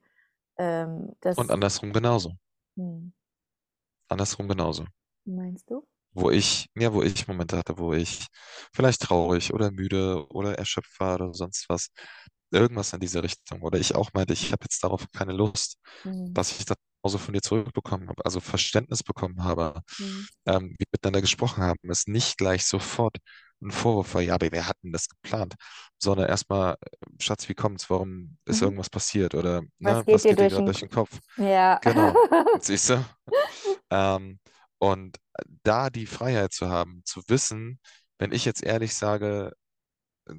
ähm. 0.58 1.10
Und 1.36 1.50
andersrum 1.50 1.92
genauso. 1.92 2.32
Hm, 2.76 3.12
Andersrum 4.08 4.46
genauso. 4.46 4.86
meinst 5.24 5.68
du? 5.70 5.84
Wo 6.14 6.30
ich, 6.30 6.68
ja, 6.76 6.92
wo 6.92 7.02
ich 7.02 7.26
Momente 7.26 7.56
hatte, 7.56 7.78
wo 7.78 7.94
ich 7.94 8.26
vielleicht 8.74 9.00
traurig 9.02 9.52
oder 9.54 9.70
müde 9.70 10.26
oder 10.30 10.58
erschöpft 10.58 11.00
war 11.00 11.14
oder 11.16 11.32
sonst 11.34 11.68
was. 11.70 11.88
Irgendwas 12.50 12.92
in 12.92 13.00
diese 13.00 13.22
Richtung. 13.22 13.62
Oder 13.62 13.78
ich 13.78 13.94
auch 13.94 14.12
meinte, 14.12 14.34
ich 14.34 14.52
habe 14.52 14.64
jetzt 14.64 14.84
darauf 14.84 15.06
keine 15.12 15.32
Lust, 15.32 15.78
Hm, 16.04 16.34
dass 16.34 16.52
ich 16.58 16.66
das 16.66 16.76
genauso 17.02 17.16
von 17.18 17.32
dir 17.34 17.40
zurückbekommen 17.42 18.08
habe, 18.10 18.24
also 18.26 18.40
Verständnis 18.40 19.02
bekommen 19.02 19.42
habe, 19.44 19.80
hm, 19.98 20.26
ähm, 20.46 20.74
wir 20.78 20.86
miteinander 20.92 21.22
gesprochen 21.22 21.62
haben, 21.64 21.78
es 21.90 22.06
nicht 22.06 22.36
gleich 22.38 22.66
sofort 22.66 23.16
ein 23.62 23.70
Vorwurf 23.70 24.14
war, 24.14 24.22
ja, 24.22 24.34
aber 24.34 24.50
wir 24.52 24.66
hatten 24.66 24.92
das 24.92 25.08
geplant, 25.08 25.54
sondern 25.98 26.28
erstmal, 26.28 26.76
Schatz, 27.20 27.48
wie 27.48 27.54
kommt's? 27.54 27.88
Warum 27.88 28.36
ist 28.44 28.60
mhm. 28.60 28.66
irgendwas 28.66 28.90
passiert? 28.90 29.34
Oder, 29.34 29.62
Was 29.80 29.98
ne, 29.98 30.04
geht 30.04 30.14
was 30.14 30.22
dir 30.22 30.28
geht 30.30 30.38
dir 30.38 30.48
durch 30.48 30.52
gerade 30.52 30.62
den 30.62 30.66
durch 30.66 30.80
den 30.80 30.90
Kopf? 30.90 31.10
Kopf? 31.10 31.20
Ja. 31.36 31.78
Genau, 31.82 32.14
siehst 32.60 32.90
du? 32.90 33.04
Ähm, 33.90 34.38
und 34.78 35.18
da 35.62 35.90
die 35.90 36.06
Freiheit 36.06 36.52
zu 36.52 36.68
haben, 36.68 37.02
zu 37.04 37.22
wissen, 37.28 37.78
wenn 38.18 38.32
ich 38.32 38.44
jetzt 38.44 38.62
ehrlich 38.62 38.94
sage, 38.94 39.52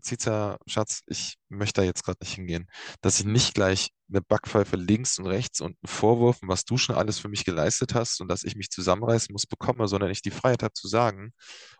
Ziza, 0.01 0.57
Schatz, 0.65 1.01
ich 1.07 1.35
möchte 1.49 1.81
da 1.81 1.85
jetzt 1.85 2.03
gerade 2.03 2.19
nicht 2.21 2.33
hingehen, 2.35 2.69
dass 3.01 3.19
ich 3.19 3.25
nicht 3.25 3.53
gleich 3.53 3.89
eine 4.09 4.21
Backpfeife 4.21 4.75
links 4.77 5.19
und 5.19 5.27
rechts 5.27 5.61
und 5.61 5.77
einen 5.81 5.89
Vorwurf, 5.89 6.39
was 6.41 6.65
du 6.65 6.77
schon 6.77 6.95
alles 6.95 7.19
für 7.19 7.29
mich 7.29 7.45
geleistet 7.45 7.93
hast 7.93 8.21
und 8.21 8.27
dass 8.29 8.43
ich 8.43 8.55
mich 8.55 8.69
zusammenreißen 8.69 9.33
muss, 9.33 9.45
bekomme, 9.45 9.87
sondern 9.87 10.11
ich 10.11 10.21
die 10.21 10.31
Freiheit 10.31 10.63
habe 10.63 10.73
zu 10.73 10.87
sagen 10.87 11.33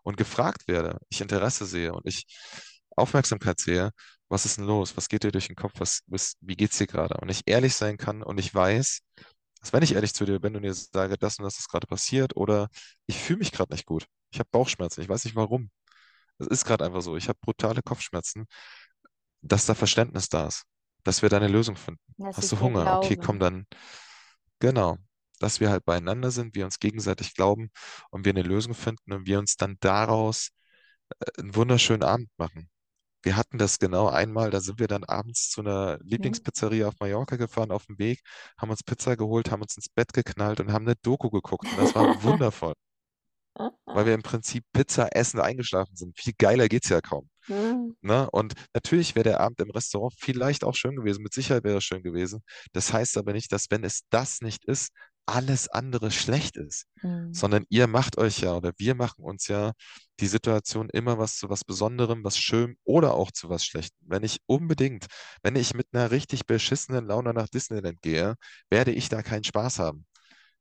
und 0.04 0.18
gefragt 0.18 0.68
werde, 0.68 0.99
ich 1.10 1.22
Interesse 1.22 1.66
sehe 1.66 1.93
und 1.93 2.06
ich 2.08 2.26
Aufmerksamkeit 2.95 3.60
sehe, 3.60 3.91
was 4.30 4.45
ist 4.45 4.58
denn 4.58 4.66
los? 4.66 4.95
Was 4.97 5.10
geht 5.10 5.24
dir 5.24 5.32
durch 5.32 5.47
den 5.47 5.56
Kopf? 5.56 5.74
Was, 5.78 6.01
was, 6.08 6.36
wie 6.41 6.56
geht's 6.56 6.78
dir 6.78 6.88
gerade? 6.88 7.18
Und 7.22 7.30
ich 7.30 7.41
ehrlich 7.45 7.76
sein 7.76 7.97
kann 7.97 8.24
und 8.24 8.38
ich 8.39 8.54
weiß, 8.54 8.99
dass 9.62 9.74
wenn 9.74 9.84
ich 9.84 9.93
ehrlich 9.95 10.14
zu 10.14 10.26
dir 10.26 10.39
bin 10.39 10.56
und 10.56 10.64
dir 10.64 10.74
sage, 10.74 11.18
das 11.18 11.39
und 11.39 11.45
das 11.45 11.60
ist 11.60 11.70
gerade 11.70 11.88
passiert 11.88 12.36
oder 12.36 12.70
ich 13.06 13.18
fühle 13.18 13.39
mich 13.39 13.51
gerade 13.51 13.74
nicht 13.74 13.86
gut, 13.86 14.06
ich 14.32 14.39
habe 14.39 14.49
Bauchschmerzen, 14.51 15.01
ich 15.01 15.10
weiß 15.10 15.26
nicht 15.26 15.36
warum. 15.36 15.70
Es 16.40 16.48
ist 16.48 16.66
gerade 16.66 16.86
einfach 16.86 17.02
so. 17.02 17.16
Ich 17.18 17.30
habe 17.30 17.40
brutale 17.42 17.82
Kopfschmerzen, 17.82 18.46
dass 19.42 19.66
da 19.66 19.76
Verständnis 19.76 20.30
da 20.30 20.48
ist, 20.48 20.64
dass 21.04 21.22
wir 21.22 21.30
da 21.30 21.38
eine 21.38 21.48
Lösung 21.48 21.76
finden. 21.76 22.02
Dass 22.18 22.38
Hast 22.38 22.52
du 22.52 22.60
Hunger? 22.60 22.92
Okay, 22.92 23.18
komm 23.18 23.40
dann. 23.40 23.66
Genau. 24.60 24.98
Dass 25.40 25.60
wir 25.60 25.70
halt 25.72 25.86
beieinander 25.86 26.32
sind, 26.32 26.56
wir 26.56 26.66
uns 26.66 26.80
gegenseitig 26.80 27.36
glauben 27.36 27.70
und 28.12 28.26
wir 28.26 28.32
eine 28.32 28.44
Lösung 28.44 28.74
finden 28.74 29.14
und 29.14 29.28
wir 29.28 29.40
uns 29.40 29.58
dann 29.58 29.78
daraus 29.82 30.50
äh, 31.20 31.42
einen 31.42 31.56
wunderschönen 31.56 32.04
Abend 32.04 32.30
machen. 32.38 32.70
Wir 33.24 33.38
hatten 33.38 33.58
das 33.60 33.80
genau 33.80 34.10
einmal, 34.10 34.52
da 34.52 34.62
sind 34.62 34.80
wir 34.80 34.88
dann 34.88 35.04
abends 35.06 35.50
zu 35.52 35.62
einer 35.62 36.00
Mhm. 36.08 36.08
Lieblingspizzeria 36.10 36.88
auf 36.90 36.96
Mallorca 37.00 37.38
gefahren, 37.38 37.72
auf 37.72 37.86
dem 37.88 38.00
Weg, 38.00 38.22
haben 38.58 38.72
uns 38.72 38.84
Pizza 38.84 39.18
geholt, 39.18 39.52
haben 39.52 39.62
uns 39.64 39.76
ins 39.78 39.90
Bett 39.90 40.14
geknallt 40.14 40.60
und 40.62 40.74
haben 40.74 40.86
eine 40.88 40.96
Doku 40.98 41.30
geguckt. 41.32 41.72
Und 41.72 41.78
das 41.80 41.96
war 41.96 42.08
wundervoll, 42.24 42.74
weil 43.91 44.06
wir 44.06 44.14
im 44.14 44.24
Prinzip 44.24 44.64
Pizza 44.74 45.16
essen 45.16 45.39
eingeschlafen 45.39 45.95
sind. 45.95 46.18
Viel 46.20 46.34
geiler 46.38 46.68
geht's 46.68 46.89
ja 46.89 47.01
kaum. 47.01 47.30
Mhm. 47.47 47.95
Ne? 48.01 48.30
Und 48.32 48.54
natürlich 48.74 49.16
wäre 49.16 49.24
der 49.24 49.39
Abend 49.41 49.60
im 49.62 49.72
Restaurant 49.72 50.14
vielleicht 50.18 50.64
auch 50.64 50.76
schön 50.76 50.95
gewesen, 50.95 51.24
mit 51.24 51.34
Sicherheit 51.34 51.64
wäre 51.64 51.78
es 51.78 51.84
schön 51.84 52.04
gewesen. 52.04 52.41
Das 52.74 52.93
heißt 52.93 53.18
aber 53.18 53.34
nicht, 53.34 53.51
dass 53.51 53.68
wenn 53.70 53.84
es 53.84 54.01
das 54.10 54.41
nicht 54.41 54.66
ist, 54.66 54.91
alles 55.26 55.70
andere 55.70 56.12
schlecht 56.12 56.58
ist, 56.58 56.86
Mhm. 57.01 57.34
sondern 57.34 57.66
ihr 57.70 57.88
macht 57.88 58.18
euch 58.18 58.39
ja 58.39 58.56
oder 58.56 58.74
wir 58.78 58.93
machen 58.95 59.24
uns 59.24 59.47
ja 59.47 59.72
die 60.20 60.28
Situation 60.28 60.89
immer 60.89 61.18
was 61.18 61.38
zu 61.38 61.49
was 61.49 61.64
Besonderem, 61.64 62.24
was 62.24 62.38
Schönem 62.38 62.78
oder 62.84 63.14
auch 63.14 63.32
zu 63.32 63.49
was 63.49 63.66
Schlechtem. 63.66 63.97
Wenn 64.08 64.24
ich 64.24 64.39
unbedingt, 64.47 65.06
wenn 65.41 65.56
ich 65.56 65.74
mit 65.74 65.88
einer 65.93 66.12
richtig 66.12 66.45
beschissenen 66.45 67.06
Laune 67.08 67.34
nach 67.34 67.47
Disneyland 67.47 68.01
gehe, 68.01 68.36
werde 68.70 68.91
ich 68.91 69.10
da 69.10 69.22
keinen 69.22 69.43
Spaß 69.45 69.80
haben. 69.80 70.06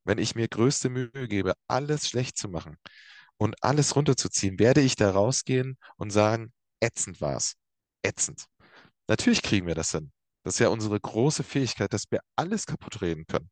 Wenn 0.04 0.18
ich 0.18 0.34
mir 0.34 0.48
größte 0.48 0.88
Mühe 0.90 1.28
gebe, 1.28 1.54
alles 1.68 2.08
schlecht 2.08 2.36
zu 2.36 2.48
machen, 2.48 2.76
und 3.42 3.56
alles 3.60 3.96
runterzuziehen, 3.96 4.60
werde 4.60 4.80
ich 4.80 4.94
da 4.94 5.10
rausgehen 5.10 5.76
und 5.96 6.10
sagen, 6.10 6.52
ätzend 6.80 7.20
war's. 7.20 7.56
Ätzend. 8.02 8.46
Natürlich 9.08 9.42
kriegen 9.42 9.66
wir 9.66 9.74
das 9.74 9.90
hin. 9.90 10.12
Das 10.44 10.54
ist 10.54 10.60
ja 10.60 10.68
unsere 10.68 10.98
große 11.00 11.42
Fähigkeit, 11.42 11.92
dass 11.92 12.04
wir 12.10 12.20
alles 12.36 12.66
kaputt 12.66 13.02
reden 13.02 13.26
können. 13.26 13.50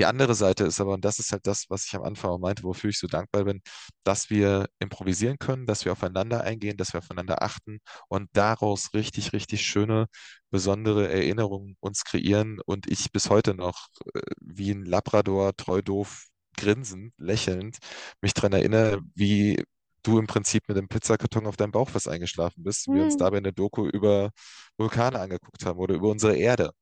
Die 0.00 0.06
andere 0.06 0.34
Seite 0.34 0.64
ist 0.64 0.80
aber, 0.80 0.94
und 0.94 1.04
das 1.04 1.18
ist 1.20 1.32
halt 1.32 1.46
das, 1.46 1.66
was 1.68 1.84
ich 1.86 1.94
am 1.94 2.02
Anfang 2.04 2.30
auch 2.30 2.38
meinte, 2.38 2.62
wofür 2.64 2.90
ich 2.90 2.98
so 2.98 3.06
dankbar 3.06 3.44
bin, 3.44 3.60
dass 4.04 4.30
wir 4.30 4.66
improvisieren 4.80 5.38
können, 5.38 5.66
dass 5.66 5.84
wir 5.84 5.92
aufeinander 5.92 6.42
eingehen, 6.42 6.78
dass 6.78 6.94
wir 6.94 6.98
aufeinander 7.00 7.42
achten 7.42 7.80
und 8.08 8.30
daraus 8.32 8.94
richtig, 8.94 9.34
richtig 9.34 9.62
schöne, 9.66 10.06
besondere 10.50 11.08
Erinnerungen 11.12 11.76
uns 11.80 12.04
kreieren 12.04 12.60
und 12.64 12.90
ich 12.90 13.12
bis 13.12 13.28
heute 13.30 13.54
noch 13.54 13.88
äh, 14.14 14.22
wie 14.40 14.70
ein 14.72 14.86
Labrador 14.86 15.54
treu 15.56 15.82
doof 15.82 16.26
grinsend, 16.56 17.12
lächelnd 17.18 17.78
mich 18.22 18.34
daran 18.34 18.52
erinnere, 18.54 19.00
wie 19.14 19.62
du 20.02 20.18
im 20.18 20.26
Prinzip 20.26 20.64
mit 20.68 20.76
dem 20.78 20.88
Pizzakarton 20.88 21.46
auf 21.46 21.56
deinem 21.56 21.72
Bauch 21.72 21.90
fast 21.90 22.08
eingeschlafen 22.08 22.64
bist, 22.64 22.90
wir 22.92 23.02
uns 23.02 23.16
Mhm. 23.16 23.18
dabei 23.18 23.36
eine 23.38 23.52
Doku 23.52 23.86
über 23.88 24.30
Vulkane 24.78 25.20
angeguckt 25.20 25.64
haben 25.66 25.78
oder 25.78 25.94
über 25.94 26.08
unsere 26.08 26.36
Erde. 26.36 26.72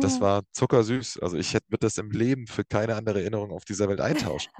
Das 0.00 0.20
Mhm. 0.20 0.22
war 0.22 0.42
zuckersüß. 0.52 1.18
Also 1.20 1.36
ich 1.38 1.54
hätte 1.54 1.66
würde 1.70 1.86
das 1.86 1.98
im 1.98 2.10
Leben 2.10 2.46
für 2.46 2.64
keine 2.64 2.96
andere 2.96 3.20
Erinnerung 3.22 3.52
auf 3.52 3.64
dieser 3.64 3.88
Welt 3.88 4.00
eintauschen. 4.00 4.52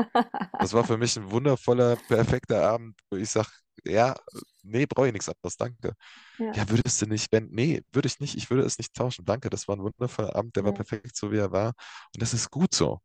Das 0.58 0.72
war 0.74 0.84
für 0.84 0.96
mich 0.98 1.16
ein 1.16 1.30
wundervoller, 1.30 1.96
perfekter 2.08 2.68
Abend, 2.68 2.96
wo 3.10 3.16
ich 3.16 3.30
sage, 3.30 3.48
ja, 3.84 4.16
nee, 4.62 4.86
brauche 4.86 5.08
ich 5.08 5.12
nichts 5.12 5.28
anderes, 5.28 5.56
danke. 5.56 5.94
Ja, 6.38 6.56
Ja, 6.56 6.68
würdest 6.70 7.02
du 7.02 7.06
nicht, 7.06 7.32
wenn, 7.32 7.48
nee, 7.50 7.82
würde 7.92 8.08
ich 8.08 8.20
nicht, 8.20 8.36
ich 8.36 8.50
würde 8.50 8.64
es 8.64 8.78
nicht 8.78 8.94
tauschen, 8.94 9.24
danke. 9.26 9.50
Das 9.50 9.68
war 9.68 9.76
ein 9.76 9.82
wundervoller 9.82 10.36
Abend, 10.36 10.56
der 10.56 10.64
war 10.64 10.72
ja, 10.72 10.74
perfekt 10.74 11.16
so, 11.16 11.32
wie 11.32 11.38
er 11.38 11.52
war. 11.52 11.74
Und 12.14 12.22
das 12.22 12.34
ist 12.34 12.50
gut 12.50 12.74
so. 12.74 13.00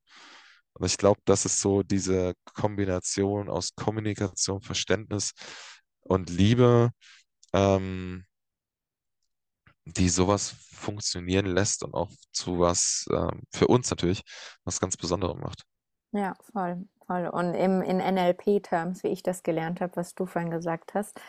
Und 0.74 0.86
ich 0.88 0.98
glaube, 0.98 1.22
das 1.26 1.46
ist 1.46 1.60
so 1.62 1.84
diese 1.84 2.34
Kombination 2.56 3.50
aus 3.50 3.76
Kommunikation, 3.76 4.62
Verständnis 4.62 5.34
und 6.02 6.30
Liebe, 6.30 6.92
ähm, 7.54 8.26
die 9.86 10.10
sowas 10.10 10.56
funktionieren 10.72 11.46
lässt 11.46 11.84
und 11.84 11.94
auch 11.94 12.10
zu 12.32 12.60
was, 12.60 13.06
ähm, 13.12 13.42
für 13.52 13.68
uns 13.68 13.90
natürlich, 13.90 14.24
was 14.64 14.80
ganz 14.80 14.98
Besonderem 14.98 15.40
macht. 15.40 15.64
ja, 16.12 16.34
voll, 16.52 16.86
voll. 17.08 17.28
Und 17.28 17.54
im, 17.56 17.82
in 17.82 17.98
NLP-Terms, 17.98 19.04
wie 19.04 19.08
ich 19.10 19.24
das 19.24 19.44
gelernt 19.44 19.82
habe, 19.82 19.96
was 19.96 20.14
du 20.16 20.26
vorhin 20.26 20.52
gesagt 20.52 20.94
hast, 20.94 21.20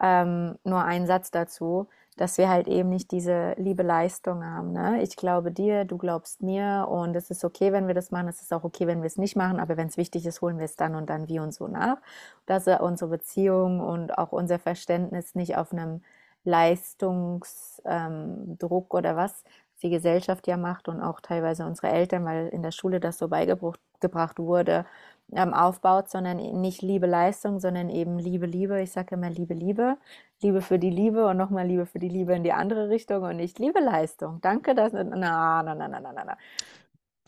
ähm, 0.00 0.58
nur 0.64 0.84
ein 0.84 1.06
Satz 1.06 1.30
dazu, 1.30 1.88
dass 2.16 2.38
wir 2.38 2.48
halt 2.48 2.68
eben 2.68 2.90
nicht 2.90 3.10
diese 3.10 3.54
Liebe-Leistung 3.58 4.44
haben, 4.44 4.72
ne? 4.72 5.02
Ich 5.02 5.16
glaube 5.16 5.50
dir, 5.50 5.84
du 5.84 5.98
glaubst 5.98 6.42
mir 6.42 6.86
und 6.88 7.16
es 7.16 7.30
ist 7.30 7.44
okay, 7.44 7.72
wenn 7.72 7.88
wir 7.88 7.94
das 7.94 8.10
machen, 8.12 8.28
es 8.28 8.40
ist 8.40 8.52
auch 8.52 8.64
okay, 8.64 8.86
wenn 8.86 9.02
wir 9.02 9.06
es 9.06 9.16
nicht 9.18 9.34
machen, 9.36 9.58
aber 9.58 9.76
wenn 9.76 9.88
es 9.88 9.96
wichtig 9.96 10.26
ist, 10.26 10.40
holen 10.40 10.58
wir 10.58 10.64
es 10.66 10.76
dann 10.76 10.94
und 10.94 11.10
dann 11.10 11.28
wie 11.28 11.40
und 11.40 11.52
so 11.52 11.66
nach. 11.68 11.98
Dass 12.46 12.68
unsere 12.80 13.10
Beziehung 13.10 13.80
und 13.80 14.16
auch 14.18 14.32
unser 14.32 14.58
Verständnis 14.60 15.34
nicht 15.34 15.56
auf 15.56 15.72
einem 15.72 16.02
Leistungsdruck 16.44 17.84
ähm, 17.86 18.56
oder 18.98 19.16
was 19.16 19.44
die 19.82 19.90
Gesellschaft 19.90 20.46
ja 20.46 20.56
macht 20.56 20.88
und 20.88 21.00
auch 21.00 21.20
teilweise 21.20 21.66
unsere 21.66 21.88
Eltern, 21.88 22.24
weil 22.24 22.48
in 22.48 22.62
der 22.62 22.70
Schule 22.72 23.00
das 23.00 23.18
so 23.18 23.28
beigebracht 23.28 23.80
gebracht 24.00 24.38
wurde, 24.38 24.84
ähm, 25.32 25.54
aufbaut, 25.54 26.10
sondern 26.10 26.36
nicht 26.60 26.82
Liebe, 26.82 27.06
Leistung, 27.06 27.58
sondern 27.60 27.88
eben 27.88 28.18
Liebe, 28.18 28.46
Liebe. 28.46 28.80
Ich 28.82 28.92
sage 28.92 29.14
immer 29.14 29.30
Liebe, 29.30 29.54
Liebe. 29.54 29.96
Liebe 30.42 30.60
für 30.60 30.78
die 30.78 30.90
Liebe 30.90 31.26
und 31.26 31.36
nochmal 31.38 31.66
Liebe 31.66 31.86
für 31.86 31.98
die 31.98 32.08
Liebe 32.08 32.34
in 32.34 32.44
die 32.44 32.52
andere 32.52 32.90
Richtung 32.90 33.22
und 33.22 33.36
nicht 33.36 33.58
Liebe, 33.58 33.80
Leistung. 33.80 34.40
Danke, 34.42 34.74
das. 34.74 34.92
Na, 34.92 35.04
na, 35.04 35.62
na, 35.62 35.74
na, 35.74 35.88
na, 36.00 36.12
na, 36.12 36.36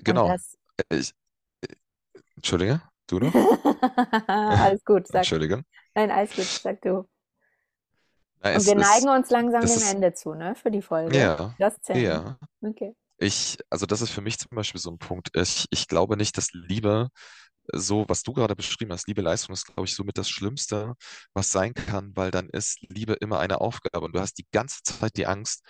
Genau. 0.04 0.28
das. 0.28 0.58
Ich, 0.90 1.14
Entschuldige, 2.36 2.80
du 3.06 3.18
noch? 3.18 3.32
Alles 4.28 4.84
gut, 4.84 5.06
sag. 5.08 5.22
Entschuldige. 5.22 5.64
Nein, 5.94 6.10
alles 6.10 6.34
gut, 6.36 6.44
sag 6.44 6.80
du. 6.82 7.08
Na, 8.42 8.54
Und 8.56 8.66
wir 8.66 8.74
neigen 8.74 9.08
uns 9.08 9.30
langsam 9.30 9.62
das 9.62 9.74
dem 9.74 9.82
ist, 9.82 9.94
Ende 9.94 10.12
zu, 10.14 10.34
ne, 10.34 10.54
für 10.54 10.70
die 10.70 10.82
Folge. 10.82 11.16
ja, 11.16 11.54
Das 11.58 11.80
zählt. 11.80 11.98
ja. 12.02 12.38
Okay. 12.62 12.94
Ich, 13.18 13.58
also 13.70 13.86
das 13.86 14.02
ist 14.02 14.10
für 14.10 14.20
mich 14.20 14.38
zum 14.38 14.50
Beispiel 14.54 14.80
so 14.80 14.90
ein 14.90 14.98
Punkt. 14.98 15.30
Ich, 15.34 15.66
ich 15.70 15.88
glaube 15.88 16.16
nicht, 16.16 16.36
dass 16.36 16.52
Liebe 16.52 17.08
so, 17.72 18.04
was 18.08 18.22
du 18.22 18.32
gerade 18.32 18.56
beschrieben 18.56 18.92
hast, 18.92 19.08
Liebe, 19.08 19.22
Leistung 19.22 19.54
ist, 19.54 19.66
glaube 19.66 19.84
ich, 19.86 19.94
somit 19.94 20.18
das 20.18 20.28
Schlimmste, 20.30 20.94
was 21.34 21.52
sein 21.52 21.74
kann, 21.74 22.12
weil 22.16 22.30
dann 22.30 22.48
ist 22.50 22.78
Liebe 22.88 23.14
immer 23.14 23.40
eine 23.40 23.60
Aufgabe 23.60 24.04
und 24.06 24.14
du 24.14 24.20
hast 24.20 24.34
die 24.38 24.46
ganze 24.52 24.82
Zeit 24.84 25.16
die 25.16 25.26
Angst, 25.26 25.62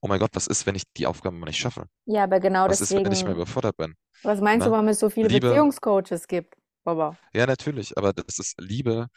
oh 0.00 0.08
mein 0.08 0.20
Gott, 0.20 0.30
was 0.34 0.46
ist, 0.46 0.66
wenn 0.66 0.74
ich 0.76 0.84
die 0.96 1.06
Aufgabe 1.06 1.36
mal 1.36 1.46
nicht 1.46 1.58
schaffe? 1.60 1.86
Ja, 2.06 2.24
aber 2.24 2.40
genau 2.40 2.68
Was 2.68 2.80
ist, 2.80 2.90
wenn 2.92 3.12
ich 3.12 3.24
mal 3.24 3.32
überfordert 3.34 3.76
bin? 3.76 3.94
was 4.22 4.40
meinst 4.40 4.66
du, 4.66 4.70
Ne? 4.70 4.72
warum 4.72 4.88
es 4.88 4.98
so 5.00 5.10
viele 5.10 5.28
Liebe, 5.28 5.48
Beziehungscoaches 5.48 6.26
gibt, 6.26 6.54
Baba? 6.84 7.18
ja, 7.34 7.46
natürlich, 7.46 7.96
aber 7.96 8.12
das 8.12 8.38
ist, 8.38 8.60
Liebe 8.60 9.08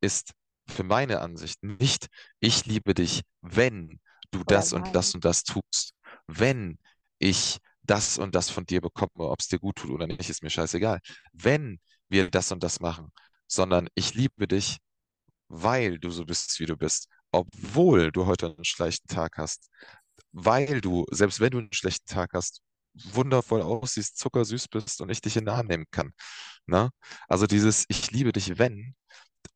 ist 0.00 0.32
für 0.68 0.84
meine 0.84 1.20
Ansicht 1.20 1.62
nicht, 1.62 2.08
ich 2.40 2.66
liebe 2.66 2.94
dich, 2.94 3.22
wenn 3.42 4.00
du 4.30 4.44
das 4.44 4.72
und 4.72 4.94
das 4.94 5.14
und 5.14 5.24
das 5.24 5.42
tust. 5.44 5.94
Wenn 6.26 6.78
ich 7.18 7.58
das 7.82 8.18
und 8.18 8.34
das 8.34 8.50
von 8.50 8.66
dir 8.66 8.80
bekomme, 8.80 9.10
ob 9.30 9.40
es 9.40 9.48
dir 9.48 9.58
gut 9.58 9.76
tut 9.76 9.90
oder 9.90 10.06
nicht, 10.06 10.28
ist 10.28 10.42
mir 10.42 10.50
scheißegal. 10.50 11.00
Wenn 11.32 11.80
wir 12.08 12.30
das 12.30 12.52
und 12.52 12.62
das 12.62 12.80
machen, 12.80 13.12
sondern 13.46 13.88
ich 13.94 14.14
liebe 14.14 14.46
dich, 14.46 14.78
weil 15.48 15.98
du 15.98 16.10
so 16.10 16.24
bist, 16.24 16.58
wie 16.60 16.66
du 16.66 16.76
bist, 16.76 17.08
obwohl 17.32 18.12
du 18.12 18.26
heute 18.26 18.46
einen 18.54 18.64
schlechten 18.64 19.08
Tag 19.08 19.38
hast, 19.38 19.70
weil 20.32 20.80
du, 20.80 21.06
selbst 21.10 21.40
wenn 21.40 21.50
du 21.50 21.58
einen 21.58 21.72
schlechten 21.72 22.06
Tag 22.06 22.32
hast, 22.34 22.60
wundervoll 22.94 23.62
aussiehst, 23.62 24.18
zuckersüß 24.18 24.68
bist 24.68 25.00
und 25.00 25.10
ich 25.10 25.20
dich 25.20 25.36
in 25.36 25.44
den 25.44 25.54
Arm 25.54 25.66
nehmen 25.66 25.86
kann. 25.90 26.12
Ne? 26.66 26.90
Also 27.28 27.46
dieses 27.46 27.84
Ich 27.88 28.10
liebe 28.10 28.32
dich, 28.32 28.58
wenn, 28.58 28.94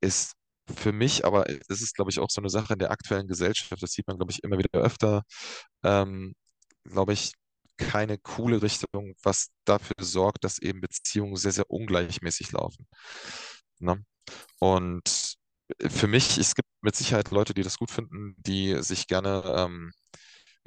ist 0.01 0.35
für 0.77 0.93
mich, 0.93 1.25
aber 1.25 1.49
es 1.69 1.83
ist, 1.83 1.95
glaube 1.95 2.11
ich, 2.11 2.21
auch 2.21 2.31
so 2.31 2.41
eine 2.41 2.51
Sache 2.51 2.75
in 2.75 2.79
der 2.79 2.91
aktuellen 2.91 3.29
Gesellschaft, 3.29 3.83
das 3.83 3.93
sieht 3.93 4.07
man, 4.07 4.17
glaube 4.17 4.33
ich, 4.33 4.43
immer 4.45 4.59
wieder 4.59 4.81
öfter, 4.81 5.23
ähm, 5.85 6.35
glaube 6.85 7.13
ich, 7.15 7.33
keine 7.79 8.19
coole 8.19 8.63
Richtung, 8.63 9.15
was 9.23 9.49
dafür 9.65 9.97
sorgt, 10.01 10.45
dass 10.45 10.59
eben 10.61 10.81
Beziehungen 10.81 11.37
sehr, 11.37 11.53
sehr 11.53 11.71
ungleichmäßig 11.71 12.53
laufen. 12.53 12.87
Ne? 13.81 14.05
Und 14.61 15.37
für 15.89 16.07
mich, 16.09 16.39
es 16.39 16.55
gibt 16.55 16.69
mit 16.83 16.97
Sicherheit 16.97 17.31
Leute, 17.31 17.55
die 17.55 17.63
das 17.63 17.79
gut 17.79 17.91
finden, 17.91 18.35
die 18.39 18.83
sich 18.83 19.07
gerne 19.09 19.43
ähm, 19.57 19.93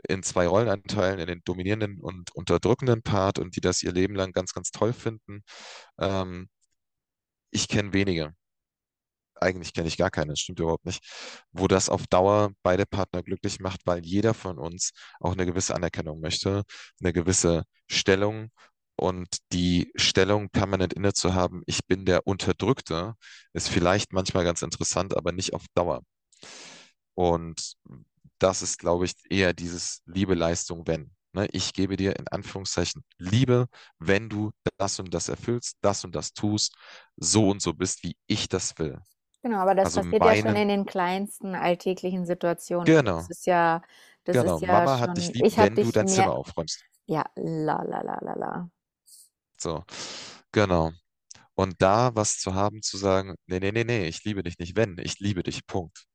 in 0.07 0.23
zwei 0.23 0.47
Rollen 0.47 0.69
einteilen, 0.69 1.19
in 1.19 1.27
den 1.27 1.41
dominierenden 1.45 1.99
und 2.01 2.31
unterdrückenden 2.35 3.01
Part 3.03 3.39
und 3.39 3.55
die 3.55 3.61
das 3.61 3.83
ihr 3.83 3.91
Leben 3.93 4.15
lang 4.15 4.31
ganz, 4.33 4.53
ganz 4.53 4.71
toll 4.71 4.93
finden. 4.93 5.43
Ähm, 5.99 6.49
ich 7.51 7.67
kenne 7.67 7.93
wenige, 7.93 8.33
eigentlich 9.41 9.73
kenne 9.73 9.87
ich 9.87 9.97
gar 9.97 10.11
keine, 10.11 10.33
das 10.33 10.39
stimmt 10.39 10.59
überhaupt 10.59 10.85
nicht, 10.85 11.03
wo 11.51 11.67
das 11.67 11.89
auf 11.89 12.07
Dauer 12.07 12.51
beide 12.63 12.85
Partner 12.85 13.23
glücklich 13.23 13.59
macht, 13.59 13.81
weil 13.85 14.05
jeder 14.05 14.33
von 14.33 14.57
uns 14.57 14.91
auch 15.19 15.33
eine 15.33 15.45
gewisse 15.45 15.75
Anerkennung 15.75 16.19
möchte, 16.21 16.63
eine 17.01 17.13
gewisse 17.13 17.63
Stellung. 17.89 18.49
Und 18.97 19.39
die 19.51 19.91
Stellung 19.95 20.49
permanent 20.49 20.93
inne 20.93 21.11
zu 21.13 21.33
haben, 21.33 21.63
ich 21.65 21.85
bin 21.85 22.05
der 22.05 22.25
Unterdrückte, 22.27 23.15
ist 23.53 23.67
vielleicht 23.69 24.13
manchmal 24.13 24.45
ganz 24.45 24.61
interessant, 24.61 25.17
aber 25.17 25.33
nicht 25.33 25.53
auf 25.53 25.65
Dauer. 25.73 26.01
Und 27.13 27.75
das 28.39 28.61
ist, 28.61 28.79
glaube 28.79 29.05
ich, 29.05 29.13
eher 29.29 29.53
dieses 29.53 30.01
Liebe, 30.05 30.35
Leistung, 30.35 30.87
wenn. 30.87 31.11
Ne? 31.33 31.47
Ich 31.51 31.73
gebe 31.73 31.97
dir 31.97 32.17
in 32.17 32.27
Anführungszeichen 32.29 33.03
Liebe, 33.17 33.67
wenn 33.99 34.29
du 34.29 34.51
das 34.77 34.99
und 34.99 35.13
das 35.13 35.29
erfüllst, 35.29 35.77
das 35.81 36.03
und 36.05 36.15
das 36.15 36.33
tust, 36.33 36.75
so 37.17 37.49
und 37.49 37.61
so 37.61 37.73
bist, 37.73 38.03
wie 38.03 38.15
ich 38.27 38.49
das 38.49 38.77
will. 38.79 38.99
Genau, 39.45 39.59
aber 39.59 39.75
das 39.75 39.93
Also 39.95 40.01
passiert 40.01 40.25
ja 40.25 40.35
schon 40.35 40.53
meine, 40.53 40.63
in 40.63 40.69
den 40.69 40.85
kleinsten 40.87 41.53
alltäglichen 41.53 42.25
Situationen. 42.25 43.05
Das 43.05 43.05
genau, 43.05 43.19
ist 43.27 43.45
ja, 43.45 43.83
das 44.23 44.41
ist 44.41 44.41
genau. 44.41 44.59
ja 44.59 44.67
Mama 44.71 44.99
hat 44.99 45.17
dich 45.17 45.25
schon, 45.27 45.33
lieb, 45.33 45.45
ich 45.45 45.59
wenn 45.59 45.77
du 45.77 45.91
dein 45.91 46.07
Zimmer 46.07 46.33
aufräumst. 46.33 46.83
ja, 47.07 47.25
la 47.35 47.81
la 47.83 48.01
la 48.01 48.19
la 48.21 48.33
la. 48.35 48.69
So, 49.57 49.83
genau. 50.51 50.91
Und 51.55 51.75
da 51.81 52.15
was 52.15 52.39
zu 52.39 52.55
haben, 52.55 52.81
zu 52.83 52.97
sagen, 52.97 53.35
nee, 53.47 53.59
nee, 53.59 53.71
nee, 53.71 53.83
nee, 53.85 54.07
ich 54.07 54.23
liebe 54.25 54.43
dich 54.43 54.59
nicht, 54.59 54.75
wenn, 54.77 54.97
ich 54.99 55.19
liebe 55.19 55.43
dich, 55.43 55.67
Punkt. 55.67 56.05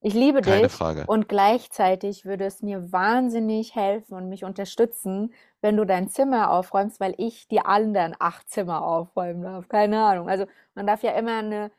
Ich 0.00 0.14
liebe 0.14 0.42
Keine 0.42 0.68
dich 0.68 0.72
Frage. 0.72 1.06
und 1.06 1.28
gleichzeitig 1.28 2.24
würde 2.24 2.44
es 2.46 2.62
mir 2.62 2.92
wahnsinnig 2.92 3.74
helfen 3.74 4.14
und 4.14 4.28
mich 4.28 4.44
unterstützen, 4.44 5.34
wenn 5.60 5.76
du 5.76 5.84
dein 5.84 6.08
Zimmer 6.08 6.50
aufräumst, 6.50 7.00
weil 7.00 7.14
ich 7.18 7.48
die 7.48 7.60
anderen 7.60 8.14
acht 8.18 8.48
Zimmer 8.48 8.82
aufräumen 8.84 9.42
darf. 9.42 9.68
Keine 9.68 10.04
Ahnung. 10.04 10.28
Also 10.28 10.46
man 10.74 10.86
darf 10.86 11.02
ja 11.02 11.12
immer 11.12 11.38
eine 11.38 11.72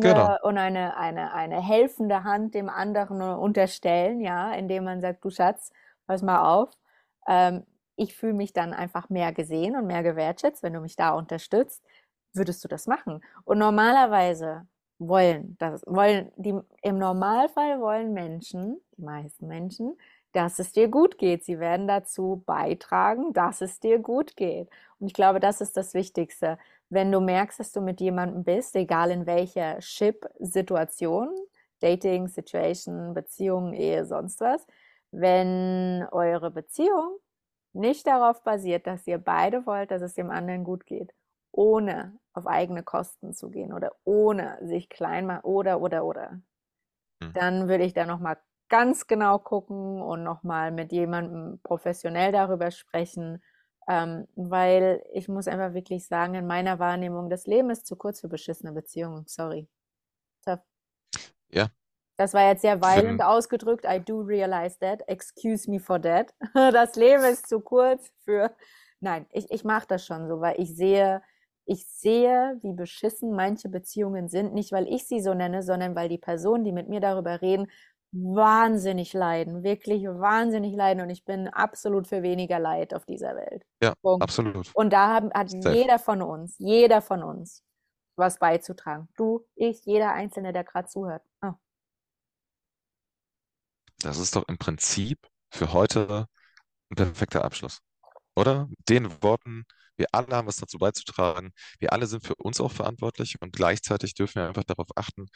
Genau, 0.00 0.28
unterstützende 0.28 0.38
und 0.42 0.58
eine, 0.58 0.96
eine, 0.96 1.32
eine 1.32 1.60
helfende 1.60 2.24
Hand 2.24 2.54
dem 2.54 2.68
anderen 2.68 3.20
unterstellen, 3.22 4.20
ja, 4.20 4.52
indem 4.52 4.84
man 4.84 5.00
sagt, 5.00 5.24
du 5.24 5.30
Schatz, 5.30 5.72
pass 6.06 6.22
mal 6.22 6.40
auf. 6.54 6.70
Ähm, 7.28 7.64
ich 7.96 8.14
fühle 8.16 8.34
mich 8.34 8.52
dann 8.52 8.72
einfach 8.74 9.08
mehr 9.08 9.32
gesehen 9.32 9.76
und 9.76 9.86
mehr 9.86 10.02
gewertschätzt, 10.02 10.62
wenn 10.62 10.74
du 10.74 10.80
mich 10.80 10.96
da 10.96 11.10
unterstützt. 11.14 11.82
Würdest 12.32 12.62
du 12.64 12.68
das 12.68 12.86
machen? 12.86 13.22
Und 13.44 13.58
normalerweise 13.58 14.66
wollen, 14.98 15.56
das 15.58 15.82
wollen 15.86 16.30
die, 16.36 16.58
im 16.82 16.98
Normalfall 16.98 17.80
wollen 17.80 18.12
Menschen, 18.12 18.80
die 18.96 19.02
meisten 19.02 19.46
Menschen, 19.46 19.96
dass 20.32 20.58
es 20.58 20.72
dir 20.72 20.88
gut 20.88 21.16
geht. 21.18 21.44
Sie 21.44 21.58
werden 21.58 21.88
dazu 21.88 22.42
beitragen, 22.46 23.32
dass 23.32 23.60
es 23.62 23.80
dir 23.80 23.98
gut 23.98 24.36
geht. 24.36 24.68
Und 24.98 25.06
ich 25.06 25.14
glaube, 25.14 25.40
das 25.40 25.60
ist 25.62 25.76
das 25.76 25.94
Wichtigste. 25.94 26.58
Wenn 26.88 27.10
du 27.12 27.20
merkst, 27.20 27.58
dass 27.60 27.72
du 27.72 27.80
mit 27.80 28.00
jemandem 28.00 28.44
bist, 28.44 28.76
egal 28.76 29.10
in 29.10 29.26
welcher 29.26 29.80
Ship-Situation, 29.80 31.34
Dating, 31.80 32.28
Situation, 32.28 33.12
Beziehung, 33.14 33.72
Ehe, 33.74 34.04
sonst 34.06 34.40
was, 34.40 34.66
wenn 35.10 36.06
eure 36.12 36.50
Beziehung 36.50 37.18
nicht 37.72 38.06
darauf 38.06 38.42
basiert, 38.44 38.86
dass 38.86 39.06
ihr 39.06 39.18
beide 39.18 39.66
wollt, 39.66 39.90
dass 39.90 40.02
es 40.02 40.14
dem 40.14 40.30
anderen 40.30 40.64
gut 40.64 40.86
geht, 40.86 41.12
ohne 41.52 42.18
auf 42.32 42.46
eigene 42.46 42.82
Kosten 42.82 43.34
zu 43.34 43.50
gehen 43.50 43.72
oder 43.72 43.92
ohne 44.04 44.58
sich 44.62 44.88
klein 44.88 45.26
machen 45.26 45.42
oder 45.44 45.80
oder 45.80 46.04
oder, 46.04 46.40
hm, 47.22 47.32
dann 47.32 47.68
würde 47.68 47.84
ich 47.84 47.92
da 47.94 48.06
noch 48.06 48.20
mal 48.20 48.38
ganz 48.68 49.06
genau 49.06 49.38
gucken 49.38 50.00
und 50.02 50.22
noch 50.24 50.42
mal 50.42 50.72
mit 50.72 50.92
jemandem 50.92 51.60
professionell 51.62 52.32
darüber 52.32 52.70
sprechen, 52.70 53.42
ähm, 53.88 54.26
weil 54.34 55.02
ich 55.12 55.28
muss 55.28 55.48
einfach 55.48 55.74
wirklich 55.74 56.06
sagen, 56.06 56.34
in 56.34 56.46
meiner 56.46 56.78
Wahrnehmung, 56.78 57.30
das 57.30 57.46
Leben 57.46 57.70
ist 57.70 57.86
zu 57.86 57.96
kurz 57.96 58.20
für 58.20 58.28
beschissene 58.28 58.72
Beziehungen. 58.72 59.24
Sorry. 59.26 59.68
Tough. 60.44 60.60
ja, 61.50 61.68
Das 62.16 62.34
war 62.34 62.48
jetzt 62.48 62.62
sehr 62.62 62.80
fin, 62.80 63.20
ausgedrückt. 63.20 63.84
I 63.88 64.00
do 64.00 64.20
realize 64.20 64.78
that. 64.80 65.02
Excuse 65.08 65.70
me 65.70 65.80
for 65.80 66.00
that. 66.02 66.34
Das 66.54 66.96
Leben 66.96 67.24
ist 67.24 67.48
zu 67.48 67.60
kurz 67.60 68.10
für. 68.24 68.54
Nein, 69.00 69.26
ich, 69.32 69.50
ich 69.50 69.64
mache 69.64 69.86
das 69.88 70.06
schon 70.06 70.28
so, 70.28 70.40
weil 70.40 70.60
ich 70.60 70.74
sehe, 70.76 71.22
ich 71.66 71.86
sehe, 71.86 72.58
wie 72.62 72.72
beschissen 72.72 73.32
manche 73.32 73.68
Beziehungen 73.68 74.28
sind. 74.28 74.54
Nicht, 74.54 74.72
weil 74.72 74.88
ich 74.88 75.06
sie 75.06 75.20
so 75.20 75.34
nenne, 75.34 75.62
sondern 75.62 75.94
weil 75.94 76.08
die 76.08 76.18
Personen, 76.18 76.64
die 76.64 76.72
mit 76.72 76.88
mir 76.88 77.00
darüber 77.00 77.42
reden, 77.42 77.68
wahnsinnig 78.22 79.12
leiden. 79.12 79.62
Wirklich 79.62 80.04
wahnsinnig 80.04 80.74
leiden. 80.74 81.02
Und 81.02 81.10
ich 81.10 81.24
bin 81.24 81.48
absolut 81.48 82.06
für 82.06 82.22
weniger 82.22 82.58
Leid 82.58 82.94
auf 82.94 83.04
dieser 83.06 83.36
Welt. 83.36 83.64
ja, 83.82 83.94
Punkt. 84.02 84.22
absolut. 84.22 84.70
Und 84.74 84.92
da 84.92 85.08
haben, 85.08 85.30
hat 85.32 85.50
Safe. 85.50 85.74
jeder 85.74 85.98
von 85.98 86.22
uns, 86.22 86.56
jeder 86.58 87.02
von 87.02 87.22
uns 87.22 87.62
was 88.16 88.38
beizutragen. 88.38 89.08
Du, 89.16 89.46
ich, 89.54 89.84
jeder 89.84 90.12
Einzelne, 90.12 90.52
der 90.52 90.64
gerade 90.64 90.88
zuhört. 90.88 91.22
Ah. 91.40 91.54
Das 94.00 94.18
ist 94.18 94.34
doch 94.36 94.46
im 94.48 94.58
Prinzip 94.58 95.18
für 95.50 95.72
heute 95.72 96.26
ein 96.90 96.96
perfekter 96.96 97.44
Abschluss, 97.44 97.80
oder? 98.34 98.66
Mit 98.66 98.88
den 98.88 99.22
Worten, 99.22 99.64
wir 99.96 100.06
alle 100.12 100.28
haben 100.36 100.46
was 100.46 100.56
dazu 100.56 100.78
beizutragen. 100.78 101.52
Wir 101.78 101.92
alle 101.92 102.06
sind 102.06 102.24
für 102.26 102.34
uns 102.36 102.60
auch 102.60 102.72
verantwortlich 102.72 103.36
und 103.40 103.52
gleichzeitig 103.52 104.14
dürfen 104.14 104.36
wir 104.36 104.48
einfach 104.48 104.64
darauf 104.64 104.88
achten, 104.96 105.26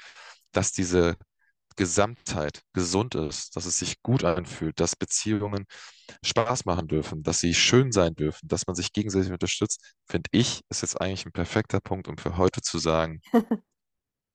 dass 0.53 0.73
diese 0.73 1.17
Gesamtheit 1.81 2.61
gesund 2.75 3.15
ist, 3.15 3.57
dass 3.57 3.65
es 3.65 3.79
sich 3.79 4.03
gut 4.03 4.23
anfühlt, 4.23 4.79
dass 4.81 4.97
Beziehungen 4.97 5.65
Spaß 6.23 6.67
machen 6.67 6.89
dürfen, 6.89 7.23
dass 7.23 7.39
sie 7.39 7.55
schön 7.55 7.91
sein 7.91 8.15
dürfen, 8.15 8.47
dass 8.47 8.67
man 8.67 8.77
sich 8.77 8.93
gegenseitig 8.93 9.33
unterstützt, 9.33 9.95
finde 10.07 10.29
ich, 10.31 10.61
ist 10.69 10.83
jetzt 10.83 11.01
eigentlich 11.01 11.25
ein 11.25 11.33
perfekter 11.33 11.81
Punkt, 11.81 12.07
um 12.07 12.19
für 12.19 12.37
heute 12.37 12.61
zu 12.61 12.79
sagen, 12.79 13.23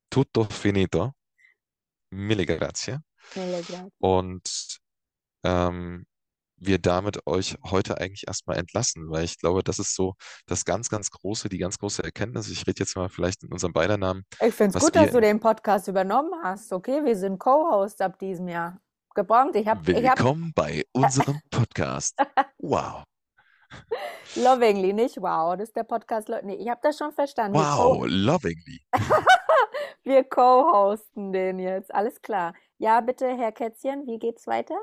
tutto 0.10 0.46
finito, 0.46 1.14
mille 2.10 2.48
grazie. 2.48 2.98
Mille 3.36 3.62
grazie. 3.62 3.92
Und 4.00 4.80
ähm, 5.44 6.08
wir 6.66 6.80
damit 6.80 7.26
euch 7.28 7.58
heute 7.70 8.00
eigentlich 8.00 8.28
erstmal 8.28 8.58
entlassen, 8.58 9.10
weil 9.10 9.24
ich 9.24 9.38
glaube, 9.40 9.64
das 9.64 9.80
ist 9.80 9.96
so 9.96 10.16
das 10.46 10.66
ganz, 10.66 10.90
ganz 10.90 11.12
große, 11.12 11.50
die 11.50 11.58
ganz 11.58 11.78
große 11.80 12.04
Erkenntnis. 12.04 12.50
Ich 12.50 12.66
rede 12.68 12.80
jetzt 12.80 12.96
mal 12.96 13.10
vielleicht 13.10 13.44
in 13.44 13.52
unserem 13.52 13.74
beider 13.74 13.98
Namen. 13.98 14.24
Ich 14.42 14.54
finde 14.54 14.78
es 14.78 14.84
gut, 14.84 14.96
dass 14.96 15.12
du 15.12 15.22
den 15.22 15.40
Podcast 15.40 15.88
übernommen 15.88 16.34
hast. 16.44 16.72
Okay, 16.72 17.04
wir 17.04 17.16
sind 17.16 17.40
Co-Host 17.40 18.02
ab 18.02 18.20
diesem 18.20 18.48
Jahr. 18.48 18.80
Gebongt. 19.14 19.56
Ich 19.56 19.66
hab, 19.66 19.88
Willkommen 19.88 20.54
ich 20.56 20.64
hab... 20.64 20.66
bei 20.66 20.84
unserem 20.92 21.40
Podcast. 21.50 22.16
Wow. 22.58 23.04
Lovingly, 24.36 24.92
nicht 24.92 25.18
wow. 25.22 25.56
Das 25.56 25.70
ist 25.70 25.76
der 25.76 25.84
Podcast. 25.84 26.30
Nee, 26.44 26.56
ich 26.56 26.70
habe 26.70 26.82
das 26.84 26.98
schon 26.98 27.14
verstanden. 27.14 27.58
Wow, 27.58 28.04
lovingly. 28.06 28.82
wir 30.04 30.24
co-hosten 30.26 31.32
den 31.32 31.60
jetzt. 31.60 31.94
Alles 31.96 32.22
klar. 32.22 32.54
Ja, 32.78 33.00
bitte, 33.00 33.38
Herr 33.38 33.54
Kätzchen, 33.54 34.06
wie 34.06 34.20
geht's 34.20 34.48
weiter? 34.48 34.76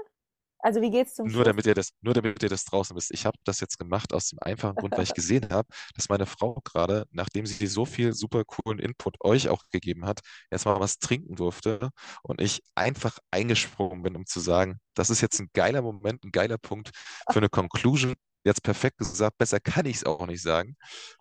Also 0.62 0.80
wie 0.82 0.90
geht's 0.90 1.14
zum 1.16 1.28
Nur 1.28 1.44
Schluss? 1.44 1.44
damit 1.44 1.66
ihr 1.66 1.74
das, 1.74 1.90
nur 2.00 2.14
damit 2.14 2.42
ihr 2.42 2.48
das 2.48 2.64
draußen 2.64 2.96
wisst. 2.96 3.12
Ich 3.12 3.26
habe 3.26 3.38
das 3.44 3.60
jetzt 3.60 3.78
gemacht 3.78 4.12
aus 4.12 4.28
dem 4.28 4.40
einfachen 4.40 4.76
Grund, 4.76 4.96
weil 4.96 5.04
ich 5.04 5.14
gesehen 5.14 5.48
habe, 5.50 5.68
dass 5.94 6.08
meine 6.08 6.26
Frau 6.26 6.60
gerade, 6.64 7.06
nachdem 7.12 7.46
sie 7.46 7.68
so 7.68 7.84
viel 7.86 8.12
super 8.12 8.44
coolen 8.44 8.80
Input 8.80 9.16
euch 9.24 9.48
auch 9.48 9.62
gegeben 9.70 10.04
hat, 10.06 10.20
erstmal 10.50 10.80
was 10.80 10.98
trinken 10.98 11.36
durfte 11.36 11.90
und 12.22 12.40
ich 12.40 12.62
einfach 12.74 13.18
eingesprungen 13.30 14.02
bin, 14.02 14.16
um 14.16 14.26
zu 14.26 14.40
sagen, 14.40 14.80
das 14.94 15.10
ist 15.10 15.20
jetzt 15.20 15.38
ein 15.40 15.50
geiler 15.54 15.82
Moment, 15.82 16.24
ein 16.24 16.32
geiler 16.32 16.58
Punkt 16.58 16.90
für 17.30 17.38
eine 17.38 17.48
Conclusion. 17.48 18.14
Jetzt 18.44 18.64
perfekt 18.64 18.98
gesagt, 18.98 19.38
besser 19.38 19.60
kann 19.60 19.86
ich 19.86 19.98
es 19.98 20.04
auch 20.04 20.26
nicht 20.26 20.42
sagen. 20.42 20.76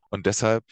Und 0.09 0.25
deshalb 0.25 0.63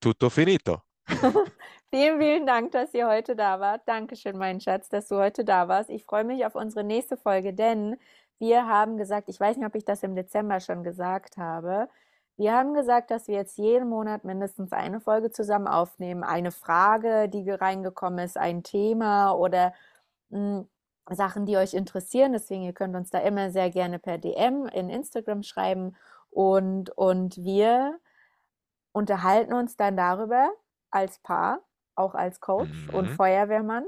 tutto 0.00 0.30
finito. 0.30 0.82
Vielen, 1.92 2.20
vielen 2.20 2.46
Dank, 2.46 2.70
dass 2.70 2.94
ihr 2.94 3.08
heute 3.08 3.34
da 3.34 3.58
wart. 3.58 3.82
Dankeschön, 3.86 4.38
mein 4.38 4.60
Schatz, 4.60 4.88
dass 4.88 5.08
du 5.08 5.16
heute 5.16 5.44
da 5.44 5.66
warst. 5.66 5.90
Ich 5.90 6.04
freue 6.04 6.22
mich 6.22 6.46
auf 6.46 6.54
unsere 6.54 6.84
nächste 6.84 7.16
Folge, 7.16 7.52
denn 7.52 7.96
wir 8.38 8.68
haben 8.68 8.96
gesagt, 8.96 9.28
ich 9.28 9.40
weiß 9.40 9.56
nicht, 9.56 9.66
ob 9.66 9.74
ich 9.74 9.84
das 9.84 10.04
im 10.04 10.14
Dezember 10.14 10.60
schon 10.60 10.84
gesagt 10.84 11.36
habe, 11.36 11.88
wir 12.36 12.52
haben 12.52 12.74
gesagt, 12.74 13.10
dass 13.10 13.26
wir 13.26 13.34
jetzt 13.34 13.58
jeden 13.58 13.88
Monat 13.88 14.24
mindestens 14.24 14.72
eine 14.72 15.00
Folge 15.00 15.32
zusammen 15.32 15.66
aufnehmen. 15.66 16.22
Eine 16.22 16.52
Frage, 16.52 17.28
die 17.28 17.50
reingekommen 17.50 18.24
ist, 18.24 18.38
ein 18.38 18.62
Thema 18.62 19.32
oder 19.32 19.74
mh, 20.30 20.60
hm, 20.60 20.68
Sachen, 21.10 21.44
die 21.44 21.56
euch 21.56 21.74
interessieren. 21.74 22.32
Deswegen, 22.32 22.62
ihr 22.62 22.72
könnt 22.72 22.94
uns 22.96 23.10
da 23.10 23.18
immer 23.18 23.50
sehr 23.50 23.70
gerne 23.70 23.98
per 23.98 24.16
DM 24.18 24.66
in 24.66 24.90
Instagram 24.90 25.42
schreiben 25.42 25.96
und, 26.30 26.90
und 26.96 27.36
wir 27.38 27.98
unterhalten 28.92 29.52
uns 29.52 29.76
dann 29.76 29.96
darüber 29.96 30.50
als 30.90 31.18
Paar 31.18 31.60
auch 32.00 32.14
als 32.14 32.40
Coach 32.40 32.88
mhm. 32.88 32.94
und 32.94 33.08
Feuerwehrmann 33.08 33.84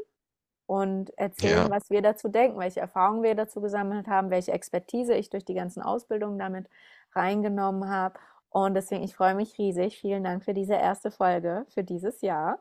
und 0.66 1.10
erzählen, 1.18 1.64
ja. 1.64 1.70
was 1.70 1.90
wir 1.90 2.02
dazu 2.02 2.28
denken, 2.28 2.58
welche 2.58 2.80
Erfahrungen 2.80 3.22
wir 3.22 3.34
dazu 3.34 3.60
gesammelt 3.60 4.06
haben, 4.06 4.30
welche 4.30 4.52
Expertise 4.52 5.14
ich 5.14 5.30
durch 5.30 5.44
die 5.44 5.54
ganzen 5.54 5.82
Ausbildungen 5.82 6.38
damit 6.38 6.68
reingenommen 7.14 7.88
habe. 7.90 8.18
Und 8.48 8.74
deswegen, 8.74 9.02
ich 9.02 9.14
freue 9.14 9.34
mich 9.34 9.58
riesig. 9.58 9.98
Vielen 9.98 10.24
Dank 10.24 10.44
für 10.44 10.54
diese 10.54 10.74
erste 10.74 11.10
Folge 11.10 11.66
für 11.68 11.84
dieses 11.84 12.20
Jahr. 12.20 12.58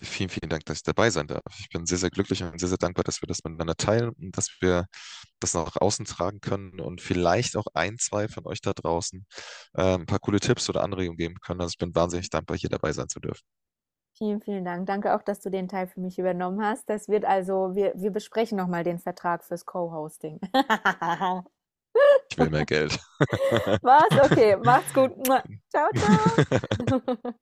Vielen, 0.00 0.30
vielen 0.30 0.48
Dank, 0.48 0.64
dass 0.64 0.78
ich 0.78 0.82
dabei 0.82 1.10
sein 1.10 1.28
darf. 1.28 1.42
Ich 1.58 1.68
bin 1.68 1.86
sehr, 1.86 1.98
sehr 1.98 2.10
glücklich 2.10 2.42
und 2.42 2.58
sehr, 2.58 2.68
sehr 2.68 2.78
dankbar, 2.78 3.04
dass 3.04 3.22
wir 3.22 3.26
das 3.26 3.44
miteinander 3.44 3.76
teilen 3.76 4.10
und 4.10 4.36
dass 4.36 4.48
wir 4.60 4.86
das 5.38 5.54
nach 5.54 5.76
außen 5.76 6.06
tragen 6.06 6.40
können 6.40 6.80
und 6.80 7.00
vielleicht 7.00 7.56
auch 7.56 7.66
ein, 7.74 7.98
zwei 7.98 8.26
von 8.28 8.46
euch 8.46 8.60
da 8.60 8.72
draußen 8.72 9.24
äh, 9.74 9.94
ein 9.94 10.06
paar 10.06 10.18
coole 10.18 10.40
Tipps 10.40 10.68
oder 10.68 10.82
Anregungen 10.82 11.18
geben 11.18 11.36
können. 11.40 11.60
Also 11.60 11.72
ich 11.72 11.78
bin 11.78 11.94
wahnsinnig 11.94 12.30
dankbar, 12.30 12.56
hier 12.56 12.70
dabei 12.70 12.92
sein 12.92 13.08
zu 13.08 13.20
dürfen. 13.20 13.44
Vielen, 14.14 14.40
vielen 14.42 14.64
Dank. 14.64 14.86
Danke 14.86 15.14
auch, 15.14 15.22
dass 15.22 15.40
du 15.40 15.50
den 15.50 15.68
Teil 15.68 15.86
für 15.86 16.00
mich 16.00 16.18
übernommen 16.18 16.62
hast. 16.64 16.88
Das 16.88 17.08
wird 17.08 17.24
also, 17.24 17.74
wir, 17.74 17.92
wir 17.96 18.10
besprechen 18.10 18.58
nochmal 18.58 18.84
den 18.84 18.98
Vertrag 18.98 19.42
fürs 19.44 19.64
Co-Hosting. 19.64 20.38
ich 22.30 22.38
will 22.38 22.50
mehr 22.50 22.66
Geld. 22.66 22.98
Was? 23.82 24.30
Okay, 24.30 24.56
macht's 24.56 24.92
gut. 24.92 25.12
Ciao, 25.70 25.88
ciao. 25.94 27.16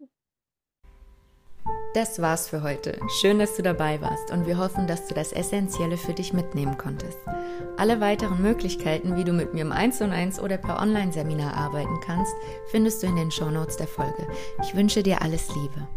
Das 1.94 2.22
war's 2.22 2.48
für 2.48 2.62
heute. 2.62 2.98
Schön, 3.20 3.40
dass 3.40 3.56
du 3.56 3.62
dabei 3.62 4.00
warst 4.00 4.30
und 4.30 4.46
wir 4.46 4.58
hoffen, 4.58 4.86
dass 4.86 5.08
du 5.08 5.14
das 5.14 5.32
Essentielle 5.32 5.96
für 5.96 6.14
dich 6.14 6.32
mitnehmen 6.32 6.78
konntest. 6.78 7.18
Alle 7.76 8.00
weiteren 8.00 8.40
Möglichkeiten, 8.40 9.16
wie 9.16 9.24
du 9.24 9.32
mit 9.32 9.54
mir 9.54 9.62
im 9.62 9.72
1 9.72 10.00
und 10.02 10.12
1 10.12 10.40
oder 10.40 10.56
per 10.56 10.80
Online-Seminar 10.80 11.54
arbeiten 11.54 11.98
kannst, 12.00 12.32
findest 12.70 13.02
du 13.02 13.08
in 13.08 13.16
den 13.16 13.30
Shownotes 13.30 13.76
der 13.76 13.88
Folge. 13.88 14.26
Ich 14.62 14.74
wünsche 14.76 15.02
dir 15.02 15.20
alles 15.20 15.48
Liebe. 15.54 15.88